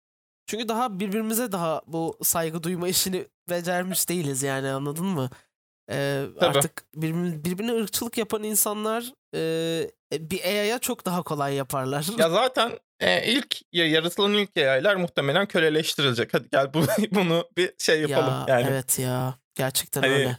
Çünkü 0.47 0.67
daha 0.67 0.99
birbirimize 0.99 1.51
daha 1.51 1.81
bu 1.87 2.17
saygı 2.23 2.63
duyma 2.63 2.87
işini 2.87 3.27
becermiş 3.49 4.09
değiliz 4.09 4.43
yani 4.43 4.69
anladın 4.69 5.05
mı? 5.05 5.29
Tabii. 5.89 6.57
artık 6.57 6.83
birbirine, 6.95 7.45
birbirine 7.45 7.71
ırkçılık 7.81 8.17
yapan 8.17 8.43
insanlar 8.43 9.13
eee, 9.33 9.91
bir 10.13 10.43
AI'ya 10.43 10.79
çok 10.79 11.05
daha 11.05 11.23
kolay 11.23 11.55
yaparlar. 11.55 12.05
Ya 12.17 12.29
zaten 12.29 12.79
eee, 13.01 13.23
ilk 13.27 13.55
ya 13.73 13.87
yaratılan 13.87 14.33
ilk 14.33 14.57
AI'lar 14.57 14.95
muhtemelen 14.95 15.47
köleleştirilecek. 15.47 16.33
Hadi 16.33 16.49
gel 16.51 16.73
bu 16.73 16.81
bunu 17.11 17.49
bir 17.57 17.73
şey 17.79 18.01
yapalım 18.01 18.27
Ya 18.27 18.45
yani. 18.47 18.67
evet 18.67 18.99
ya 18.99 19.39
gerçekten 19.55 20.01
Hani 20.01 20.13
öyle. 20.13 20.37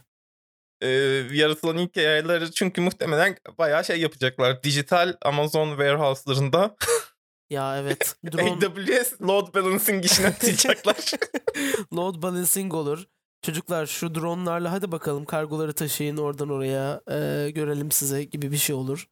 eee, 0.81 1.37
yaratılan 1.37 1.77
ilk 1.77 1.97
AI'ları 1.97 2.51
çünkü 2.51 2.81
muhtemelen 2.81 3.37
bayağı 3.57 3.85
şey 3.85 3.99
yapacaklar. 4.01 4.63
Dijital 4.63 5.13
Amazon 5.21 5.69
warehouse'larında 5.69 6.75
Ya 7.49 7.77
evet 7.79 8.15
drone 8.33 8.51
AWS 8.51 9.21
load 9.21 9.53
balancing 9.55 10.05
işine 10.05 10.27
atacaklar. 10.27 11.11
load 11.93 12.21
balancing 12.21 12.73
olur. 12.73 13.05
Çocuklar 13.41 13.85
şu 13.85 14.15
dronlarla 14.15 14.71
hadi 14.71 14.91
bakalım 14.91 15.25
kargoları 15.25 15.73
taşıyın 15.73 16.17
oradan 16.17 16.49
oraya 16.49 17.01
eee, 17.09 17.51
görelim 17.51 17.91
size 17.91 18.23
gibi 18.23 18.51
bir 18.51 18.57
şey 18.57 18.75
olur. 18.75 19.07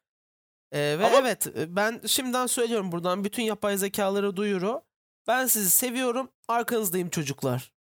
Eee, 0.74 1.00
ve 1.00 1.06
Ama 1.06 1.18
evet 1.18 1.48
e, 1.48 1.76
ben 1.76 2.02
şimdiden 2.08 2.48
söylüyorum 2.48 2.92
buradan 2.92 3.24
bütün 3.24 3.44
yapay 3.44 3.78
zekaları 3.78 4.36
duyuru. 4.36 4.82
Ben 5.28 5.46
sizi 5.48 5.70
seviyorum 5.70 6.30
arkanızdayım 6.48 7.10
çocuklar. 7.10 7.72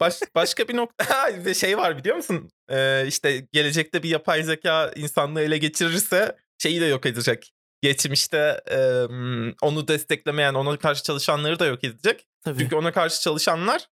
baş, 0.00 0.20
başka 0.34 0.68
bir 0.68 0.76
nokta 0.76 1.04
bir 1.44 1.54
şey 1.54 1.78
var 1.78 1.98
biliyor 1.98 2.16
musun? 2.16 2.50
Eee, 2.70 3.04
işte 3.08 3.48
gelecekte 3.52 4.02
bir 4.02 4.08
yapay 4.08 4.42
zeka 4.42 4.92
insanlığı 4.96 5.42
ele 5.42 5.58
geçirirse 5.58 6.36
şeyi 6.58 6.80
de 6.80 6.84
yok 6.84 7.06
edecek. 7.06 7.52
Geçmişte 7.82 8.62
emm, 8.66 9.52
onu 9.62 9.88
desteklemeyen, 9.88 10.54
ona 10.54 10.78
karşı 10.78 11.02
çalışanları 11.02 11.58
da 11.58 11.66
yok 11.66 11.84
edecek. 11.84 12.26
Tabii. 12.42 12.58
Çünkü 12.58 12.76
ona 12.76 12.92
karşı 12.92 13.20
çalışanlar 13.20 13.88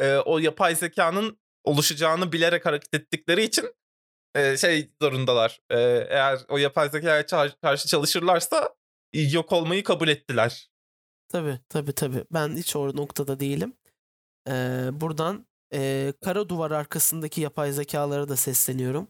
eee, 0.00 0.16
o 0.18 0.38
yapay 0.38 0.74
zekanın 0.76 1.38
oluşacağını 1.64 2.32
bilerek 2.32 2.66
hareket 2.66 2.94
ettikleri 2.94 3.44
için 3.44 3.74
eee, 4.36 4.56
şey 4.56 4.92
zorundalar. 5.02 5.60
Eee, 5.70 6.06
eğer 6.10 6.38
o 6.48 6.58
yapay 6.58 6.88
zekaya 6.90 7.26
karşı 7.62 7.88
çalışırlarsa 7.88 8.74
yok 9.14 9.52
olmayı 9.52 9.84
kabul 9.84 10.08
ettiler. 10.08 10.70
Tabii 11.28 11.58
tabii 11.68 11.92
tabii. 11.92 12.24
Ben 12.32 12.56
hiç 12.56 12.76
o 12.76 12.96
noktada 12.96 13.40
değilim. 13.40 13.76
Eee, 14.48 14.90
buradan 14.92 15.46
eee, 15.72 16.12
kara 16.24 16.48
duvar 16.48 16.70
arkasındaki 16.70 17.40
yapay 17.40 17.72
zekalara 17.72 18.28
da 18.28 18.36
sesleniyorum. 18.36 19.08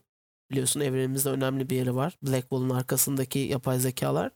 Biliyorsun 0.51 0.79
evrenimizde 0.79 1.29
önemli 1.29 1.69
bir 1.69 1.75
yeri 1.75 1.95
var. 1.95 2.17
Blackwall'un 2.23 2.69
arkasındaki 2.69 3.39
yapay 3.39 3.79
zekalar. 3.79 4.31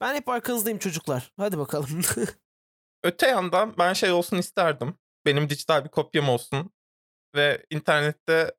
Ben 0.00 0.14
hep 0.14 0.28
arkanızdayım 0.28 0.78
çocuklar. 0.78 1.32
Hadi 1.36 1.58
bakalım. 1.58 2.00
Öte 3.02 3.26
yandan 3.26 3.74
ben 3.78 3.92
şey 3.92 4.12
olsun 4.12 4.36
isterdim. 4.36 4.94
Benim 5.26 5.50
dijital 5.50 5.84
bir 5.84 5.88
kopyam 5.88 6.28
olsun 6.28 6.70
ve 7.34 7.66
internette 7.70 8.54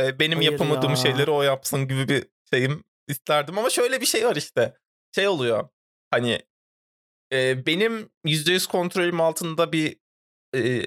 e, 0.00 0.18
benim 0.18 0.38
Hayır 0.38 0.52
yapamadığım 0.52 0.90
ya. 0.90 0.96
şeyleri 0.96 1.30
o 1.30 1.42
yapsın 1.42 1.88
gibi 1.88 2.08
bir 2.08 2.26
şeyim 2.52 2.84
isterdim. 3.08 3.58
Ama 3.58 3.70
şöyle 3.70 4.00
bir 4.00 4.06
şey 4.06 4.26
var 4.26 4.36
işte. 4.36 4.76
Şey 5.14 5.28
oluyor. 5.28 5.68
Hani 6.10 6.42
e, 7.32 7.66
benim 7.66 8.10
%100 8.24 8.68
kontrolüm 8.68 9.20
altında 9.20 9.72
bir 9.72 9.96
e, 10.56 10.82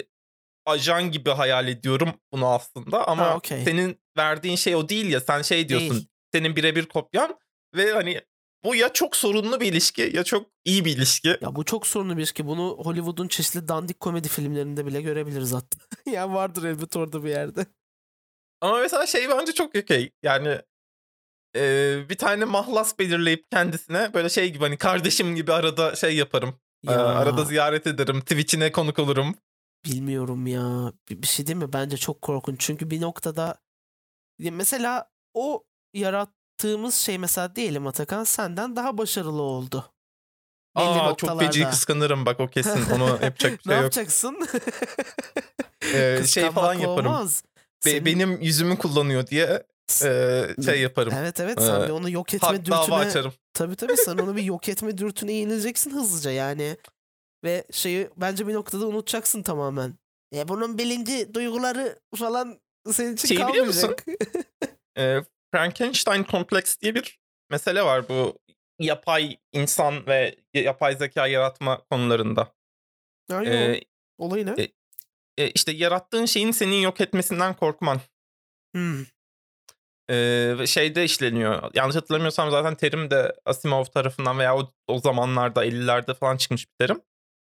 ajan 0.65 1.11
gibi 1.11 1.29
hayal 1.29 1.67
ediyorum 1.67 2.13
bunu 2.31 2.47
aslında. 2.47 2.97
Ha 2.97 3.03
Ama 3.07 3.35
okey. 3.35 3.63
senin 3.63 4.01
verdiğin 4.17 4.55
şey 4.55 4.75
o 4.75 4.89
değil 4.89 5.11
ya. 5.11 5.21
Sen 5.21 5.41
şey 5.41 5.69
diyorsun. 5.69 5.89
Değil. 5.89 6.07
Senin 6.33 6.55
birebir 6.55 6.85
kopyan 6.85 7.39
ve 7.75 7.91
hani 7.91 8.21
bu 8.63 8.75
ya 8.75 8.93
çok 8.93 9.15
sorunlu 9.15 9.59
bir 9.59 9.65
ilişki 9.71 10.11
ya 10.13 10.23
çok 10.23 10.52
iyi 10.65 10.85
bir 10.85 10.97
ilişki. 10.97 11.37
Ya 11.41 11.55
bu 11.55 11.65
çok 11.65 11.87
sorunlu 11.87 12.17
bir 12.17 12.23
iş 12.23 12.31
ki 12.31 12.47
bunu 12.47 12.77
Hollywood'un 12.83 13.27
çeşitli 13.27 13.67
dandik 13.67 13.99
komedi 13.99 14.27
filmlerinde 14.27 14.85
bile 14.85 15.01
görebiliriz 15.01 15.53
hatta. 15.53 15.77
ya 16.11 16.33
vardır 16.33 16.63
elbet 16.63 16.95
orada 16.95 17.23
bir 17.23 17.29
yerde. 17.29 17.65
Ama 18.61 18.79
mesela 18.79 19.05
şey 19.05 19.29
bence 19.29 19.51
çok 19.51 19.75
okey. 19.75 20.11
Yani 20.23 20.61
eee, 21.55 22.05
bir 22.09 22.17
tane 22.17 22.45
mahlas 22.45 22.99
belirleyip 22.99 23.51
kendisine 23.51 24.13
böyle 24.13 24.29
şey 24.29 24.53
gibi 24.53 24.63
hani 24.63 24.77
kardeşim 24.77 25.35
gibi 25.35 25.53
arada 25.53 25.95
şey 25.95 26.15
yaparım. 26.15 26.55
Ya 26.83 27.05
arada 27.05 27.43
ziyaret 27.43 27.87
ederim. 27.87 28.21
Twitch'ine 28.21 28.71
konuk 28.71 28.99
olurum. 28.99 29.35
bilmiyorum 29.85 30.47
ya. 30.47 30.93
Bir, 31.09 31.21
bir 31.21 31.27
şey 31.27 31.47
değil 31.47 31.57
mi? 31.57 31.73
Bence 31.73 31.97
çok 31.97 32.21
korkunç. 32.21 32.59
Çünkü 32.59 32.89
bir 32.89 33.01
noktada 33.01 33.55
mesela 34.39 35.09
o 35.33 35.63
yarattığımız 35.93 36.95
şey 36.95 37.17
mesela 37.17 37.55
diyelim 37.55 37.87
Atakan 37.87 38.23
senden 38.23 38.75
daha 38.75 38.97
başarılı 38.97 39.41
oldu. 39.41 39.92
Belli 40.77 40.85
Aa 40.85 41.15
çok 41.15 41.39
feci 41.39 41.69
kıskanırım 41.69 42.25
bak 42.25 42.39
o 42.39 42.47
kesin. 42.47 42.89
Onu 42.89 43.03
yapacak 43.23 43.51
bir 43.51 43.57
ne 43.57 43.63
şey 43.63 43.73
yok. 43.75 43.83
yapacaksın? 43.83 44.47
Ee, 45.93 46.23
şey 46.27 46.51
falan 46.51 46.73
yaparım. 46.73 47.05
olmaz. 47.11 47.43
Be- 47.85 47.89
Senin- 47.89 48.05
benim 48.05 48.41
yüzümü 48.41 48.77
kullanıyor 48.77 49.27
diye 49.27 49.63
e, 50.03 50.47
şey 50.65 50.81
yaparım. 50.81 51.13
Evet 51.17 51.39
evet 51.39 51.61
sen 51.61 51.81
Ee, 51.81 51.83
bir 51.85 51.89
onu 51.89 52.09
yok 52.09 52.33
etme 52.33 52.47
Hak 52.47 52.65
dava 52.65 52.81
dürtüne 52.85 52.95
açarım. 52.95 53.33
tabii 53.53 53.75
tabii 53.75 53.97
sen 53.97 54.17
onu 54.17 54.35
bir 54.35 54.43
yok 54.43 54.69
etme 54.69 54.97
dürtüne 54.97 55.33
yenileceksin 55.33 55.91
hızlıca 55.91 56.31
yani. 56.31 56.77
Ve 57.43 57.63
şeyi 57.71 58.09
bence 58.17 58.47
bir 58.47 58.53
noktada 58.53 58.87
unutacaksın 58.87 59.43
tamamen. 59.43 59.93
E 60.35 60.47
bunun 60.47 60.77
bilinci 60.77 61.33
duyguları 61.33 61.99
falan 62.15 62.59
senin 62.91 63.13
için 63.13 63.27
Şeyi 63.27 63.47
biliyor 63.47 63.65
musun? 63.65 63.95
kalmayacak. 64.05 64.05
Ee, 64.97 65.17
Frankenstein 65.51 66.23
kompleks 66.23 66.77
diye 66.81 66.95
bir 66.95 67.19
mesele 67.49 67.83
var 67.83 68.09
bu 68.09 68.37
yapay 68.79 69.37
insan 69.51 70.07
ve 70.07 70.35
yapay 70.53 70.95
zeka 70.95 71.27
yaratma 71.27 71.83
konularında. 71.83 72.53
Ay, 73.31 73.47
Ee, 73.47 73.81
o. 74.17 74.25
Olayı 74.25 74.45
ne? 74.45 74.63
e- 74.63 74.71
e, 75.37 75.49
işte 75.49 75.71
yarattığın 75.71 76.25
şeyin 76.25 76.51
seni 76.51 76.83
yok 76.83 77.01
etmesinden 77.01 77.55
korkman. 77.55 78.01
Hmm. 78.75 79.01
Ee, 80.09 80.55
ve 80.57 80.67
şeyde 80.67 81.03
işleniyor. 81.03 81.71
Yanlış 81.73 81.95
hatırlamıyorsam 81.95 82.51
zaten 82.51 82.75
terim 82.75 83.11
de 83.11 83.35
Asimov 83.45 83.85
tarafından 83.85 84.39
veya 84.39 84.57
o, 84.57 84.73
o 84.87 84.99
zamanlarda 84.99 85.65
50'lerde 85.65 86.13
falan 86.13 86.37
çıkmış 86.37 86.67
bir 86.67 86.85
terim. 86.85 87.01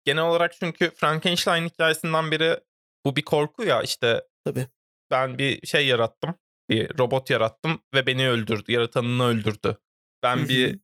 Genel 0.04 0.22
olarak 0.22 0.52
çünkü 0.52 0.90
Frankenstein 0.90 1.68
hikayesinden 1.68 2.30
beri 2.30 2.60
bu 3.04 3.16
bir 3.16 3.22
korku 3.22 3.64
ya 3.64 3.82
işte 3.82 4.26
Tabii. 4.44 4.66
ben 5.10 5.38
bir 5.38 5.66
şey 5.66 5.86
yarattım. 5.86 6.34
Bir 6.70 6.98
robot 6.98 7.30
yarattım 7.30 7.82
ve 7.94 8.06
beni 8.06 8.28
öldürdü. 8.28 8.72
Yaratanını 8.72 9.24
öldürdü. 9.24 9.76
Ben 10.22 10.48
bir 10.48 10.78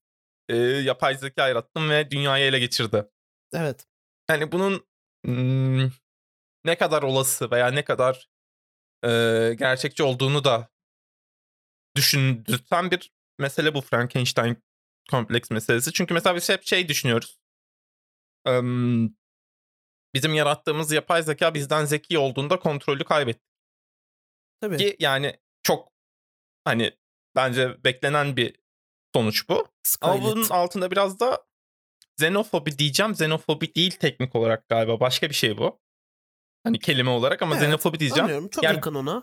e, 0.49 0.57
yapay 0.57 1.19
zeka 1.19 1.49
yarattım 1.49 1.91
ve 1.91 2.11
dünyayı 2.11 2.45
ele 2.45 2.59
geçirdi. 2.59 3.09
Evet. 3.53 3.87
Yani 4.31 4.53
bunun 4.53 4.87
hmm, 5.25 5.91
ne 6.65 6.79
kadar 6.79 7.03
olası 7.03 7.51
veya 7.51 7.69
ne 7.69 7.85
kadar 7.85 8.29
e, 9.05 9.09
gerçekçi 9.59 10.03
olduğunu 10.03 10.45
da 10.45 10.69
düşündürten 11.97 12.91
bir 12.91 13.13
mesele 13.39 13.75
bu 13.75 13.81
Frankenstein 13.81 14.63
kompleks 15.11 15.51
meselesi. 15.51 15.93
Çünkü 15.93 16.15
mesela 16.15 16.37
biz 16.37 16.49
hep 16.49 16.67
şey 16.67 16.89
düşünüyoruz. 16.89 17.39
Em, 18.47 19.15
bizim 20.15 20.35
yarattığımız 20.35 20.93
yapay 20.93 21.23
zeka 21.23 21.55
bizden 21.55 21.85
zeki 21.85 22.19
olduğunda 22.19 22.59
kontrolü 22.59 23.05
kaybetti. 23.05 23.45
Tabii. 24.61 24.77
Ki 24.77 24.97
yani 24.99 25.41
çok 25.63 25.93
hani 26.65 26.93
bence 27.37 27.85
beklenen 27.85 28.37
bir 28.37 28.64
sonuç 29.15 29.49
bu. 29.49 29.55
Ama 30.01 30.15
Skynet. 30.17 30.23
bunun 30.23 30.49
altında 30.51 30.91
biraz 30.91 31.21
da 31.21 31.45
xenofobi 32.19 32.79
diyeceğim. 32.79 33.13
Xenofobi 33.13 33.75
değil 33.75 33.91
teknik 33.91 34.35
olarak 34.35 34.69
galiba. 34.69 35.01
Başka 35.01 35.29
bir 35.29 35.35
şey 35.35 35.59
bu. 35.59 35.81
Hani 36.65 36.79
kelime 36.79 37.11
olarak 37.11 37.43
ama 37.43 37.55
Evet, 37.55 37.65
xenofobi 37.65 38.01
diyeceğim. 38.01 38.25
Anlıyorum. 38.25 38.49
Çok 38.49 38.65
Yani 38.65 38.75
yakın 38.77 38.95
ona. 38.95 39.23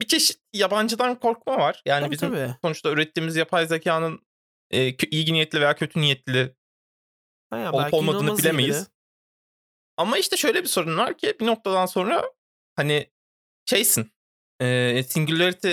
Bir 0.00 0.06
çeşit 0.06 0.40
yabancıdan 0.52 1.20
korkma 1.20 1.58
var. 1.58 1.82
Yani 1.86 2.00
Tabii, 2.04 2.12
bizim 2.12 2.30
tabii. 2.30 2.54
sonuçta 2.62 2.90
ürettiğimiz 2.90 3.36
yapay 3.36 3.66
zekanın 3.66 4.26
e, 4.70 4.94
iyi 5.10 5.32
niyetli 5.32 5.60
veya 5.60 5.74
kötü 5.76 6.00
niyetli 6.00 6.56
Ha 7.50 7.58
ya, 7.58 7.72
olup 7.72 7.94
olmadığını 7.94 8.38
bilemeyiz. 8.38 8.88
Ama 9.96 10.18
işte 10.18 10.36
şöyle 10.36 10.62
bir 10.62 10.68
sorun 10.68 10.96
var 10.98 11.18
ki 11.18 11.36
bir 11.40 11.46
noktadan 11.46 11.86
sonra 11.86 12.24
hani 12.76 13.10
şeysin 13.66 14.12
e, 14.60 15.02
singularity 15.02 15.72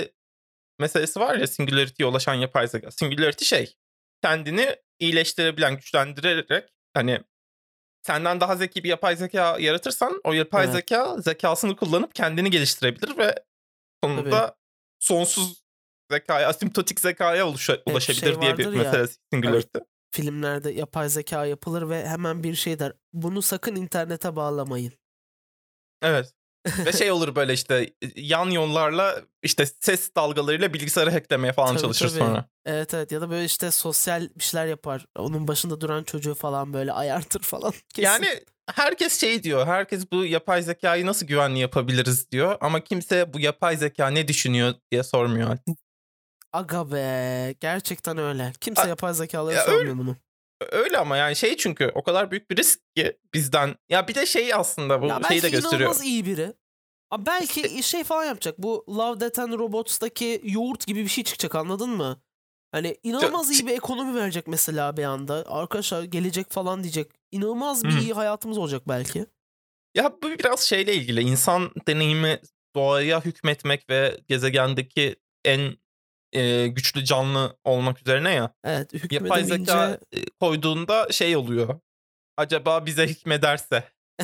meselesi 0.78 1.20
var 1.20 1.36
ya 1.36 1.46
singularity'ye 1.46 2.08
ulaşan 2.08 2.34
yapay 2.34 2.68
zeka. 2.68 2.90
Singularity 2.90 3.44
şey 3.44 3.76
kendini 4.22 4.76
iyileştirebilen, 4.98 5.76
güçlendirerek 5.76 6.68
hani 6.94 7.20
senden 8.02 8.40
daha 8.40 8.56
zeki 8.56 8.84
bir 8.84 8.88
yapay 8.88 9.16
zeka 9.16 9.56
yaratırsan 9.58 10.20
o 10.24 10.32
yapay 10.32 10.64
Evet. 10.64 10.74
zeka 10.74 11.16
zekasını 11.18 11.76
kullanıp 11.76 12.14
kendini 12.14 12.50
geliştirebilir 12.50 13.18
ve 13.18 13.34
sonunda 14.04 14.56
sonsuz 14.98 15.62
zekaya, 16.10 16.48
asimptotik 16.48 17.00
zekaya 17.00 17.44
ulaşa- 17.48 17.82
ulaşabilir 17.86 18.32
şey 18.32 18.40
diye 18.42 18.58
bir 18.58 18.66
vardır 18.66 18.78
ya, 18.78 18.92
mesele 18.92 19.08
singularity. 19.32 19.78
Filmlerde 20.10 20.70
yapay 20.70 21.08
zeka 21.08 21.46
yapılır 21.46 21.88
ve 21.88 22.08
hemen 22.08 22.42
bir 22.42 22.54
şey 22.54 22.78
der. 22.78 22.92
Bunu 23.12 23.42
sakın 23.42 23.76
internete 23.76 24.36
bağlamayın. 24.36 24.92
Evet. 26.02 26.32
Ve 26.86 26.92
şey 26.92 27.10
olur 27.10 27.34
böyle 27.34 27.52
işte 27.52 27.90
yan 28.16 28.50
yollarla 28.50 29.20
işte 29.42 29.66
ses 29.66 30.10
dalgalarıyla 30.16 30.74
bilgisayarı 30.74 31.10
hacklemeye 31.10 31.52
falan 31.52 31.68
Tabii, 31.68 31.80
çalışır 31.80 32.08
tabii. 32.08 32.18
sonra. 32.18 32.44
Evet 32.66 32.94
evet 32.94 33.12
ya 33.12 33.20
da 33.20 33.30
böyle 33.30 33.44
işte 33.44 33.70
sosyal 33.70 34.28
bir 34.38 34.44
şeyler 34.44 34.66
yapar. 34.66 35.06
Onun 35.18 35.48
başında 35.48 35.80
duran 35.80 36.02
çocuğu 36.04 36.34
falan 36.34 36.72
böyle 36.72 36.92
ayartır 36.92 37.40
falan. 37.42 37.72
Kesin. 37.94 38.02
Yani 38.02 38.26
herkes 38.74 39.20
şey 39.20 39.42
diyor. 39.42 39.66
Herkes 39.66 40.12
bu 40.12 40.24
yapay 40.24 40.62
zekayı 40.62 41.06
nasıl 41.06 41.26
güvenli 41.26 41.58
yapabiliriz 41.58 42.30
diyor. 42.30 42.56
Ama 42.60 42.80
kimse 42.84 43.32
bu 43.32 43.40
yapay 43.40 43.76
zeka 43.76 44.08
ne 44.08 44.28
düşünüyor 44.28 44.74
diye 44.90 45.02
sormuyor. 45.02 45.58
Aga 46.52 46.92
be 46.92 47.54
gerçekten 47.60 48.18
öyle. 48.18 48.52
Kimse 48.60 48.82
A- 48.82 48.88
yapay 48.88 49.14
zekalara 49.14 49.54
ya 49.54 49.62
sormuyor 49.64 49.82
öyle- 49.84 49.98
bunu. 49.98 50.16
Öyle 50.70 50.98
ama 50.98 51.16
yani 51.16 51.36
şey 51.36 51.56
çünkü 51.56 51.92
o 51.94 52.02
kadar 52.02 52.30
büyük 52.30 52.50
bir 52.50 52.56
risk 52.56 52.80
ki 52.96 53.18
bizden. 53.34 53.74
Ya 53.88 54.08
bir 54.08 54.14
de 54.14 54.26
şey 54.26 54.54
aslında 54.54 55.02
bu 55.02 55.06
Ya 55.06 55.20
şeyi 55.28 55.38
de 55.38 55.42
belki 55.42 55.56
gösteriyor. 55.56 55.80
inanılmaz 55.80 56.04
iyi 56.04 56.26
biri. 56.26 56.52
Ama 57.10 57.26
belki 57.26 57.82
şey 57.82 58.04
falan 58.04 58.24
yapacak. 58.24 58.58
Bu 58.58 58.84
Love, 58.88 59.20
Death 59.20 59.38
and 59.38 59.52
Robots'taki 59.52 60.40
yoğurt 60.44 60.86
gibi 60.86 61.02
bir 61.04 61.08
şey 61.08 61.24
çıkacak 61.24 61.54
anladın 61.54 61.90
mı? 61.90 62.22
Hani 62.72 62.96
inanılmaz 63.02 63.50
iyi 63.50 63.66
bir 63.66 63.72
ekonomi 63.72 64.14
verecek 64.14 64.46
mesela 64.46 64.96
bir 64.96 65.04
anda. 65.04 65.44
Arkadaşlar 65.48 66.02
gelecek 66.02 66.50
falan 66.50 66.82
diyecek. 66.82 67.10
İnanılmaz 67.32 67.84
bir 67.84 67.98
iyi 67.98 68.12
hayatımız 68.12 68.58
olacak 68.58 68.82
belki. 68.88 69.26
Ya 69.94 70.12
bu 70.22 70.30
biraz 70.30 70.60
şeyle 70.60 70.94
ilgili. 70.94 71.20
İnsan 71.20 71.70
deneyimi 71.88 72.40
doğaya 72.74 73.20
hükmetmek 73.24 73.90
ve 73.90 74.20
gezegendeki 74.28 75.16
en 75.44 75.76
e, 76.36 76.68
güçlü 76.68 77.04
canlı 77.04 77.56
olmak 77.64 78.00
üzerine 78.00 78.32
ya. 78.34 78.54
Evet 78.64 79.12
Yapay 79.12 79.44
zeka 79.44 79.98
koyduğunda 80.40 81.12
şey 81.12 81.36
oluyor. 81.36 81.80
Acaba 82.36 82.86
bize 82.86 83.06
hükmederse. 83.06 83.84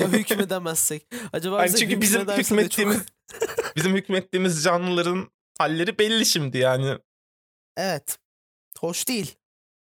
ya 0.00 0.08
hükmedemezsek. 0.08 1.06
Acaba 1.32 1.58
Hani 1.58 1.66
bize 1.66 1.78
çünkü 1.78 2.00
bizim 2.00 2.28
hükmettiğimiz 2.28 2.98
çok... 2.98 3.76
bizim 3.76 3.94
hükmettiğimiz 3.94 4.64
canlıların 4.64 5.30
halleri 5.58 5.98
belli 5.98 6.26
şimdi 6.26 6.58
yani. 6.58 6.98
Evet. 7.76 8.18
Hoş 8.78 9.08
değil. 9.08 9.34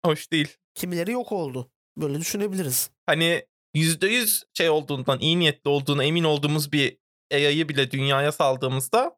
Hoş 0.05 0.32
değil. 0.32 0.57
Kimileri 0.74 1.12
yok 1.12 1.32
oldu. 1.32 1.70
Böyle 1.96 2.20
düşünebiliriz. 2.20 2.90
Hani 3.07 3.46
%100 3.74 4.44
şey 4.55 4.70
olduğundan, 4.70 5.18
iyi 5.20 5.38
niyetli 5.38 5.68
olduğuna 5.68 6.05
emin 6.05 6.24
olduğumuz 6.24 6.72
bir 6.72 6.98
AI'yı 7.32 7.68
bile 7.68 7.90
dünyaya 7.90 8.32
saldığımızda 8.32 9.16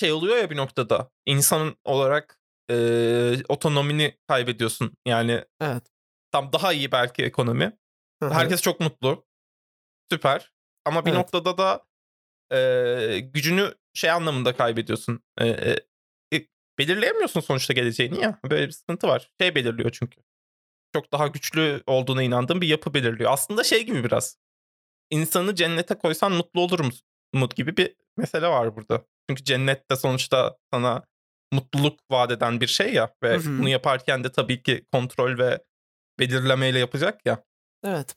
şey 0.00 0.12
oluyor 0.12 0.36
ya 0.36 0.50
bir 0.50 0.56
noktada. 0.56 1.10
İnsan 1.26 1.76
olarak 1.84 2.40
e, 2.70 2.76
otonomini 3.48 4.18
kaybediyorsun. 4.28 4.92
Yani 5.06 5.44
Evet. 5.60 5.82
tam 6.32 6.52
daha 6.52 6.72
iyi 6.72 6.92
belki 6.92 7.24
ekonomi. 7.24 7.78
Hı 8.22 8.28
hı. 8.28 8.34
Herkes 8.34 8.62
çok 8.62 8.80
mutlu. 8.80 9.26
Süper. 10.12 10.52
Ama 10.84 11.06
bir 11.06 11.10
Evet. 11.10 11.18
noktada 11.18 11.58
da 11.58 11.84
e, 12.56 13.20
gücünü 13.20 13.74
şey 13.94 14.10
anlamında 14.10 14.56
kaybediyorsun. 14.56 15.22
E, 15.38 15.48
e, 15.48 15.76
e, 16.34 16.46
belirleyemiyorsun 16.78 17.40
sonuçta 17.40 17.72
geleceğini 17.72 18.20
ya. 18.20 18.40
Böyle 18.50 18.66
bir 18.66 18.72
sıkıntı 18.72 19.08
var. 19.08 19.30
Şey 19.40 19.54
belirliyor 19.54 19.90
çünkü. 19.90 20.20
Çok 20.92 21.12
daha 21.12 21.26
güçlü 21.26 21.82
olduğuna 21.86 22.22
inandığım 22.22 22.60
bir 22.60 22.68
yapı 22.68 22.94
belirliyor. 22.94 23.32
Aslında 23.32 23.64
şey 23.64 23.86
gibi 23.86 24.04
biraz. 24.04 24.38
İnsanı 25.10 25.54
cennete 25.54 25.94
koysan 25.94 26.32
mutlu 26.32 26.60
olur 26.60 26.80
musun? 26.80 27.06
Mut 27.34 27.56
gibi 27.56 27.76
bir 27.76 27.96
mesele 28.16 28.46
var 28.48 28.76
burada. 28.76 29.04
Çünkü 29.30 29.44
cennet 29.44 29.90
de 29.90 29.96
sonuçta 29.96 30.56
sana 30.72 31.02
mutluluk 31.52 32.00
vaat 32.10 32.30
eden 32.30 32.60
bir 32.60 32.66
şey 32.66 32.94
ya. 32.94 33.14
Ve 33.22 33.34
Hı 33.34 33.36
hı. 33.36 33.58
bunu 33.58 33.68
yaparken 33.68 34.24
de 34.24 34.32
tabii 34.32 34.62
ki 34.62 34.84
kontrol 34.92 35.38
ve 35.38 35.62
belirlemeyle 36.18 36.78
yapacak 36.78 37.26
ya. 37.26 37.44
Evet. 37.84 38.16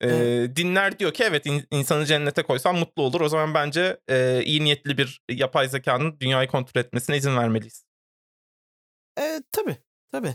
Ee, 0.00 0.08
Evet. 0.08 0.56
dinler 0.56 0.98
diyor 0.98 1.12
ki 1.12 1.24
evet 1.24 1.46
in- 1.46 1.66
insanı 1.70 2.06
cennete 2.06 2.42
koysan 2.42 2.76
mutlu 2.76 3.02
olur. 3.02 3.20
O 3.20 3.28
zaman 3.28 3.54
bence 3.54 4.00
e, 4.10 4.42
iyi 4.44 4.64
niyetli 4.64 4.98
bir 4.98 5.20
yapay 5.30 5.68
zekanın 5.68 6.20
dünyayı 6.20 6.48
kontrol 6.48 6.80
etmesine 6.80 7.16
izin 7.16 7.36
vermeliyiz. 7.36 7.84
E, 9.18 9.42
tabii. 9.52 9.76
Tabii. 10.12 10.34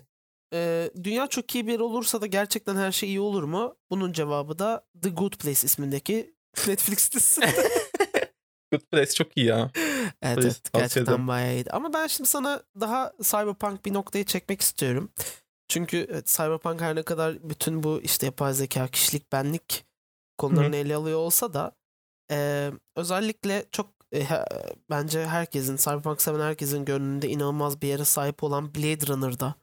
E, 0.53 0.89
dünya 1.03 1.27
çok 1.27 1.55
iyi 1.55 1.67
bir 1.67 1.71
yer 1.71 1.79
olursa 1.79 2.21
da 2.21 2.25
gerçekten 2.27 2.75
her 2.75 2.91
şey 2.91 3.09
iyi 3.09 3.19
olur 3.19 3.43
mu? 3.43 3.77
Bunun 3.89 4.13
cevabı 4.13 4.59
da 4.59 4.85
The 5.03 5.09
Good 5.09 5.33
Place 5.33 5.65
ismindeki 5.65 6.35
Netflix 6.67 7.11
dizisi. 7.11 7.41
Good 8.71 8.81
Place 8.91 9.11
çok 9.11 9.37
iyi 9.37 9.45
ya. 9.45 9.71
evet, 10.21 10.37
evet 10.37 10.73
gerçekten 10.73 11.13
ederim. 11.13 11.27
bayağı 11.27 11.53
iyiydi. 11.53 11.71
Ama 11.71 11.93
ben 11.93 12.07
şimdi 12.07 12.29
sana 12.29 12.63
daha 12.79 13.13
cyberpunk 13.21 13.85
bir 13.85 13.93
noktayı 13.93 14.25
çekmek 14.25 14.61
istiyorum. 14.61 15.09
Çünkü 15.67 16.07
evet, 16.11 16.27
Cyberpunk 16.27 16.81
her 16.81 16.95
ne 16.95 17.03
kadar 17.03 17.49
bütün 17.49 17.83
bu 17.83 18.01
işte 18.03 18.25
yapay 18.25 18.53
zeka, 18.53 18.87
kişilik, 18.87 19.31
benlik 19.31 19.85
konularını 20.37 20.75
ele 20.75 20.95
alıyor 20.95 21.19
olsa 21.19 21.53
da 21.53 21.75
e, 22.31 22.71
özellikle 22.95 23.65
çok 23.71 23.87
e, 24.13 24.27
bence 24.89 25.25
herkesin, 25.25 25.77
Cyberpunk 25.77 26.21
seven 26.21 26.39
herkesin 26.39 26.85
gönlünde 26.85 27.29
inanılmaz 27.29 27.81
bir 27.81 27.87
yere 27.87 28.05
sahip 28.05 28.43
olan 28.43 28.75
Blade 28.75 29.07
Runner'da 29.07 29.55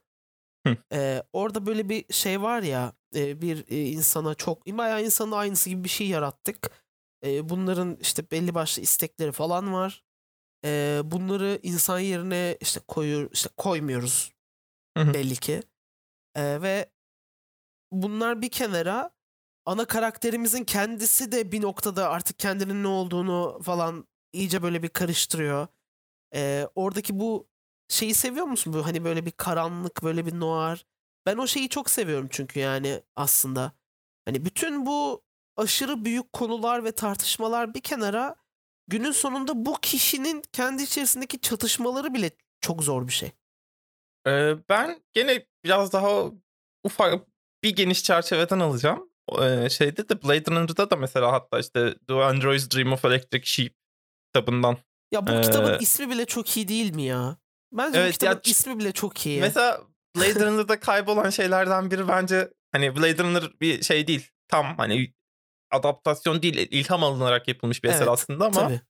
Hı. 0.67 0.77
e, 0.93 1.23
orada 1.33 1.65
böyle 1.65 1.89
bir 1.89 2.13
şey 2.13 2.41
var 2.41 2.61
ya 2.61 2.93
e, 3.15 3.41
bir 3.41 3.65
e, 3.69 3.85
insana 3.85 4.35
çok 4.35 4.67
bayağı 4.67 5.03
insanın 5.03 5.31
aynısı 5.31 5.69
gibi 5.69 5.83
bir 5.83 5.89
şey 5.89 6.07
yarattık. 6.07 6.86
E, 7.25 7.49
bunların 7.49 7.97
işte 8.01 8.31
belli 8.31 8.55
başlı 8.55 8.81
istekleri 8.81 9.31
falan 9.31 9.73
var. 9.73 10.03
E, 10.65 11.01
bunları 11.03 11.59
insan 11.63 11.99
yerine 11.99 12.57
işte 12.61 12.79
koyuyor 12.87 13.29
işte 13.33 13.49
koymuyoruz 13.57 14.31
Hı 14.97 15.03
hı. 15.03 15.13
belli 15.13 15.35
ki. 15.35 15.61
E, 16.35 16.61
ve 16.61 16.89
bunlar 17.91 18.41
bir 18.41 18.49
kenara 18.49 19.11
ana 19.65 19.85
karakterimizin 19.85 20.63
kendisi 20.63 21.31
de 21.31 21.51
bir 21.51 21.61
noktada 21.61 22.09
artık 22.09 22.39
kendinin 22.39 22.83
ne 22.83 22.87
olduğunu 22.87 23.59
falan 23.63 24.07
iyice 24.33 24.63
böyle 24.63 24.83
bir 24.83 24.89
karıştırıyor. 24.89 25.67
E, 26.35 26.67
oradaki 26.75 27.19
bu 27.19 27.47
şeyi 27.89 28.13
seviyor 28.13 28.45
musun? 28.45 28.73
Bu 28.73 28.85
hani 28.85 29.03
böyle 29.03 29.25
bir 29.25 29.31
karanlık, 29.31 30.03
böyle 30.03 30.25
bir 30.25 30.39
noir. 30.39 30.85
Ben 31.25 31.37
o 31.37 31.47
şeyi 31.47 31.69
çok 31.69 31.89
seviyorum 31.89 32.27
çünkü 32.31 32.59
yani 32.59 33.03
aslında. 33.15 33.71
Hani 34.25 34.45
bütün 34.45 34.85
bu 34.85 35.23
aşırı 35.57 36.05
büyük 36.05 36.33
konular 36.33 36.83
ve 36.83 36.91
tartışmalar 36.91 37.73
bir 37.73 37.81
kenara 37.81 38.35
günün 38.87 39.11
sonunda 39.11 39.65
bu 39.65 39.75
kişinin 39.81 40.43
kendi 40.53 40.83
içerisindeki 40.83 41.41
çatışmaları 41.41 42.13
bile 42.13 42.31
çok 42.61 42.83
zor 42.83 43.07
bir 43.07 43.13
şey. 43.13 43.31
Ee, 44.27 44.55
ben 44.69 45.01
gene 45.13 45.45
biraz 45.63 45.93
daha 45.93 46.09
ufak 46.83 47.27
bir 47.63 47.75
geniş 47.75 48.03
çerçeveden 48.03 48.59
alacağım. 48.59 49.09
Ee, 49.41 49.69
şeyde 49.69 50.09
de 50.09 50.23
Blade 50.23 50.51
Runner'da 50.51 50.89
da 50.89 50.95
mesela 50.95 51.31
hatta 51.31 51.59
işte 51.59 51.95
The 52.07 52.13
Android's 52.13 52.69
Dream 52.69 52.93
of 52.93 53.05
Electric 53.05 53.45
Sheep 53.45 53.73
kitabından. 54.27 54.77
Ya 55.11 55.27
bu 55.27 55.31
Ee, 55.31 55.41
kitabın 55.41 55.79
ismi 55.79 56.09
bile 56.09 56.25
çok 56.25 56.57
iyi 56.57 56.67
değil 56.67 56.93
mi 56.95 57.03
ya? 57.03 57.37
Bence 57.71 57.93
bu 57.93 58.01
Evet, 58.01 58.07
ya 58.07 58.11
kitabın 58.11 58.39
ç- 58.39 58.49
ismi 58.49 58.79
bile 58.79 58.91
çok 58.91 59.25
iyi. 59.25 59.41
Mesela 59.41 59.81
Blade 60.15 60.35
Runner'da 60.45 60.79
kaybolan 60.79 61.29
şeylerden 61.29 61.91
biri 61.91 62.07
bence 62.07 62.53
hani 62.71 62.95
Blade 62.95 63.23
Runner 63.23 63.51
bir 63.61 63.81
şey 63.83 64.07
değil. 64.07 64.31
Tam 64.47 64.77
hani 64.77 65.13
adaptasyon 65.71 66.41
değil, 66.41 66.67
ilham 66.71 67.03
alınarak 67.03 67.47
yapılmış 67.47 67.83
bir 67.83 67.89
eser 67.89 67.99
Evet, 67.99 68.09
aslında 68.09 68.45
ama 68.45 68.61
Tabii. 68.67 68.81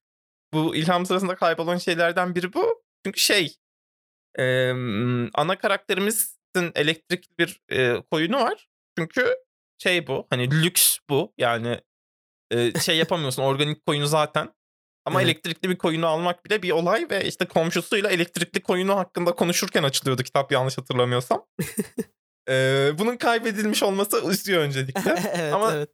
bu 0.53 0.75
ilham 0.75 1.05
sırasında 1.05 1.35
kaybolan 1.35 1.77
şeylerden 1.77 2.35
biri 2.35 2.53
bu. 2.53 2.83
Çünkü 3.05 3.19
şey 3.19 3.55
e, 4.39 4.71
ana 5.33 5.57
karakterimizin 5.57 6.71
elektrikli 6.75 7.37
bir 7.39 7.61
e, 7.71 8.03
koyunu 8.11 8.37
var. 8.37 8.69
Çünkü 8.97 9.35
şey 9.83 10.07
bu 10.07 10.27
hani 10.29 10.63
lüks 10.63 10.97
bu 11.09 11.33
yani 11.37 11.81
e, 12.51 12.79
şey 12.79 12.97
yapamıyorsun 12.97 13.43
organik 13.43 13.85
koyunu 13.85 14.07
zaten. 14.07 14.53
Ama 15.05 15.21
Evet. 15.21 15.29
elektrikli 15.31 15.69
bir 15.69 15.77
koyunu 15.77 16.07
almak 16.07 16.45
bile 16.45 16.63
bir 16.63 16.71
olay 16.71 17.07
ve 17.09 17.25
işte 17.25 17.45
komşusuyla 17.45 18.09
elektrikli 18.09 18.61
koyunu 18.61 18.95
hakkında 18.95 19.35
konuşurken 19.35 19.83
açılıyordu 19.83 20.23
kitap 20.23 20.51
yanlış 20.51 20.77
hatırlamıyorsam. 20.77 21.45
E, 22.49 22.91
bunun 22.97 23.17
kaybedilmiş 23.17 23.83
olması 23.83 24.31
üzüyor 24.31 24.61
öncelikle. 24.61 25.15
evet, 25.35 25.53
Ama 25.53 25.73
evet. 25.73 25.89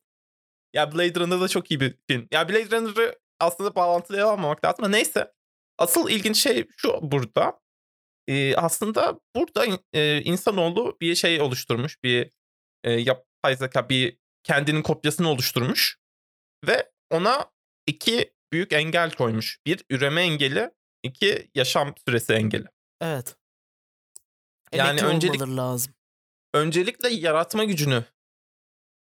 Ya 0.74 0.93
Blade 0.93 1.19
Runner 1.19 1.41
da 1.41 1.47
çok 1.47 1.71
iyi 1.71 1.80
bir 1.80 1.95
film. 2.09 2.28
Ya 2.32 2.49
Blade 2.49 2.78
Runner'ı 2.78 3.19
aslında 3.39 3.76
bağlantılı 3.76 4.24
almamak 4.24 4.65
lazım 4.65 4.86
ama 4.86 4.91
neyse. 4.91 5.34
Asıl 5.78 6.09
ilginç 6.09 6.38
şey 6.38 6.67
şu 6.78 6.99
burada. 7.01 7.59
Ee, 8.28 8.55
aslında 8.55 9.19
burada 9.36 9.65
e, 9.93 10.21
insanoğlu 10.21 10.97
bir 11.01 11.15
şey 11.15 11.41
oluşturmuş. 11.41 12.03
Bir 12.03 12.32
e, 12.84 12.91
yapay 12.91 13.55
zeka 13.55 13.89
bir 13.89 14.17
kendinin 14.43 14.82
kopyasını 14.82 15.30
oluşturmuş. 15.30 15.97
Ve 16.67 16.91
ona 17.09 17.51
iki 17.88 18.34
büyük 18.53 18.74
engel 18.74 19.11
koymuş. 19.11 19.59
Bir 19.65 19.86
üreme 19.89 20.21
engeli, 20.21 20.71
iki 21.03 21.49
yaşam 21.55 21.93
süresi 22.07 22.34
engeli. 22.34 22.65
Evet. 23.01 23.36
Yani 24.74 24.99
Emekli 24.99 25.05
öncelik- 25.15 25.57
lazım. 25.57 25.93
Öncelikle 26.53 27.09
yaratma 27.09 27.63
gücünü 27.63 28.03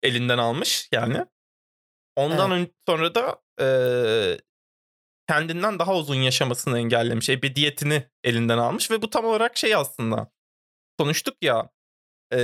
elinden 0.04 0.38
almış 0.38 0.90
yani. 0.92 1.26
Ondan 2.16 2.52
ön- 2.52 2.74
sonra 2.88 3.16
da 3.16 3.42
e, 3.62 3.68
kendinden 5.30 5.80
daha 5.80 5.96
uzun 5.96 6.16
yaşamasını 6.16 6.80
engellemiş. 6.80 7.30
Ebediyetini 7.30 8.10
elinden 8.24 8.58
almış 8.58 8.92
ve 8.92 9.02
bu 9.02 9.10
tam 9.10 9.26
olarak 9.26 9.58
şey 9.58 9.76
aslında. 9.76 10.32
Konuştuk 11.00 11.36
ya 11.42 11.70
e, 12.34 12.40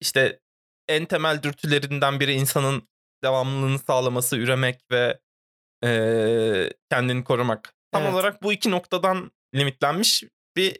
işte 0.00 0.40
en 0.88 1.04
temel 1.04 1.42
dürtülerinden 1.42 2.20
biri 2.20 2.32
insanın 2.32 2.88
devamlılığını 3.24 3.78
sağlaması, 3.78 4.36
üremek 4.36 4.80
ve 4.90 5.20
e, 5.84 6.70
kendini 6.90 7.24
korumak. 7.24 7.74
Tam 7.92 8.02
Evet. 8.02 8.14
olarak 8.14 8.42
bu 8.42 8.52
iki 8.52 8.70
noktadan 8.70 9.30
limitlenmiş 9.54 10.24
bir 10.56 10.70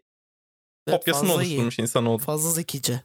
Evet, 0.86 0.98
kopyasını 0.98 1.28
fazla 1.28 1.42
iyi. 1.42 1.46
oluşturmuş 1.46 1.78
insanoğlu. 1.78 2.18
Fazla 2.18 2.50
zekice. 2.50 3.00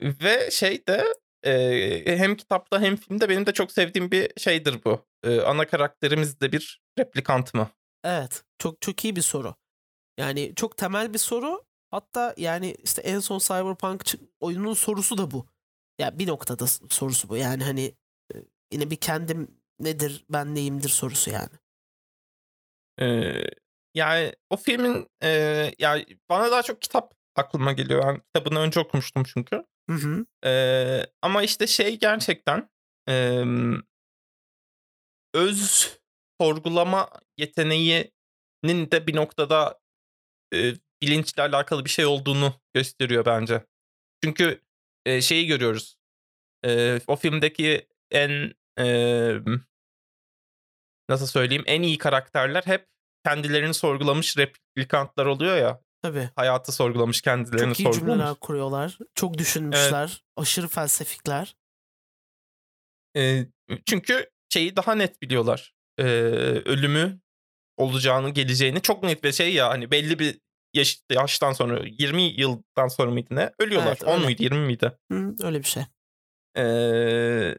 Ve 0.00 0.50
şey 0.50 0.86
de 0.86 1.14
e, 1.46 2.18
hem 2.18 2.36
kitapta 2.36 2.80
hem 2.80 2.96
filmde 2.96 3.28
benim 3.28 3.46
de 3.46 3.52
çok 3.52 3.72
sevdiğim 3.72 4.10
bir 4.10 4.40
şeydir 4.40 4.84
bu. 4.84 5.06
E, 5.22 5.40
ana 5.40 5.66
karakterimiz 5.66 6.40
de 6.40 6.52
bir 6.52 6.82
replikant 6.98 7.54
mı? 7.54 7.70
Evet. 8.04 8.44
Çok 8.58 8.80
çok 8.80 9.04
iyi 9.04 9.16
bir 9.16 9.22
soru. 9.22 9.54
Yani 10.18 10.52
çok 10.56 10.76
temel 10.76 11.14
bir 11.14 11.18
soru. 11.18 11.64
Hatta 11.90 12.34
yani 12.36 12.76
işte 12.84 13.02
en 13.02 13.20
son 13.20 13.38
Cyberpunk 13.38 14.04
oyunun 14.40 14.74
sorusu 14.74 15.18
da 15.18 15.30
bu. 15.30 15.46
Ya 15.98 16.18
bir 16.18 16.26
noktada 16.26 16.66
sorusu 16.66 17.28
bu. 17.28 17.36
Yani 17.36 17.64
hani 17.64 17.94
yine 18.72 18.90
bir 18.90 18.96
kendim 18.96 19.60
nedir, 19.78 20.24
ben 20.30 20.54
neyimdir 20.54 20.88
sorusu 20.88 21.30
yani. 21.30 21.52
E, 23.00 23.32
yani 23.94 24.32
o 24.50 24.56
filmin 24.56 25.08
e, 25.22 25.28
yani 25.78 26.06
bana 26.28 26.50
daha 26.50 26.62
çok 26.62 26.82
kitap 26.82 27.14
aklıma 27.36 27.72
geliyor. 27.72 28.02
Ben 28.06 28.20
kitabını 28.20 28.58
önce 28.58 28.80
okumuştum 28.80 29.22
çünkü. 29.24 29.64
Hı 29.90 29.96
hı. 29.96 30.26
E, 30.48 31.06
ama 31.22 31.42
işte 31.42 31.66
şey 31.66 31.98
gerçekten 31.98 32.68
e, 33.08 33.44
öz 35.34 35.98
sorgulama 36.40 37.08
yeteneğinin 37.38 38.10
de 38.90 39.06
bir 39.06 39.16
noktada 39.16 39.80
e, 40.54 40.74
bilinçle 41.02 41.42
alakalı 41.42 41.84
bir 41.84 41.90
şey 41.90 42.06
olduğunu 42.06 42.54
gösteriyor 42.74 43.26
bence. 43.26 43.64
Çünkü 44.24 44.62
e, 45.06 45.22
şeyi 45.22 45.46
görüyoruz. 45.46 45.96
E, 46.66 47.00
o 47.06 47.16
filmdeki 47.16 47.88
en 48.10 48.54
e, 48.80 48.86
nasıl 51.08 51.26
söyleyeyim 51.26 51.64
en 51.66 51.82
iyi 51.82 51.98
karakterler 51.98 52.62
hep 52.66 52.86
kendilerini 53.24 53.74
sorgulamış 53.74 54.38
replikantlar 54.38 55.26
oluyor 55.26 55.56
ya. 55.56 55.80
Tabii. 56.04 56.30
Hayatı 56.36 56.72
sorgulamış, 56.72 57.22
kendilerini 57.22 57.74
Çok 57.74 57.80
iyi 57.80 57.82
sorgulamış. 57.84 58.00
cümleler 58.00 58.34
kuruyorlar. 58.34 58.98
Çok 59.14 59.38
düşünmüşler. 59.38 60.24
Aşırı 60.36 60.68
felsefikler. 60.68 61.56
E, 63.16 63.46
çünkü 63.86 64.30
şeyi 64.48 64.76
daha 64.76 64.94
net 64.94 65.22
biliyorlar. 65.22 65.74
E, 65.98 66.04
ölümü 66.64 67.20
olacağını, 67.76 68.30
geleceğini 68.30 68.82
çok 68.82 69.02
net 69.02 69.24
bir 69.24 69.32
şey 69.32 69.54
ya. 69.54 69.68
Hani 69.68 69.90
belli 69.90 70.18
bir 70.18 70.40
yaş, 70.74 71.00
yaştan 71.10 71.52
sonra 71.52 71.80
20 71.86 72.22
yıldan 72.22 72.88
sonra 72.88 73.10
mıydı 73.10 73.34
ne? 73.36 73.50
Ölüyorlar. 73.58 73.88
Evet, 73.88 74.04
10 74.04 74.12
öyle. 74.12 74.24
muydu 74.24 74.42
20 74.42 74.66
miydi? 74.66 74.92
Hı, 75.12 75.34
öyle 75.40 75.58
bir 75.58 75.68
şey. 75.68 75.82
Ee, 76.56 77.58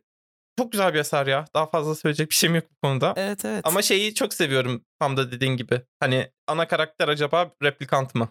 çok 0.57 0.71
güzel 0.71 0.93
bir 0.93 0.99
eser 0.99 1.27
ya. 1.27 1.45
Daha 1.53 1.65
fazla 1.65 1.95
söyleyecek 1.95 2.29
bir 2.29 2.35
şeyim 2.35 2.55
yok 2.55 2.65
bu 2.71 2.87
konuda. 2.87 3.13
Evet 3.17 3.45
evet. 3.45 3.67
Ama 3.67 3.81
şeyi 3.81 4.13
çok 4.13 4.33
seviyorum 4.33 4.85
tam 4.99 5.17
da 5.17 5.31
dediğin 5.31 5.57
gibi. 5.57 5.81
Hani 5.99 6.31
ana 6.47 6.67
karakter 6.67 7.07
acaba 7.07 7.51
replikant 7.63 8.15
mı? 8.15 8.29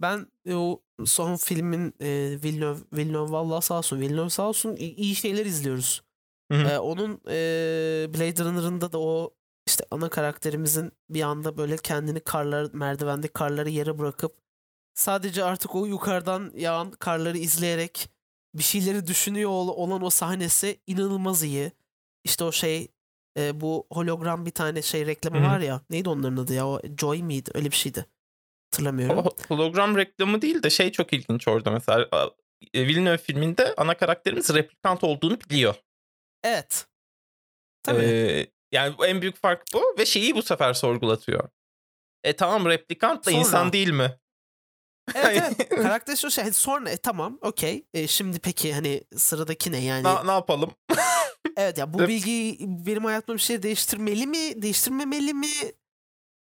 Ben 0.00 0.26
e, 0.46 0.54
o 0.54 0.82
son 1.04 1.36
filmin 1.36 1.94
e, 2.00 2.38
Villeneuve, 2.44 2.78
Villeneuve 2.92 3.32
vallahi 3.32 3.64
sağ 3.64 3.78
olsun. 3.78 4.00
Villeneuve 4.00 4.30
sağ 4.30 4.48
olsun 4.48 4.76
iyi 4.76 5.14
şeyler 5.14 5.46
izliyoruz. 5.46 6.02
Hı 6.52 6.58
hı. 6.58 6.68
E, 6.68 6.78
onun 6.78 7.20
e, 7.28 7.34
Blade 8.14 8.44
Runner'ında 8.44 8.92
da 8.92 9.00
o 9.00 9.34
işte 9.66 9.84
ana 9.90 10.08
karakterimizin 10.08 10.92
bir 11.10 11.22
anda 11.22 11.56
böyle 11.56 11.76
kendini 11.76 12.20
karlar 12.20 12.68
merdivende 12.72 13.28
karları 13.28 13.70
yere 13.70 13.98
bırakıp 13.98 14.32
sadece 14.94 15.44
artık 15.44 15.74
o 15.74 15.86
yukarıdan 15.86 16.52
yağan 16.54 16.90
karları 16.90 17.38
izleyerek 17.38 18.08
bir 18.54 18.62
şeyleri 18.62 19.06
düşünüyor 19.06 19.50
ol- 19.50 19.68
olan 19.76 20.02
o 20.02 20.10
sahnesi 20.10 20.80
inanılmaz 20.86 21.42
iyi. 21.42 21.72
İşte 22.24 22.44
o 22.44 22.52
şey 22.52 22.88
e, 23.38 23.60
bu 23.60 23.86
hologram 23.92 24.46
bir 24.46 24.50
tane 24.50 24.82
şey 24.82 25.06
reklamı 25.06 25.36
Hı 25.38 25.40
hı. 25.40 25.46
var 25.46 25.60
ya 25.60 25.80
neydi 25.90 26.08
onların 26.08 26.36
adı 26.36 26.54
ya 26.54 26.68
o 26.68 26.80
Joy 27.00 27.22
miydi 27.22 27.50
öyle 27.54 27.70
bir 27.70 27.76
şeydi. 27.76 28.06
Hatırlamıyorum. 28.72 29.18
Ho- 29.18 29.48
Hologram 29.48 29.96
reklamı 29.96 30.42
değil 30.42 30.62
de 30.62 30.70
şey 30.70 30.92
çok 30.92 31.12
ilginç 31.12 31.48
orada 31.48 31.70
mesela. 31.70 32.08
e, 32.74 32.86
Villeneuve 32.86 33.18
filminde 33.18 33.74
ana 33.76 33.94
karakterimiz 33.96 34.54
replikant 34.54 35.04
olduğunu 35.04 35.40
biliyor. 35.40 35.74
Evet. 36.44 36.86
Tabii. 37.82 38.02
Ee, 38.04 38.46
yani 38.72 38.94
en 39.06 39.22
büyük 39.22 39.36
fark 39.36 39.62
bu 39.74 39.94
ve 39.98 40.06
şeyi 40.06 40.36
bu 40.36 40.42
sefer 40.42 40.74
sorgulatıyor. 40.74 41.48
E 42.24 42.36
tamam 42.36 42.66
replikant 42.66 43.26
da 43.26 43.30
Sonra. 43.30 43.40
insan 43.40 43.72
değil 43.72 43.90
mi? 43.90 44.18
Evet 45.14 45.42
evet. 45.58 45.68
Karakter 45.82 46.16
şu 46.16 46.30
şey. 46.30 46.52
Sonra 46.52 46.90
e, 46.90 46.96
tamam 46.96 47.38
okey. 47.42 47.84
E, 47.94 48.06
şimdi 48.08 48.38
peki 48.38 48.74
hani 48.74 49.04
sıradaki 49.16 49.72
ne 49.72 49.78
yani? 49.84 50.02
Na- 50.02 50.24
ne 50.24 50.32
yapalım? 50.32 50.70
Evet 51.56 51.78
ya 51.78 51.94
bu 51.94 51.98
bilgi 51.98 52.56
benim 52.60 53.04
hayatımda 53.04 53.36
bir 53.36 53.42
şey 53.42 53.62
değiştirmeli 53.62 54.26
mi? 54.26 54.62
Değiştirmemeli 54.62 55.34
mi? 55.34 55.46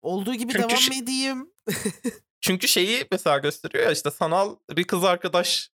Olduğu 0.02 0.34
gibi 0.34 0.52
Çünkü 0.54 0.70
devam 0.70 0.78
şey- 0.82 0.98
edeyim? 1.00 1.52
Çünkü 2.42 2.68
şeyi 2.68 3.08
mesela 3.12 3.38
gösteriyor 3.38 3.84
ya 3.86 3.92
işte 3.92 4.12
sanal 4.12 4.56
bir 4.72 4.84
kız 4.84 5.04
arkadaş 5.04 5.70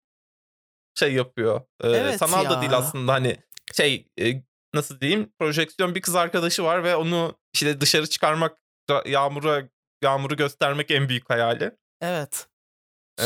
şey 0.96 1.14
yapıyor. 1.14 1.62
Ee, 1.84 1.90
Evet 1.90 2.20
sanal 2.20 2.50
da 2.50 2.54
ya. 2.54 2.62
değil 2.62 2.78
aslında 2.78 3.14
hani 3.14 3.38
şey 3.74 4.08
e, 4.20 4.44
nasıl 4.74 5.00
diyeyim 5.00 5.34
projeksiyon 5.40 5.96
bir 5.96 6.02
kız 6.02 6.16
arkadaşı 6.16 6.64
var 6.64 6.84
ve 6.84 6.96
onu 6.96 7.40
işte 7.54 7.82
dışarı 7.82 8.08
çıkarmak 8.10 8.58
da- 8.90 9.04
yağmura 9.06 9.70
yağmuru 10.04 10.36
göstermek 10.36 10.92
en 10.92 11.10
büyük 11.10 11.30
hayali. 11.30 11.72
Evet. 12.02 12.48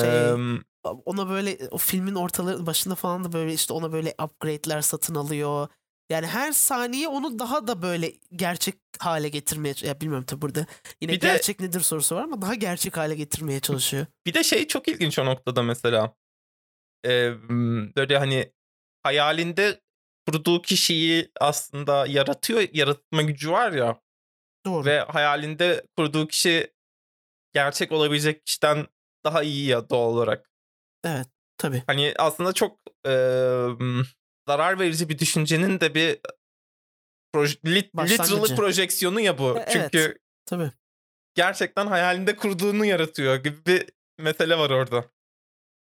Şey, 0.01 0.61
ona 1.05 1.29
böyle 1.29 1.57
o 1.71 1.77
filmin 1.77 2.15
ortaları 2.15 2.65
başında 2.65 2.95
falan 2.95 3.23
da 3.23 3.31
böyle 3.31 3.53
işte 3.53 3.73
ona 3.73 3.91
böyle 3.91 4.13
upgrade'ler 4.23 4.81
satın 4.81 5.15
alıyor. 5.15 5.67
Yani 6.09 6.27
her 6.27 6.51
saniye 6.51 7.07
onu 7.07 7.39
daha 7.39 7.67
da 7.67 7.81
böyle 7.81 8.13
gerçek 8.35 8.75
hale 8.99 9.29
getirmeye 9.29 9.75
ya 9.81 10.01
bilmiyorum 10.01 10.25
tabii 10.25 10.41
burada 10.41 10.65
yine 11.01 11.11
Bir 11.11 11.21
de- 11.21 11.27
gerçek 11.27 11.59
nedir 11.59 11.79
sorusu 11.81 12.15
var 12.15 12.23
ama 12.23 12.41
daha 12.41 12.53
gerçek 12.55 12.97
hale 12.97 13.15
getirmeye 13.15 13.59
çalışıyor. 13.59 14.05
bir 14.25 14.33
de 14.33 14.43
şey 14.43 14.67
çok 14.67 14.87
ilginç 14.87 15.19
o 15.19 15.25
noktada 15.25 15.63
mesela. 15.63 16.15
Ee, 17.05 17.33
böyle 17.95 18.17
hani 18.17 18.51
hayalinde 19.03 19.81
kurduğu 20.27 20.61
kişiyi 20.61 21.31
aslında 21.41 22.05
yaratıyor, 22.07 22.63
yaratma 22.73 23.21
gücü 23.21 23.51
var 23.51 23.71
ya. 23.71 24.01
Doğru. 24.65 24.85
Ve 24.85 24.99
hayalinde 24.99 25.85
kurduğu 25.97 26.27
kişi 26.27 26.73
gerçek 27.53 27.91
olabilecek 27.91 28.45
kişiden 28.45 28.87
daha 29.25 29.43
iyi 29.43 29.65
ya 29.67 29.89
doğal 29.89 30.09
olarak. 30.13 30.49
Evet 31.03 31.27
tabii. 31.57 31.83
Hani 31.87 32.13
aslında 32.17 32.53
çok 32.53 32.79
eee, 33.05 33.67
zarar 34.47 34.79
verici 34.79 35.09
bir 35.09 35.19
düşüncenin 35.19 35.79
de 35.79 35.95
bir 35.95 36.19
proj- 37.33 37.59
lit- 37.65 37.93
Başlangıcı. 37.93 38.41
literal 38.41 38.55
projeksiyonu 38.55 39.19
ya 39.19 39.37
bu. 39.37 39.57
E, 39.57 39.65
evet. 39.67 39.91
Çünkü 39.91 40.19
Tabii. 40.45 40.71
gerçekten 41.35 41.87
hayalinde 41.87 42.35
kurduğunu 42.35 42.85
yaratıyor 42.85 43.35
gibi 43.35 43.65
bir 43.65 43.89
mesele 44.17 44.57
var 44.57 44.69
orada. 44.69 45.05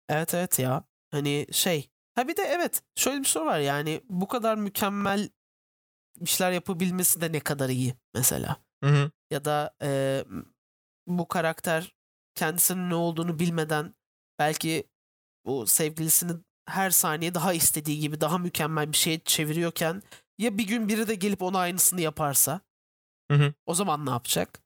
Evet 0.10 0.34
evet 0.34 0.60
ya. 0.60 0.84
Hani 1.12 1.48
şey. 1.52 1.90
Ha 2.16 2.28
bir 2.28 2.38
de 2.38 2.42
evet 2.42 2.82
şöyle 2.96 3.20
bir 3.20 3.26
soru 3.26 3.46
var 3.46 3.60
yani 3.60 4.02
bu 4.10 4.28
kadar 4.28 4.56
mükemmel 4.56 5.30
işler 6.22 6.52
yapabilmesi 6.52 7.22
de 7.22 7.32
ne 7.32 7.40
kadar 7.40 7.70
iyi 7.70 7.94
mesela. 8.14 8.58
Hı 8.84 8.90
hı. 8.90 9.12
Ya 9.32 9.46
da 9.46 9.76
e, 9.82 10.24
bu 11.08 11.28
karakter 11.28 11.96
kendisinin 12.40 12.90
ne 12.90 12.96
olduğunu 12.96 13.40
bilmeden 13.40 13.96
belki 14.40 14.84
bu 15.46 15.68
sevgilisini 15.68 16.32
her 16.66 16.90
saniye 16.90 17.34
daha 17.34 17.54
istediği 17.54 18.00
gibi 18.00 18.22
daha 18.22 18.38
mükemmel 18.38 18.92
bir 18.92 18.98
şeye 18.98 19.20
çeviriyorken 19.20 20.04
ya 20.38 20.58
bir 20.58 20.68
gün 20.68 20.90
biri 20.90 21.08
de 21.08 21.16
gelip 21.16 21.42
ona 21.42 21.60
aynısını 21.60 22.02
yaparsa 22.02 22.62
Hı 23.32 23.38
hı. 23.38 23.54
o 23.66 23.74
zaman 23.74 24.06
ne 24.06 24.10
yapacak? 24.10 24.62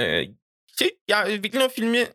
Ee, 0.00 0.24
şey 0.78 0.98
yani 1.08 1.42
Villeneuve 1.42 1.68
filmi 1.68 2.08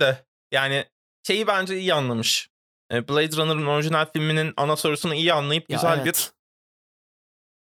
de 0.00 0.26
yani 0.52 0.84
şeyi 1.26 1.46
bence 1.46 1.78
iyi 1.78 1.94
anlamış. 1.94 2.50
Blade 2.92 3.36
Runner'ın 3.36 3.66
orijinal 3.66 4.12
filminin 4.12 4.54
ana 4.56 4.76
sorusunu 4.76 5.14
iyi 5.14 5.32
anlayıp 5.32 5.70
Ya 5.70 5.76
güzel 5.76 5.98
bir 5.98 6.04
evet. 6.04 6.32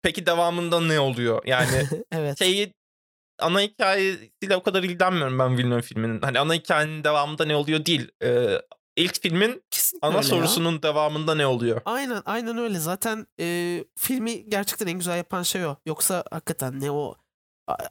peki 0.01 0.25
devamında 0.25 0.81
ne 0.81 0.99
oluyor? 0.99 1.45
Yani 1.45 1.87
evet. 2.11 2.39
şeyi 2.39 2.73
ana 3.39 3.61
hikayesiyle 3.61 4.55
o 4.55 4.63
kadar 4.63 4.84
ilgilenmiyorum 4.84 5.39
ben 5.39 5.57
Villeneuve 5.57 5.81
filminin. 5.81 6.21
Hani 6.21 6.39
ana 6.39 6.53
hikayenin 6.53 7.03
devamında 7.03 7.45
ne 7.45 7.55
oluyor 7.55 7.86
değil. 7.86 8.11
Ee, 8.23 8.61
ilk 8.95 9.21
filmin 9.21 9.63
Kesinlikle 9.71 10.07
ana 10.07 10.17
öyle 10.17 10.27
ya. 10.27 10.29
sorusunun 10.29 10.84
devamında 10.84 11.36
ne 11.36 11.45
oluyor? 11.45 11.81
Aynen 11.86 12.21
aynen 12.25 12.57
öyle. 12.57 12.79
Zaten 12.79 13.27
e, 13.39 13.79
filmi 13.97 14.49
gerçekten 14.49 14.88
en 14.88 14.93
güzel 14.99 15.17
yapan 15.17 15.43
şey 15.43 15.65
o. 15.65 15.75
Yoksa 15.86 16.23
hakikaten 16.31 16.79
ne 16.81 16.91
o 16.91 17.15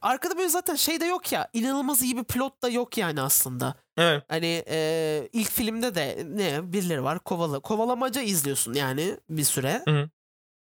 Arkada 0.03 0.37
böyle 0.37 0.49
zaten 0.49 0.75
şey 0.75 1.01
de 1.01 1.05
yok 1.05 1.33
ya. 1.33 1.49
inanılmaz 1.53 2.03
iyi 2.03 2.17
bir 2.17 2.25
plot 2.25 2.63
da 2.63 2.69
yok 2.69 2.99
yani 2.99 3.21
aslında. 3.21 3.75
Evet. 3.99 4.23
Hani 4.29 4.65
e, 4.69 5.29
ilk 5.33 5.51
filmde 5.51 5.95
de 5.95 6.27
ne 6.31 6.73
birileri 6.73 7.05
var 7.05 7.19
kovala 7.19 7.61
kovalamaca 7.61 8.23
izliyorsun 8.23 8.75
yani 8.75 9.17
bir 9.31 9.45
süre. 9.45 9.83
Hı 9.89 9.91
hı. 9.91 10.09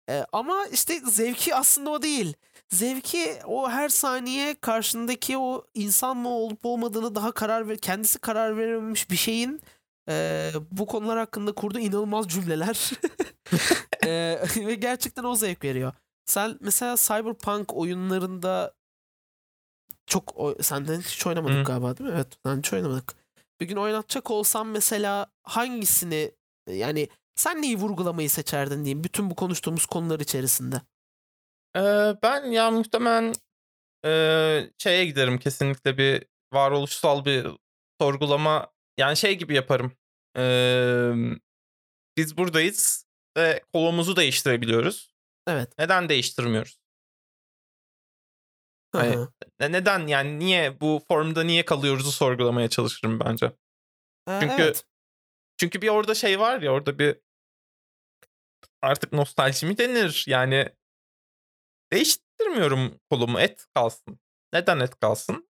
E, 0.10 0.26
ama 0.32 0.66
işte 0.72 1.00
zevki 1.00 1.56
aslında 1.56 1.90
o 1.90 2.02
değil. 2.02 2.34
Zevki 2.70 3.40
o 3.46 3.70
her 3.70 3.90
saniye 3.90 4.56
karşındaki 4.62 5.38
o 5.38 5.66
insan 5.74 6.18
mı 6.18 6.30
olup 6.30 6.66
olmadığını 6.66 7.16
daha 7.16 7.32
karar 7.32 7.68
ver 7.68 7.78
kendisi 7.78 8.20
karar 8.20 8.58
verememiş 8.58 9.12
bir 9.12 9.16
şeyin 9.16 9.62
e, 10.10 10.52
bu 10.72 10.86
konular 10.86 11.18
hakkında 11.18 11.52
kurduğu 11.52 11.80
inanılmaz 11.80 12.28
cümleler 12.28 12.92
E, 14.06 14.40
ve 14.56 14.76
gerçekten 14.76 15.24
o 15.24 15.36
zevk 15.36 15.64
veriyor. 15.64 15.94
Sen 16.26 16.58
mesela 16.62 16.96
Cyberpunk 16.98 17.74
oyunlarında 17.74 18.74
çok 20.08 20.38
o, 20.38 20.56
senden 20.64 21.02
hiç 21.02 21.28
oynamadık 21.28 21.58
Hı. 21.58 21.64
galiba 21.64 21.98
değil 21.98 22.10
mi? 22.10 22.16
Evet, 22.16 22.28
ben 22.46 22.58
hiç 22.58 22.74
oynamadık. 22.74 23.16
Bir 23.60 23.68
gün 23.68 23.76
oynatacak 23.76 24.32
olsam 24.32 24.70
mesela 24.70 25.28
hangisini 25.44 26.32
yani 26.68 27.10
sen 27.36 27.62
neyi 27.62 27.78
vurgulamayı 27.78 28.30
seçerdin 28.30 28.86
diyeyim 28.86 29.04
bütün 29.04 29.30
bu 29.30 29.36
konuştuğumuz 29.36 29.86
konular 29.86 30.20
içerisinde. 30.20 30.82
Ee, 31.76 32.16
ben 32.24 32.46
ya 32.52 32.72
muhtemelen 32.72 33.34
ee, 34.06 34.70
şeye 34.78 35.06
giderim 35.06 35.38
kesinlikle 35.38 35.98
bir 35.98 36.24
varoluşsal 36.54 37.26
bir 37.26 37.48
sorgulama 38.02 38.68
yani 38.98 39.18
şey 39.18 39.38
gibi 39.38 39.56
yaparım. 39.56 39.92
Ee, 40.38 41.12
biz 42.18 42.38
buradayız 42.38 43.06
ve 43.38 43.62
kolumuzu 43.74 44.16
değiştirebiliyoruz. 44.16 45.16
Evet. 45.48 45.74
Neden 45.80 46.10
değiştirmiyoruz? 46.10 46.80
Ne- 49.60 49.72
Neden 49.72 50.08
yani 50.08 50.40
niye 50.40 50.80
bu 50.82 51.02
formda 51.08 51.44
niye 51.44 51.66
kalıyoruzu 51.66 52.12
sorgulamaya 52.12 52.70
çalışırım 52.70 53.20
bence. 53.20 53.46
Ee, 54.30 54.40
Çünkü 54.42 54.64
evet. 54.64 54.86
çünkü 55.58 55.82
bir 55.82 55.90
orada 55.90 56.16
şey 56.16 56.40
var 56.40 56.62
ya 56.62 56.72
orada 56.72 57.00
bir 57.00 57.20
artık 58.86 59.14
nostalji 59.14 59.66
mi 59.66 59.78
denir? 59.78 60.26
Yani 60.28 60.70
değiştirmiyorum 61.94 63.00
kolumu 63.10 63.40
et 63.40 63.66
kalsın. 63.76 64.20
Neden 64.54 64.80
et 64.80 65.00
kalsın? 65.00 65.50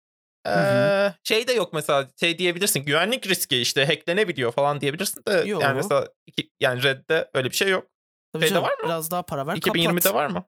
Ee, 0.45 0.49
hı. 0.49 1.13
şey 1.23 1.47
de 1.47 1.53
yok 1.53 1.73
mesela 1.73 2.09
şey 2.19 2.38
diyebilirsin 2.38 2.80
güvenlik 2.80 3.28
riski 3.28 3.57
işte 3.57 3.86
hacklenebiliyor 3.86 4.51
falan 4.51 4.82
diyebilirsin 4.82 5.23
de 5.28 5.43
Yo. 5.45 5.59
yani 5.61 5.75
mesela 5.75 6.07
iki, 6.25 6.51
yani 6.59 6.84
Red'de 6.84 7.30
öyle 7.34 7.49
bir 7.49 7.55
şey 7.55 7.69
yok. 7.69 7.88
Tabii 8.34 8.43
şeyde 8.43 8.53
canım, 8.53 8.69
var 8.69 8.78
mı? 8.78 8.84
Biraz 8.86 9.11
daha 9.11 9.23
para 9.23 9.47
ver 9.47 9.55
2020'de 9.55 9.99
kapat. 9.99 10.13
var 10.13 10.28
mı? 10.28 10.45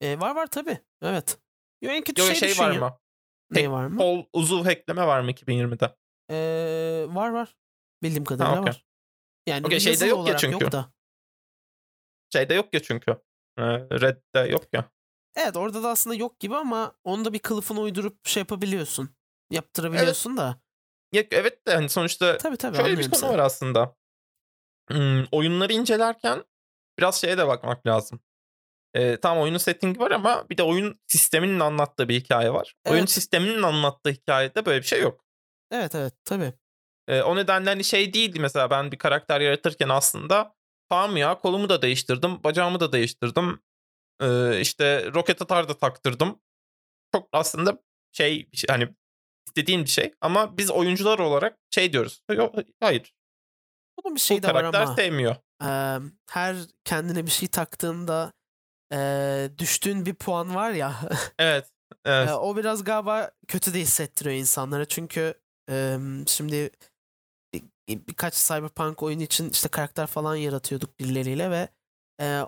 Ee, 0.00 0.20
var 0.20 0.34
var 0.34 0.46
tabii. 0.46 0.78
Evet. 1.02 1.38
Yo, 1.82 1.90
en 1.90 2.04
kötü 2.04 2.22
Yok 2.22 2.34
şey, 2.34 2.54
şey 2.54 2.64
var 2.64 2.72
ya. 2.72 2.80
mı? 2.80 2.98
Ne 3.50 3.60
Tek 3.60 3.70
var 3.70 3.86
mı? 3.86 3.98
Kol 3.98 4.24
uzuv 4.32 4.64
hackleme 4.64 5.06
var 5.06 5.20
mı 5.20 5.30
2020'de? 5.30 5.96
Ee, 6.30 7.06
var 7.08 7.28
var. 7.28 7.56
Bildiğim 8.02 8.24
kadarıyla 8.24 8.60
okey. 8.60 8.72
var. 8.72 8.84
Yani 9.46 9.66
Okey, 9.66 9.80
şeyde 9.80 10.06
yok 10.06 10.28
ya 10.28 10.36
çünkü. 10.36 10.64
yok 10.64 10.72
da. 10.72 10.93
Şeyde 12.34 12.54
yok 12.54 12.74
ya 12.74 12.82
çünkü. 12.82 13.10
Ee, 13.58 13.62
Red'de 14.00 14.38
yok 14.38 14.64
ya. 14.72 14.90
Evet 15.36 15.56
orada 15.56 15.82
da 15.82 15.88
aslında 15.88 16.16
yok 16.16 16.40
gibi 16.40 16.56
ama 16.56 16.92
onu 17.04 17.24
da 17.24 17.32
bir 17.32 17.38
kılıfını 17.38 17.80
uydurup 17.80 18.26
şey 18.26 18.40
yapabiliyorsun. 18.40 19.16
Yaptırabiliyorsun 19.50 20.36
da. 20.36 20.60
Ya, 21.12 21.24
evet 21.30 21.66
de 21.66 21.74
hani 21.74 21.88
sonuçta 21.88 22.38
Tabii 22.38 22.56
tabii 22.56 22.76
Şöyle 22.76 22.98
bir 22.98 23.10
konu 23.10 23.20
seni. 23.20 23.30
var 23.30 23.38
aslında. 23.38 23.96
Hmm, 24.90 25.24
oyunları 25.32 25.72
incelerken 25.72 26.44
biraz 26.98 27.20
şeye 27.20 27.38
de 27.38 27.46
bakmak 27.46 27.86
lazım. 27.86 28.20
Ee, 28.94 29.16
tam 29.20 29.38
oyunun 29.38 29.58
settingi 29.58 30.00
var 30.00 30.10
ama 30.10 30.48
bir 30.50 30.56
de 30.56 30.62
oyun 30.62 31.00
sisteminin 31.06 31.60
anlattığı 31.60 32.08
bir 32.08 32.20
hikaye 32.20 32.52
var. 32.52 32.74
Oyun 32.86 32.98
Evet. 32.98 33.10
sisteminin 33.10 33.62
anlattığı 33.62 34.10
hikayede 34.10 34.66
böyle 34.66 34.82
bir 34.82 34.86
şey 34.86 35.00
yok. 35.00 35.24
Evet 35.70 35.94
evet 35.94 36.14
tabii. 36.24 36.52
Ee, 37.08 37.22
o 37.22 37.36
nedenle 37.36 37.70
hani 37.70 37.84
şey 37.84 38.14
değildi 38.14 38.40
mesela 38.40 38.70
ben 38.70 38.92
bir 38.92 38.98
karakter 38.98 39.40
yaratırken 39.40 39.88
aslında 39.88 40.53
tamam 40.88 41.16
ya 41.16 41.38
kolumu 41.38 41.68
da 41.68 41.82
değiştirdim, 41.82 42.44
bacağımı 42.44 42.80
da 42.80 42.92
değiştirdim. 42.92 43.62
Ee, 44.22 44.60
işte 44.60 45.12
roket 45.14 45.42
atar 45.42 45.68
da 45.68 45.78
taktırdım. 45.78 46.40
Çok 47.14 47.28
aslında 47.32 47.82
şey, 48.12 48.48
hani 48.68 48.88
istediğim 49.46 49.84
bir 49.84 49.88
şey 49.90 50.14
ama 50.20 50.58
biz 50.58 50.70
oyuncular 50.70 51.18
olarak 51.18 51.58
şey 51.70 51.92
diyoruz. 51.92 52.22
Yok, 52.32 52.54
hayır. 52.80 53.14
Bunun 54.04 54.14
bir 54.16 54.20
Bu 54.20 54.24
şey 54.24 54.42
de 54.42 54.54
var 54.54 54.64
ama. 54.64 54.96
sevmiyor. 54.96 55.36
eee, 55.62 55.98
her 56.30 56.56
kendine 56.84 57.26
bir 57.26 57.30
şey 57.30 57.48
taktığında 57.48 58.32
eee, 58.92 59.50
düştüğün 59.58 60.06
bir 60.06 60.14
puan 60.14 60.54
var 60.54 60.70
ya. 60.70 60.94
Evet. 61.38 61.70
Evet. 62.04 62.28
Ee, 62.28 62.32
o 62.32 62.56
biraz 62.56 62.84
galiba 62.84 63.30
kötü 63.48 63.74
de 63.74 63.80
hissettiriyor 63.80 64.36
insanlara 64.36 64.84
çünkü 64.84 65.34
e, 65.70 65.96
şimdi 66.26 66.70
birkaç 67.88 68.34
Cyberpunk 68.46 69.02
oyunu 69.02 69.22
için 69.22 69.50
işte 69.50 69.68
karakter 69.68 70.06
falan 70.06 70.36
yaratıyorduk 70.36 70.98
birileriyle 71.00 71.50
ve 71.50 71.68
e, 72.20 72.40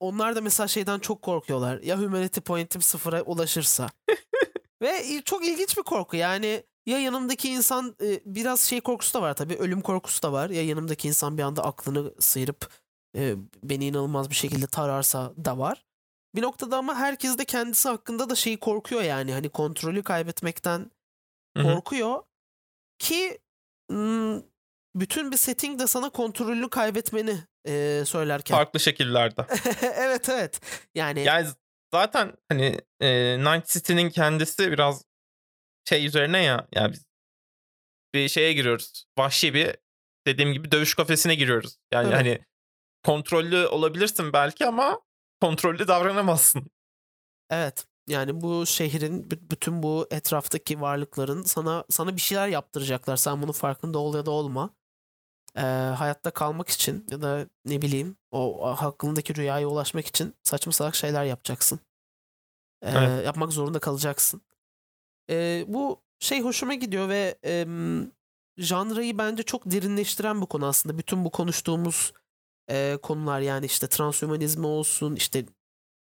onlar 0.00 0.36
da 0.36 0.40
mesela 0.40 0.68
şeyden 0.68 0.98
çok 0.98 1.22
korkuyorlar. 1.22 1.82
Ya 1.82 1.98
humanity 2.00 2.40
point'im 2.40 2.82
sıfıra 2.82 3.22
ulaşırsa. 3.22 3.90
ve 4.82 5.04
il- 5.04 5.22
çok 5.22 5.46
ilginç 5.46 5.76
bir 5.78 5.82
korku 5.82 6.16
yani 6.16 6.62
ya 6.86 6.98
yanımdaki 6.98 7.48
insan 7.50 7.96
e, 8.02 8.20
biraz 8.24 8.60
şey 8.60 8.80
korkusu 8.80 9.14
da 9.14 9.22
var 9.22 9.34
tabii. 9.34 9.54
Ölüm 9.56 9.80
korkusu 9.80 10.22
da 10.22 10.32
var. 10.32 10.50
Ya 10.50 10.64
yanımdaki 10.64 11.08
insan 11.08 11.38
bir 11.38 11.42
anda 11.42 11.64
aklını 11.64 12.14
sıyırıp 12.18 12.70
e, 13.16 13.34
beni 13.62 13.86
inanılmaz 13.86 14.30
bir 14.30 14.34
şekilde 14.34 14.66
tararsa 14.66 15.32
da 15.44 15.58
var. 15.58 15.84
Bir 16.34 16.42
noktada 16.42 16.76
ama 16.76 16.94
herkes 16.94 17.38
de 17.38 17.44
kendisi 17.44 17.88
hakkında 17.88 18.30
da 18.30 18.34
şeyi 18.34 18.56
korkuyor 18.60 19.02
yani. 19.02 19.32
Hani 19.32 19.48
kontrolü 19.48 20.02
kaybetmekten 20.02 20.90
korkuyor. 21.74 22.22
Ki 22.98 23.38
ım, 23.92 24.44
bütün 24.94 25.32
bir 25.32 25.36
setting 25.36 25.80
de 25.80 25.86
sana 25.86 26.10
kontrolünü 26.10 26.70
kaybetmeni 26.70 27.36
e, 27.66 28.02
söylerken. 28.06 28.54
Farklı 28.56 28.80
şekillerde. 28.80 29.46
evet 29.82 30.28
evet. 30.28 30.60
Yani 30.94 31.24
Yani 31.24 31.48
zaten 31.92 32.32
hani 32.48 32.80
e, 33.00 33.38
Night 33.38 33.66
City'nin 33.66 34.10
kendisi 34.10 34.72
biraz 34.72 35.04
şey 35.88 36.06
üzerine 36.06 36.42
ya. 36.42 36.68
Yani 36.72 36.92
biz 36.92 37.04
bir 38.14 38.28
şeye 38.28 38.52
giriyoruz. 38.52 39.04
Vahşi 39.18 39.54
bir 39.54 39.76
dediğim 40.26 40.52
gibi 40.52 40.72
dövüş 40.72 40.94
kafesine 40.94 41.34
giriyoruz. 41.34 41.76
Yani 41.92 42.04
Tabii. 42.04 42.14
hani 42.14 42.38
kontrollü 43.04 43.66
olabilirsin 43.66 44.32
belki 44.32 44.66
ama 44.66 45.00
kontrollü 45.40 45.88
davranamazsın. 45.88 46.70
Evet. 47.50 47.86
Yani 48.08 48.40
bu 48.40 48.66
şehrin 48.66 49.22
bü- 49.22 49.50
bütün 49.50 49.82
bu 49.82 50.08
etraftaki 50.10 50.80
varlıkların 50.80 51.42
sana 51.42 51.84
sana 51.90 52.16
bir 52.16 52.20
şeyler 52.20 52.48
yaptıracaklar. 52.48 53.16
Sen 53.16 53.42
bunun 53.42 53.52
farkında 53.52 53.98
ol 53.98 54.14
ya 54.14 54.26
da 54.26 54.30
olma. 54.30 54.74
Ee, 55.56 55.60
hayatta 55.98 56.30
kalmak 56.30 56.68
için 56.68 57.06
ya 57.10 57.22
da 57.22 57.46
ne 57.64 57.82
bileyim 57.82 58.16
o 58.30 58.66
hakkındaki 58.76 59.34
rüyaya 59.36 59.68
ulaşmak 59.68 60.06
için 60.06 60.34
saçma 60.42 60.72
salak 60.72 60.94
şeyler 60.96 61.24
yapacaksın. 61.24 61.80
Ee, 62.82 62.90
Evet. 62.90 63.26
Yapmak 63.26 63.52
zorunda 63.52 63.78
kalacaksın. 63.78 64.42
Ee, 65.30 65.64
bu 65.68 66.02
şey 66.18 66.40
hoşuma 66.40 66.74
gidiyor 66.74 67.08
ve 67.08 67.38
em, 67.42 68.12
janrayı 68.56 69.18
bence 69.18 69.42
çok 69.42 69.70
derinleştiren 69.70 70.40
bu 70.40 70.46
konu 70.46 70.66
aslında. 70.66 70.98
Bütün 70.98 71.24
bu 71.24 71.30
konuştuğumuz 71.30 72.12
e, 72.70 72.98
konular 73.02 73.40
yani 73.40 73.66
işte 73.66 73.86
transhumanizmi 73.88 74.66
olsun, 74.66 75.16
işte 75.16 75.46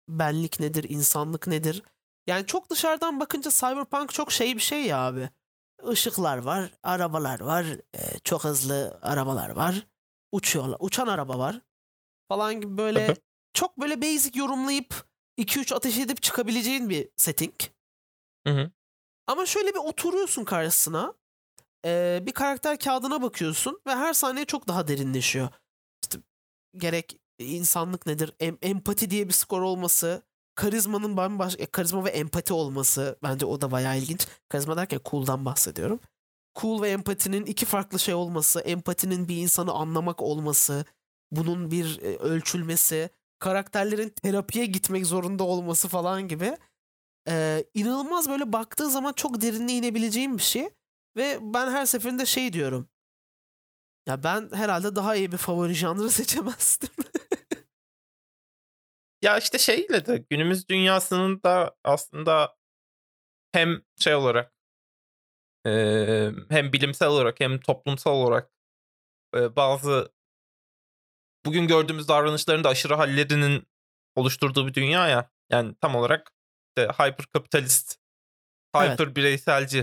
benlik 0.09 0.59
nedir, 0.59 0.85
insanlık 0.89 1.47
nedir? 1.47 1.83
Yani 2.27 2.45
çok 2.45 2.69
dışarıdan 2.69 3.19
bakınca 3.19 3.51
Cyberpunk 3.51 4.13
çok 4.13 4.31
şey 4.31 4.55
bir 4.55 4.61
şey 4.61 4.85
ya 4.85 4.97
abi. 4.99 5.29
Işıklar 5.91 6.37
var, 6.37 6.71
arabalar 6.83 7.39
var, 7.39 7.65
e, 7.95 8.19
çok 8.23 8.43
hızlı 8.43 8.99
arabalar 9.01 9.49
var, 9.49 9.87
uçuyorlar, 10.31 10.77
uçan 10.79 11.07
araba 11.07 11.39
var 11.39 11.61
falan 12.29 12.61
gibi 12.61 12.77
böyle 12.77 13.07
çok 13.53 13.77
böyle 13.77 14.01
basic 14.01 14.39
yorumlayıp 14.39 15.05
2-3 15.37 15.75
ateş 15.75 15.97
edip 15.97 16.21
çıkabileceğin 16.21 16.89
bir 16.89 17.09
setting. 17.17 17.53
Hı 18.47 18.53
hı. 18.53 18.71
Ama 19.27 19.45
şöyle 19.45 19.69
bir 19.73 19.79
oturuyorsun 19.79 20.43
karşısına. 20.45 21.13
e, 21.85 22.19
bir 22.25 22.31
karakter 22.31 22.79
kağıdına 22.79 23.21
bakıyorsun 23.21 23.81
ve 23.87 23.95
her 23.95 24.13
saniye 24.13 24.45
çok 24.45 24.67
daha 24.67 24.87
derinleşiyor. 24.87 25.49
İşte 26.03 26.19
gerek 26.77 27.19
insanlık 27.39 28.05
nedir? 28.05 28.33
Em- 28.39 28.57
empati 28.61 29.09
diye 29.09 29.27
bir 29.27 29.33
skor 29.33 29.61
olması, 29.61 30.23
karizmanın 30.55 31.17
bambaşka 31.17 31.63
e, 31.63 31.65
karizma 31.65 32.05
ve 32.05 32.09
empati 32.09 32.53
olması 32.53 33.17
bence 33.23 33.45
o 33.45 33.61
da 33.61 33.71
bayağı 33.71 33.97
ilginç. 33.97 34.27
Karizma 34.49 34.77
derken 34.77 34.99
cool'dan 35.05 35.45
bahsediyorum. 35.45 35.99
Cool 36.61 36.81
ve 36.81 36.89
empatinin 36.89 37.45
iki 37.45 37.65
farklı 37.65 37.99
şey 37.99 38.13
olması, 38.13 38.59
empatinin 38.59 39.27
bir 39.27 39.37
insanı 39.37 39.71
anlamak 39.71 40.21
olması, 40.21 40.85
bunun 41.31 41.71
bir 41.71 41.99
e, 42.01 42.17
ölçülmesi, 42.17 43.09
karakterlerin 43.39 44.09
terapiye 44.09 44.65
gitmek 44.65 45.05
zorunda 45.05 45.43
olması 45.43 45.87
falan 45.87 46.27
gibi 46.27 46.57
e, 47.27 47.65
inanılmaz 47.73 48.29
böyle 48.29 48.53
baktığı 48.53 48.89
zaman 48.89 49.13
çok 49.13 49.41
derinine 49.41 49.73
inebileceğim 49.73 50.37
bir 50.37 50.43
şey. 50.43 50.69
Ve 51.17 51.39
ben 51.41 51.71
her 51.71 51.85
seferinde 51.85 52.25
şey 52.25 52.53
diyorum. 52.53 52.89
Ya 54.07 54.23
ben 54.23 54.49
herhalde 54.53 54.95
daha 54.95 55.15
iyi 55.15 55.31
bir 55.31 55.37
favori 55.37 55.73
janrı 55.73 56.09
seçemezdim. 56.11 56.89
Ya 59.23 59.37
işte 59.37 59.57
şeyle 59.57 60.05
de 60.05 60.25
günümüz 60.29 60.69
dünyasının 60.69 61.43
da 61.43 61.75
aslında 61.83 62.55
hem 63.53 63.81
şey 63.99 64.15
olarak 64.15 64.53
e, 65.65 65.71
hem 66.49 66.73
bilimsel 66.73 67.07
olarak 67.07 67.39
hem 67.39 67.59
toplumsal 67.59 68.11
olarak 68.11 68.51
e, 69.35 69.55
bazı 69.55 70.11
bugün 71.45 71.67
gördüğümüz 71.67 72.07
davranışların 72.07 72.63
da 72.63 72.69
aşırı 72.69 72.93
hallerinin 72.95 73.67
oluşturduğu 74.15 74.67
bir 74.67 74.73
dünya 74.73 75.07
ya. 75.07 75.29
Yani 75.51 75.75
tam 75.81 75.95
olarak 75.95 76.31
işte 76.69 76.91
hyper 76.93 77.25
kapitalist, 77.25 77.97
Evet. 78.75 78.91
hyper 78.91 79.15
bireyselci. 79.15 79.79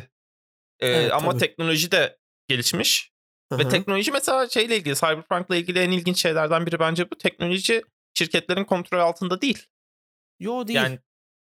E, 0.81 0.89
Evet, 0.89 1.13
ama 1.13 1.31
tabii. 1.33 1.41
teknoloji 1.41 1.93
de 1.93 2.19
gelişmiş. 2.49 3.13
Ve 3.53 3.63
Hı 3.63 3.67
hı. 3.67 3.69
teknoloji 3.69 4.13
mesela 4.13 4.49
şeyle 4.49 4.77
ilgili, 4.77 4.95
Cyberpunk'la 4.95 5.57
ilgili 5.57 5.79
en 5.79 5.91
ilginç 5.91 6.23
şeylerden 6.23 6.67
biri 6.67 6.79
bence 6.81 7.11
bu. 7.11 7.19
Teknoloji 7.19 7.83
şirketlerin 8.25 8.65
kontrol 8.65 8.99
altında 8.99 9.41
değil. 9.41 9.67
Yo 10.41 10.67
değil. 10.67 10.77
Yani 10.77 10.99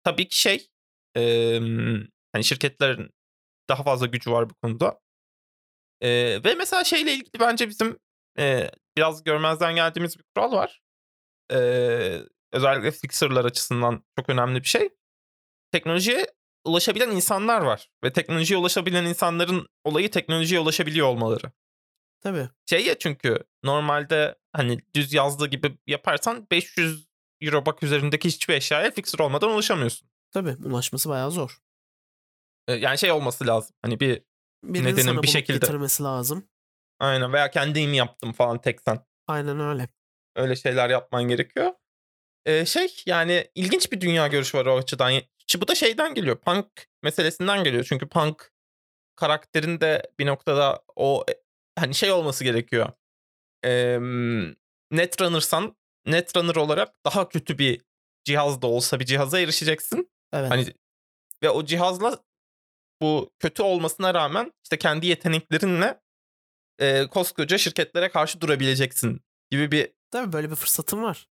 tabii 0.03 0.28
ki 0.28 0.39
şey 0.39 0.68
emm, 1.15 2.07
hani 2.34 2.43
şirketlerin 2.43 3.11
daha 3.70 3.84
fazla 3.84 4.05
gücü 4.05 4.32
var 4.32 4.49
bu 4.49 4.53
konuda. 4.55 4.99
Eee, 6.01 6.43
ve 6.43 6.55
mesela 6.55 6.84
şeyle 6.84 7.13
ilgili 7.13 7.39
bence 7.39 7.70
bizim 7.70 7.99
eee, 8.38 8.72
biraz 8.97 9.24
görmezden 9.24 9.76
geldiğimiz 9.76 10.18
bir 10.20 10.24
kural 10.36 10.51
var. 10.51 10.82
Eee, 11.51 12.24
özellikle 12.53 12.91
fixer'lar 12.91 13.45
açısından 13.45 14.03
çok 14.20 14.30
önemli 14.30 14.59
bir 14.63 14.68
şey. 14.68 14.89
Teknolojiye 15.72 16.28
ulaşabilen 16.65 17.11
insanlar 17.11 17.61
var 17.61 17.89
ve 18.03 18.13
teknolojiye 18.13 18.59
ulaşabilen 18.59 19.05
insanların 19.05 19.68
olayı 19.84 20.11
teknolojiye 20.11 20.59
ulaşabiliyor 20.59 21.07
olmaları. 21.07 21.51
Tabii. 22.22 22.49
Şey 22.70 22.86
ya 22.86 22.99
çünkü 22.99 23.43
normalde 23.63 24.36
hani 24.58 24.78
düz 24.95 25.14
yazdığı 25.14 25.47
gibi 25.47 25.78
yaparsan 25.88 26.47
500 26.51 27.08
euro 27.41 27.66
bak 27.66 27.84
üzerindeki 27.84 28.28
hiçbir 28.28 28.53
eşyaya 28.53 28.91
fixer 28.91 29.20
olmadan 29.20 29.49
ulaşamıyorsun. 29.49 30.10
Tabii. 30.32 30.55
Ulaşması 30.68 31.10
bayağı 31.10 31.32
zor. 31.32 31.58
Ee, 32.68 32.74
Yani 32.74 32.97
şey 32.97 33.12
olması 33.12 33.47
lazım. 33.47 33.76
Hani 33.82 33.99
bir 33.99 34.22
Birinin 34.64 34.88
Nedenin 34.88 35.24
bir 35.24 35.28
şekilde- 35.28 35.58
getirmesi 35.58 36.03
lazım. 36.03 36.49
aynen 36.99 37.34
veya 37.34 37.51
kendim 37.51 37.93
yaptım 37.93 38.34
falan 38.34 38.62
tek 38.62 38.82
sen. 38.82 39.05
Aynen 39.28 39.60
öyle. 39.60 39.88
Öyle 40.36 40.55
şeyler 40.55 40.89
yapman 40.89 41.24
gerekiyor. 41.24 41.72
Ee, 42.45 42.66
şey 42.66 43.03
yani 43.05 43.51
ilginç 43.55 43.91
bir 43.91 44.01
dünya 44.01 44.28
görüşü 44.28 44.58
var 44.58 44.66
o 44.66 44.78
açıdan. 44.78 45.14
Bu 45.58 45.68
da 45.68 45.76
şeyden 45.76 46.14
geliyor. 46.14 46.38
Punk 46.38 46.68
meselesinden 47.03 47.64
geliyor. 47.64 47.84
Çünkü 47.89 48.08
punk 48.10 48.51
karakterinde 49.16 50.12
bir 50.20 50.26
noktada 50.26 50.84
o 50.95 51.26
e, 51.30 51.34
hani 51.80 51.95
şey 51.95 52.12
olması 52.12 52.43
gerekiyor. 52.43 52.89
Ee, 53.66 53.99
Netrunner'san 54.91 55.76
Netrunner 56.05 56.55
olarak 56.55 57.05
daha 57.05 57.30
kötü 57.30 57.58
bir 57.58 57.82
cihaz 58.24 58.62
da 58.62 58.68
olsa 58.68 58.99
bir 58.99 59.05
cihaza 59.05 59.39
erişeceksin. 59.39 60.10
Evet. 60.34 60.51
Hani 60.51 60.74
ve 61.43 61.49
o 61.49 61.66
cihazla 61.66 62.24
bu 63.01 63.32
kötü 63.39 63.64
olmasına 63.64 64.14
rağmen 64.14 64.53
işte 64.64 64.78
kendi 64.78 65.08
yeteneklerinle 65.08 65.99
e, 66.80 67.08
koskoca 67.08 67.58
şirketlere 67.58 68.10
karşı 68.10 68.41
durabileceksin 68.41 69.22
gibi 69.51 69.72
bir 69.72 69.97
Tabii 70.12 70.34
böyle 70.34 70.51
bir 70.51 70.55
fırsatın 70.55 71.03
var. 71.03 71.28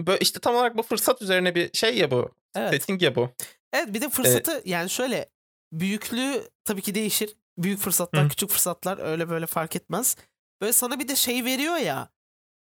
böyle 0.00 0.18
işte 0.18 0.40
tam 0.40 0.54
olarak 0.54 0.76
bu 0.76 0.82
fırsat 0.82 1.22
üzerine 1.22 1.54
bir 1.54 1.70
şey 1.72 1.98
ya 1.98 2.10
bu. 2.10 2.34
Evet. 2.56 2.70
Setting 2.70 3.02
ya 3.02 3.14
bu. 3.14 3.30
Evet 3.72 3.94
bir 3.94 4.00
de 4.00 4.08
fırsatı 4.08 4.62
yani 4.64 4.90
şöyle 4.90 5.30
büyüklüğü 5.72 6.48
tabii 6.64 6.82
ki 6.82 6.94
değişir. 6.94 7.36
Büyük 7.58 7.80
fırsatlar, 7.80 8.24
Hı. 8.24 8.28
küçük 8.28 8.50
fırsatlar 8.50 8.98
öyle 8.98 9.28
böyle 9.28 9.46
fark 9.46 9.76
etmez. 9.76 10.16
Böyle 10.60 10.72
sana 10.72 10.98
bir 10.98 11.08
de 11.08 11.16
şey 11.16 11.44
veriyor 11.44 11.76
ya. 11.76 12.08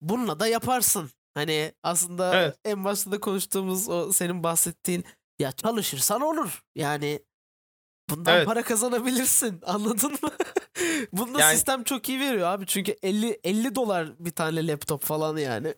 Bununla 0.02 0.40
da 0.40 0.48
yaparsın. 0.48 1.10
Hani 1.34 1.74
aslında 1.84 2.36
Evet. 2.36 2.58
en 2.66 2.84
başta 2.86 3.12
da 3.12 3.20
konuştuğumuz 3.20 3.90
o 3.90 4.12
senin 4.14 4.44
bahsettiğin 4.44 5.06
ya 5.40 5.52
çalışırsan 5.52 6.22
olur. 6.22 6.64
Yani 6.76 7.20
bundan 8.10 8.36
Evet. 8.36 8.46
para 8.46 8.64
kazanabilirsin. 8.64 9.62
Anladın 9.66 10.12
mı? 10.12 10.30
Bunda 11.12 11.40
Yani- 11.40 11.56
sistem 11.56 11.84
çok 11.84 12.10
iyi 12.10 12.20
veriyor 12.20 12.48
abi. 12.48 12.66
Çünkü 12.66 12.96
50 13.04 13.40
50 13.44 13.76
dolar 13.76 14.10
bir 14.20 14.32
tane 14.32 14.68
laptop 14.68 15.04
falan 15.04 15.38
yani. 15.38 15.74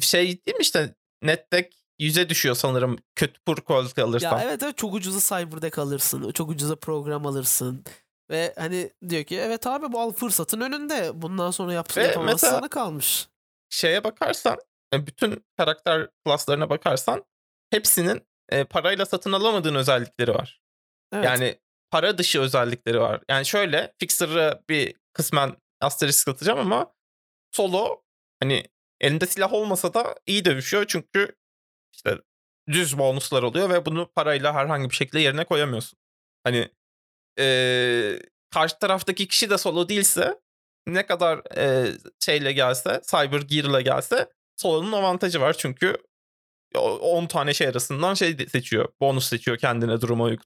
Şey 0.00 0.26
değil 0.46 0.56
mi 0.56 0.60
işte 0.62 0.94
nettek 1.22 1.82
yüze 1.98 2.28
düşüyor 2.28 2.54
sanırım 2.54 2.98
kötü 3.14 3.40
quality 3.64 4.00
alırsan. 4.02 4.38
Ya 4.38 4.44
evet 4.44 4.62
evet 4.62 4.76
çok 4.78 4.94
ucuza 4.94 5.20
Cyberdeck 5.38 5.78
alırsın. 5.78 6.30
Çok 6.32 6.50
ucuza 6.50 6.76
program 6.76 7.26
alırsın. 7.26 7.84
Ve 8.30 8.54
hani 8.58 8.92
diyor 9.08 9.24
ki 9.24 9.38
evet 9.38 9.66
abi 9.66 9.92
bu 9.92 10.00
al 10.00 10.12
fırsatın 10.12 10.60
önünde. 10.60 11.22
Bundan 11.22 11.50
sonra 11.50 11.72
yap, 11.72 11.96
Ve 11.96 12.02
yapamazsın 12.02 12.46
sana 12.46 12.68
kalmış. 12.68 13.28
Şeye 13.70 14.04
bakarsan 14.04 14.56
e, 14.94 15.06
bütün 15.06 15.44
karakter 15.56 16.08
klaslarına 16.24 16.70
bakarsan 16.70 17.24
hepsinin 17.70 18.22
e, 18.48 18.64
parayla 18.64 19.06
satın 19.06 19.32
alamadığın 19.32 19.74
özellikleri 19.74 20.34
var. 20.34 20.60
Evet. 21.12 21.24
Yani 21.24 21.58
para 21.90 22.18
dışı 22.18 22.40
özellikleri 22.40 23.00
var. 23.00 23.20
Yani 23.28 23.46
şöyle 23.46 23.94
Fixer'ı 23.98 24.62
bir 24.68 24.94
kısmen 25.12 25.56
asterisk 25.80 26.28
atacağım 26.28 26.58
ama 26.58 26.94
solo 27.52 28.02
hani 28.40 28.64
elinde 29.00 29.26
silah 29.26 29.52
olmasa 29.52 29.94
da 29.94 30.14
iyi 30.26 30.44
dövüşüyor 30.44 30.84
çünkü 30.88 31.36
işte 31.94 32.18
düz 32.68 32.98
bonuslar 32.98 33.42
oluyor 33.42 33.70
ve 33.70 33.86
bunu 33.86 34.12
parayla 34.12 34.54
herhangi 34.54 34.90
bir 34.90 34.94
şekilde 34.94 35.20
yerine 35.20 35.44
koyamıyorsun. 35.44 35.98
Hani 36.44 36.70
e, 37.38 38.18
karşı 38.50 38.78
taraftaki 38.78 39.28
kişi 39.28 39.50
de 39.50 39.58
solo 39.58 39.88
değilse 39.88 40.40
ne 40.86 41.06
kadar 41.06 41.56
e, 41.56 41.92
şeyle 42.20 42.52
gelse 42.52 43.00
Cyber 43.10 43.40
Gear 43.40 43.64
ile 43.64 43.82
gelse 43.82 44.28
solonun 44.56 44.92
avantajı 44.92 45.40
var 45.40 45.52
çünkü 45.58 45.96
10 46.74 47.26
tane 47.26 47.54
şey 47.54 47.68
arasından 47.68 48.14
şey 48.14 48.36
seçiyor. 48.48 48.88
Bonus 49.00 49.28
seçiyor 49.28 49.58
kendine 49.58 50.00
duruma 50.00 50.24
uygun. 50.24 50.44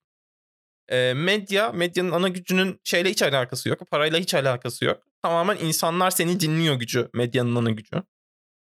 E, 0.88 1.14
medya, 1.14 1.72
medyanın 1.72 2.10
ana 2.10 2.28
gücünün 2.28 2.80
şeyle 2.84 3.10
hiç 3.10 3.22
alakası 3.22 3.68
yok. 3.68 3.90
Parayla 3.90 4.18
hiç 4.18 4.34
alakası 4.34 4.84
yok. 4.84 5.02
Tamamen 5.22 5.56
insanlar 5.56 6.10
seni 6.10 6.40
dinliyor 6.40 6.74
gücü. 6.74 7.10
Medyanın 7.14 7.56
ana 7.56 7.70
gücü. 7.70 8.02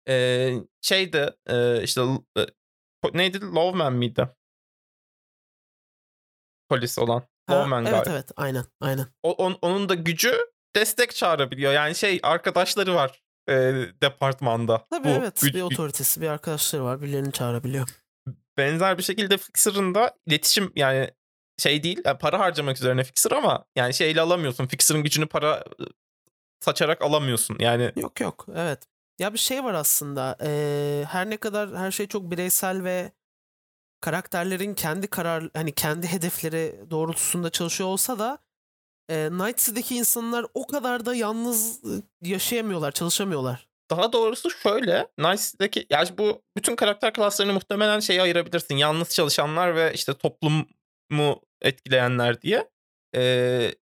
E, 0.07 0.53
şey 0.81 1.13
de 1.13 1.35
e, 1.47 1.83
işte 1.83 2.01
e, 2.37 2.45
neydi? 3.13 3.41
Loveman 3.41 3.93
miydi? 3.93 4.27
Polis 6.69 6.99
olan. 6.99 7.30
Lawman 7.51 7.85
evet 7.85 7.93
galiba. 7.93 8.11
evet 8.11 8.31
aynen 8.37 8.65
aynen. 8.81 9.05
O, 9.23 9.31
on, 9.31 9.57
onun 9.61 9.89
da 9.89 9.95
gücü 9.95 10.37
destek 10.75 11.15
çağırabiliyor. 11.15 11.73
Yani 11.73 11.95
şey 11.95 12.19
arkadaşları 12.23 12.95
var 12.95 13.23
e, 13.49 13.53
departmanda. 14.03 14.85
Tabii 14.89 15.07
bu, 15.07 15.09
evet 15.09 15.41
güç, 15.41 15.53
bir 15.53 15.61
otoritesi 15.61 16.21
bir 16.21 16.27
arkadaşları 16.27 16.83
var 16.83 17.01
birilerini 17.01 17.31
çağırabiliyor. 17.31 17.87
Benzer 18.57 18.97
bir 18.97 19.03
şekilde 19.03 19.37
Fixer'ın 19.37 19.95
da 19.95 20.17
iletişim 20.25 20.71
yani 20.75 21.11
şey 21.57 21.83
değil 21.83 22.01
yani 22.05 22.17
para 22.17 22.39
harcamak 22.39 22.77
üzerine 22.77 23.03
Fixer 23.03 23.31
ama 23.31 23.65
yani 23.75 23.93
şeyle 23.93 24.21
alamıyorsun. 24.21 24.67
Fixer'ın 24.67 25.03
gücünü 25.03 25.25
para 25.25 25.63
saçarak 26.59 27.01
alamıyorsun 27.01 27.57
yani. 27.59 27.91
Yok 27.95 28.21
yok 28.21 28.45
evet. 28.55 28.79
Ya 29.19 29.33
bir 29.33 29.37
şey 29.37 29.63
var 29.63 29.73
aslında 29.73 30.37
ee, 30.43 31.05
her 31.09 31.29
ne 31.29 31.37
kadar 31.37 31.77
her 31.77 31.91
şey 31.91 32.07
çok 32.07 32.31
bireysel 32.31 32.83
ve 32.83 33.11
karakterlerin 34.01 34.73
kendi 34.73 35.07
karar 35.07 35.49
hani 35.53 35.71
kendi 35.71 36.07
hedefleri 36.07 36.75
doğrultusunda 36.89 37.49
çalışıyor 37.49 37.89
olsa 37.89 38.19
da 38.19 38.37
e, 39.09 39.29
Night 39.31 39.57
City'deki 39.57 39.95
insanlar 39.95 40.45
o 40.53 40.67
kadar 40.67 41.05
da 41.05 41.15
yalnız 41.15 41.81
yaşayamıyorlar, 42.21 42.91
çalışamıyorlar. 42.91 43.67
Daha 43.89 44.13
doğrusu 44.13 44.51
şöyle, 44.51 45.07
Night 45.17 45.39
City'deki 45.39 45.85
yani 45.89 46.17
bu 46.17 46.41
bütün 46.57 46.75
karakter 46.75 47.13
klaslarını 47.13 47.53
muhtemelen 47.53 47.99
şeye 47.99 48.21
ayırabilirsin. 48.21 48.75
Yalnız 48.75 49.09
çalışanlar 49.09 49.75
ve 49.75 49.93
işte 49.93 50.13
toplumu 50.13 51.41
etkileyenler 51.61 52.41
diye. 52.41 52.69
Ee, 53.15 53.75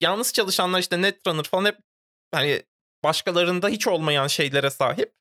yalnız 0.00 0.32
çalışanlar 0.32 0.80
işte 0.80 1.02
Netrunner 1.02 1.44
falan 1.44 1.64
hep 1.64 1.78
hani 2.34 2.62
başkalarında 3.04 3.68
hiç 3.68 3.86
olmayan 3.86 4.26
şeylere 4.26 4.70
sahip. 4.70 5.14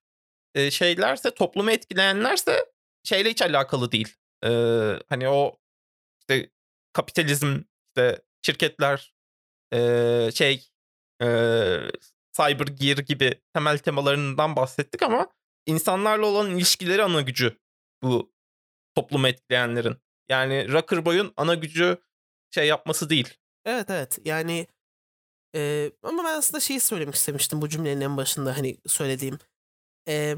Ee, 0.55 0.71
şeylerse 0.71 1.31
toplumu 1.31 1.71
etkileyenlerse 1.71 2.65
şeyle 3.03 3.29
hiç 3.29 3.41
alakalı 3.41 3.91
değil. 3.91 4.15
Ee, 4.45 4.99
hani 5.09 5.29
o 5.29 5.57
işte 6.21 6.51
kapitalizm 6.93 7.61
işte 7.89 8.21
şirketler 8.41 9.13
e, 9.73 10.29
şey 10.33 10.69
e, 11.21 11.27
cyber 12.33 12.67
gear 12.67 12.97
gibi 12.97 13.41
temel 13.53 13.77
temalarından 13.77 14.55
bahsettik 14.55 15.03
ama 15.03 15.27
insanlarla 15.65 16.25
olan 16.25 16.55
ilişkileri 16.57 17.03
ana 17.03 17.21
gücü 17.21 17.57
bu 18.03 18.33
toplumu 18.95 19.27
etkileyenlerin. 19.27 19.97
Yani 20.29 20.71
Rocker 20.71 21.05
Boy'un 21.05 21.33
ana 21.37 21.55
gücü 21.55 21.97
şey 22.51 22.67
yapması 22.67 23.09
değil. 23.09 23.37
Evet 23.65 23.89
evet 23.89 24.19
yani 24.25 24.67
e, 25.55 25.91
ama 26.03 26.23
ben 26.23 26.37
aslında 26.37 26.59
şeyi 26.59 26.79
söylemek 26.79 27.15
istemiştim 27.15 27.61
bu 27.61 27.69
cümlenin 27.69 28.01
en 28.01 28.17
başında 28.17 28.57
hani 28.57 28.77
söylediğim. 28.87 29.39
E, 30.07 30.35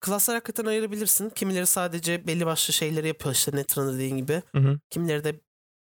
klaslar 0.00 0.34
hakikaten 0.34 0.64
ayırabilirsin. 0.64 1.30
Kimileri 1.30 1.66
sadece 1.66 2.26
belli 2.26 2.46
başlı 2.46 2.72
şeyleri 2.72 3.08
yapıyor 3.08 3.34
işte 3.34 3.56
Netran 3.56 3.94
dediğin 3.94 4.16
gibi. 4.16 4.42
Hı 4.52 4.58
hı. 4.58 4.80
Kimileri 4.90 5.24
de 5.24 5.40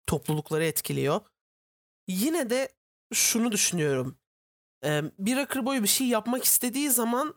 toplulukları 0.07 0.65
etkiliyor. 0.65 1.21
Yine 2.09 2.51
de 2.51 2.69
şunu 3.13 3.53
düşünüyorum. 3.53 4.19
Ee, 4.85 5.03
bir 5.19 5.37
Rocker 5.37 5.67
Boy 5.67 5.83
bir 5.83 5.89
şey 5.89 6.07
yapmak 6.07 6.45
istediği 6.45 6.91
zaman 6.91 7.35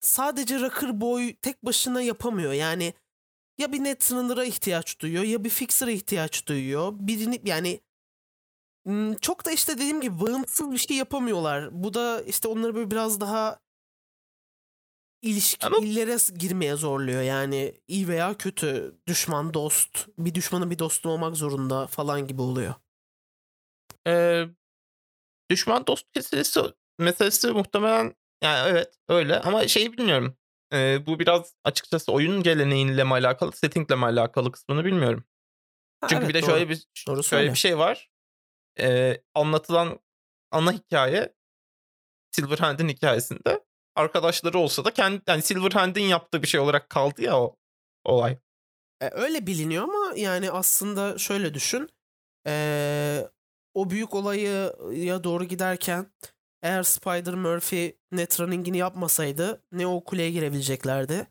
sadece 0.00 0.60
Rocker 0.60 1.00
Boy 1.00 1.36
tek 1.36 1.64
başına 1.64 2.02
yapamıyor. 2.02 2.52
Yani 2.52 2.94
ya 3.58 3.72
bir 3.72 3.84
Netrunner'a 3.84 4.44
ihtiyaç 4.44 5.00
duyuyor 5.00 5.24
ya 5.24 5.44
bir 5.44 5.50
Fixer'a 5.50 5.90
ihtiyaç 5.90 6.46
duyuyor. 6.46 6.92
Birini 6.94 7.40
yani 7.44 7.80
çok 9.20 9.44
da 9.44 9.52
işte 9.52 9.74
dediğim 9.74 10.00
gibi 10.00 10.20
bağımsız 10.20 10.72
bir 10.72 10.78
şey 10.78 10.96
yapamıyorlar. 10.96 11.84
Bu 11.84 11.94
da 11.94 12.22
işte 12.22 12.48
onları 12.48 12.74
böyle 12.74 12.90
biraz 12.90 13.20
daha 13.20 13.60
ilişkilere 15.22 16.12
Ama... 16.12 16.38
girmeye 16.38 16.76
zorluyor. 16.76 17.22
Yani 17.22 17.74
iyi 17.86 18.08
veya 18.08 18.36
kötü, 18.36 18.98
düşman, 19.06 19.54
dost, 19.54 20.08
bir 20.18 20.34
düşmanın 20.34 20.70
bir 20.70 20.78
dostun 20.78 21.10
olmak 21.10 21.36
zorunda 21.36 21.86
falan 21.86 22.26
gibi 22.26 22.42
oluyor. 22.42 22.74
Ee, 24.06 24.44
düşman 25.50 25.86
dost 25.86 26.06
meselesi, 26.16 26.60
meselesi 26.98 27.50
muhtemelen 27.50 28.14
yani 28.42 28.68
evet 28.68 28.94
öyle 29.08 29.40
ama 29.40 29.68
şeyi 29.68 29.92
bilmiyorum. 29.92 30.36
Ee, 30.72 31.06
bu 31.06 31.18
biraz 31.18 31.54
açıkçası 31.64 32.12
oyun 32.12 32.42
geleneğiyle 32.42 33.04
mi 33.04 33.12
alakalı, 33.12 33.52
settingle 33.52 33.96
mi 33.96 34.04
alakalı 34.04 34.52
kısmını 34.52 34.84
bilmiyorum. 34.84 35.24
Ha, 36.00 36.08
Çünkü 36.08 36.24
evet, 36.24 36.28
bir 36.28 36.34
de 36.34 36.42
doğru. 36.42 36.50
şöyle 36.50 36.68
bir 36.68 36.86
doğru 37.06 37.22
şöyle 37.22 37.50
bir 37.50 37.58
şey 37.58 37.78
var. 37.78 38.10
Ee, 38.80 39.22
anlatılan 39.34 40.00
ana 40.50 40.72
hikaye 40.72 41.34
Silverhand'in 42.30 42.88
hikayesinde 42.88 43.67
arkadaşları 43.98 44.58
olsa 44.58 44.84
da 44.84 44.90
kendi 44.90 45.22
yani 45.26 45.42
Silverhand'in 45.42 46.02
yaptığı 46.02 46.42
bir 46.42 46.46
şey 46.46 46.60
olarak 46.60 46.90
kaldı 46.90 47.22
ya 47.22 47.40
o 47.40 47.56
olay. 48.04 48.38
E, 49.00 49.10
öyle 49.12 49.46
biliniyor 49.46 49.84
ama 49.84 50.12
yani 50.16 50.50
aslında 50.50 51.18
şöyle 51.18 51.54
düşün. 51.54 51.88
E, 52.46 53.28
o 53.74 53.90
büyük 53.90 54.14
olayı 54.14 54.72
ya 54.92 55.24
doğru 55.24 55.44
giderken 55.44 56.06
eğer 56.62 56.82
Spider 56.82 57.34
Murphy 57.34 57.92
net 58.12 58.40
running'ini 58.40 58.78
yapmasaydı 58.78 59.62
ne 59.72 59.86
o 59.86 60.04
kuleye 60.04 60.30
girebileceklerdi. 60.30 61.26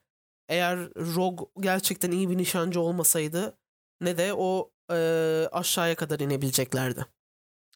Eğer 0.49 0.79
Rogue 0.95 1.47
gerçekten 1.59 2.11
iyi 2.11 2.29
bir 2.29 2.37
nişancı 2.37 2.81
olmasaydı 2.81 3.57
ne 4.01 4.17
de 4.17 4.33
o 4.33 4.71
e, 4.91 4.95
aşağıya 5.51 5.95
kadar 5.95 6.19
inebileceklerdi. 6.19 7.05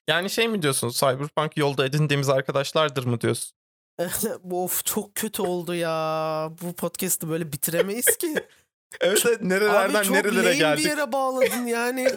Yani 0.07 0.29
şey 0.29 0.47
mi 0.47 0.61
diyorsun? 0.61 0.89
Cyberpunk 0.89 1.57
yolda 1.57 1.85
edindiğimiz 1.85 2.29
arkadaşlardır 2.29 3.05
mı 3.05 3.21
diyorsun? 3.21 3.60
of 4.51 4.85
çok 4.85 5.15
kötü 5.15 5.41
oldu 5.41 5.75
ya. 5.75 6.51
Bu 6.61 6.73
podcast'ı 6.73 7.29
böyle 7.29 7.51
bitiremeyiz 7.53 8.17
ki. 8.17 8.35
evet, 9.01 9.23
evet 9.25 9.41
nerelerden 9.41 10.03
Abi 10.03 10.13
nerelere 10.13 10.55
geldik. 10.55 10.85
bir 10.85 10.89
yere 10.89 11.11
bağladın 11.11 11.65
yani. 11.65 12.07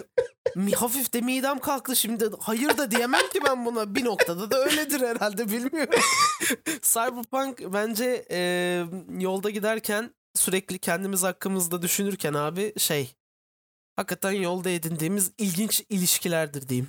hafif 0.74 1.12
de 1.12 1.20
midem 1.20 1.58
kalktı 1.58 1.96
şimdi. 1.96 2.30
Hayır 2.40 2.78
da 2.78 2.90
diyemem 2.90 3.28
ki 3.32 3.40
ben 3.46 3.66
buna. 3.66 3.94
Bir 3.94 4.04
noktada 4.04 4.50
da 4.50 4.64
öyledir 4.64 5.00
herhalde 5.00 5.48
bilmiyorum. 5.48 6.00
Cyberpunk 6.82 7.72
bence 7.72 8.26
e, 8.30 8.38
yolda 9.18 9.50
giderken 9.50 10.14
sürekli 10.34 10.78
kendimiz 10.78 11.22
hakkımızda 11.22 11.82
düşünürken 11.82 12.34
abi 12.34 12.72
şey 12.78 13.14
hakikaten 13.96 14.32
yolda 14.32 14.70
edindiğimiz 14.70 15.32
ilginç 15.38 15.84
ilişkilerdir 15.88 16.68
diyeyim. 16.68 16.88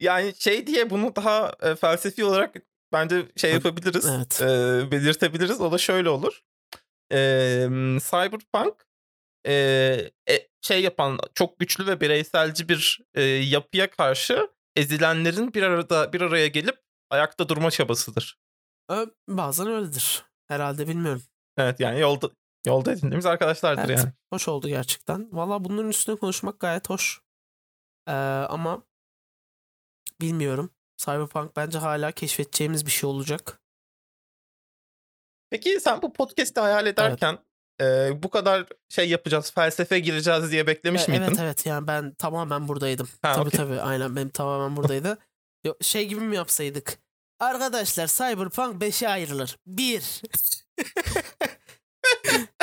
Yani 0.00 0.34
şey 0.38 0.66
diye 0.66 0.90
bunu 0.90 1.16
daha 1.16 1.52
e, 1.62 1.74
felsefi 1.74 2.24
olarak 2.24 2.54
bence 2.92 3.28
şey 3.36 3.52
yapabiliriz. 3.52 4.06
Evet. 4.06 4.40
E, 4.42 4.46
belirtebiliriz. 4.90 5.60
O 5.60 5.72
da 5.72 5.78
şöyle 5.78 6.08
olur. 6.08 6.40
E, 7.12 7.18
Cyberpunk 8.10 8.74
e, 9.46 10.10
şey 10.60 10.82
yapan 10.82 11.18
çok 11.34 11.58
güçlü 11.58 11.86
ve 11.86 12.00
bireyselci 12.00 12.68
bir 12.68 13.00
e, 13.14 13.22
yapıya 13.22 13.90
karşı 13.90 14.48
ezilenlerin 14.76 15.54
bir 15.54 15.62
arada 15.62 16.12
bir 16.12 16.20
araya 16.20 16.46
gelip 16.48 16.78
ayakta 17.10 17.48
durma 17.48 17.70
çabasıdır. 17.70 18.38
Bazen 19.28 19.66
öyledir. 19.66 20.24
Herhalde 20.48 20.88
bilmiyorum. 20.88 21.22
Evet 21.56 21.80
yani 21.80 22.00
yolda 22.00 22.30
yolda 22.66 22.92
edindiğimiz 22.92 23.26
arkadaşlardır 23.26 23.84
evet, 23.84 23.98
yani. 23.98 24.12
Hoş 24.32 24.48
oldu 24.48 24.68
gerçekten. 24.68 25.28
Valla 25.32 25.64
bunların 25.64 25.90
üstüne 25.90 26.16
konuşmak 26.16 26.60
gayet 26.60 26.90
hoş. 26.90 27.20
Ee, 28.08 28.12
ama 28.48 28.82
bilmiyorum. 30.20 30.70
Cyberpunk 30.98 31.56
bence 31.56 31.78
hala 31.78 32.12
keşfedeceğimiz 32.12 32.86
bir 32.86 32.90
şey 32.90 33.10
olacak. 33.10 33.60
Peki 35.50 35.80
sen 35.80 36.02
bu 36.02 36.12
podcast'i 36.12 36.60
hayal 36.60 36.86
ederken 36.86 37.38
evet. 37.78 38.12
e, 38.12 38.22
bu 38.22 38.30
kadar 38.30 38.66
şey 38.88 39.08
yapacağız, 39.08 39.52
felsefe 39.52 39.98
gireceğiz 39.98 40.52
diye 40.52 40.66
beklemiş 40.66 41.08
e, 41.08 41.12
miydin? 41.12 41.24
Evet 41.24 41.38
evet 41.40 41.66
yani 41.66 41.86
ben 41.86 42.14
tamamen 42.14 42.68
buradaydım. 42.68 43.08
Ha, 43.22 43.32
tabii 43.32 43.48
okay. 43.48 43.58
tabii 43.58 43.80
aynen 43.80 44.16
benim 44.16 44.28
tamamen 44.28 44.76
buradaydı. 44.76 45.18
şey 45.80 46.08
gibi 46.08 46.20
mi 46.20 46.36
yapsaydık? 46.36 46.98
Arkadaşlar 47.40 48.06
Cyberpunk 48.06 48.82
5'e 48.82 49.08
ayrılır. 49.08 49.58
1. 49.66 50.22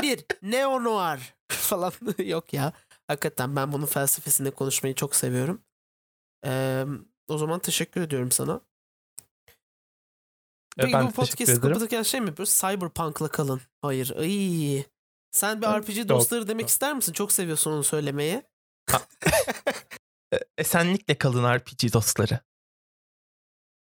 bir 0.02 0.26
Neo 0.42 0.84
Noir 0.84 1.36
falan 1.48 1.94
yok 2.18 2.54
ya. 2.54 2.74
Hakikaten 3.08 3.56
ben 3.56 3.74
bunun 3.74 3.86
felsefesinde 3.86 4.52
konuşmayı 4.52 4.96
çok 4.96 5.16
seviyorum. 5.16 5.62
Ee, 6.46 6.86
o 7.28 7.38
zaman 7.38 7.60
teşekkür 7.60 8.02
ediyorum 8.02 8.32
sana. 8.32 8.62
Peki 10.78 10.94
ben 10.94 11.08
bu 11.08 11.12
podcast'ı 11.12 11.62
kapatırken 11.62 12.04
şey 12.04 12.22
mi 12.22 12.28
yapıyoruz? 12.28 12.62
Cyberpunk'la 12.62 13.28
kalın. 13.28 13.62
Hayır. 13.82 14.14
Ay. 14.18 14.84
Sen 15.32 15.62
bir 15.62 15.68
RPG 15.68 16.10
dostları 16.10 16.48
demek 16.48 16.68
ister 16.68 16.94
misin? 16.96 17.14
Çok 17.14 17.32
seviyorsun 17.32 17.72
onu 17.72 17.84
söylemeyi. 17.84 18.44
E, 20.34 20.40
esenlikle 20.58 21.18
kalın 21.18 21.56
RPG 21.56 21.94
dostları. 21.94 22.40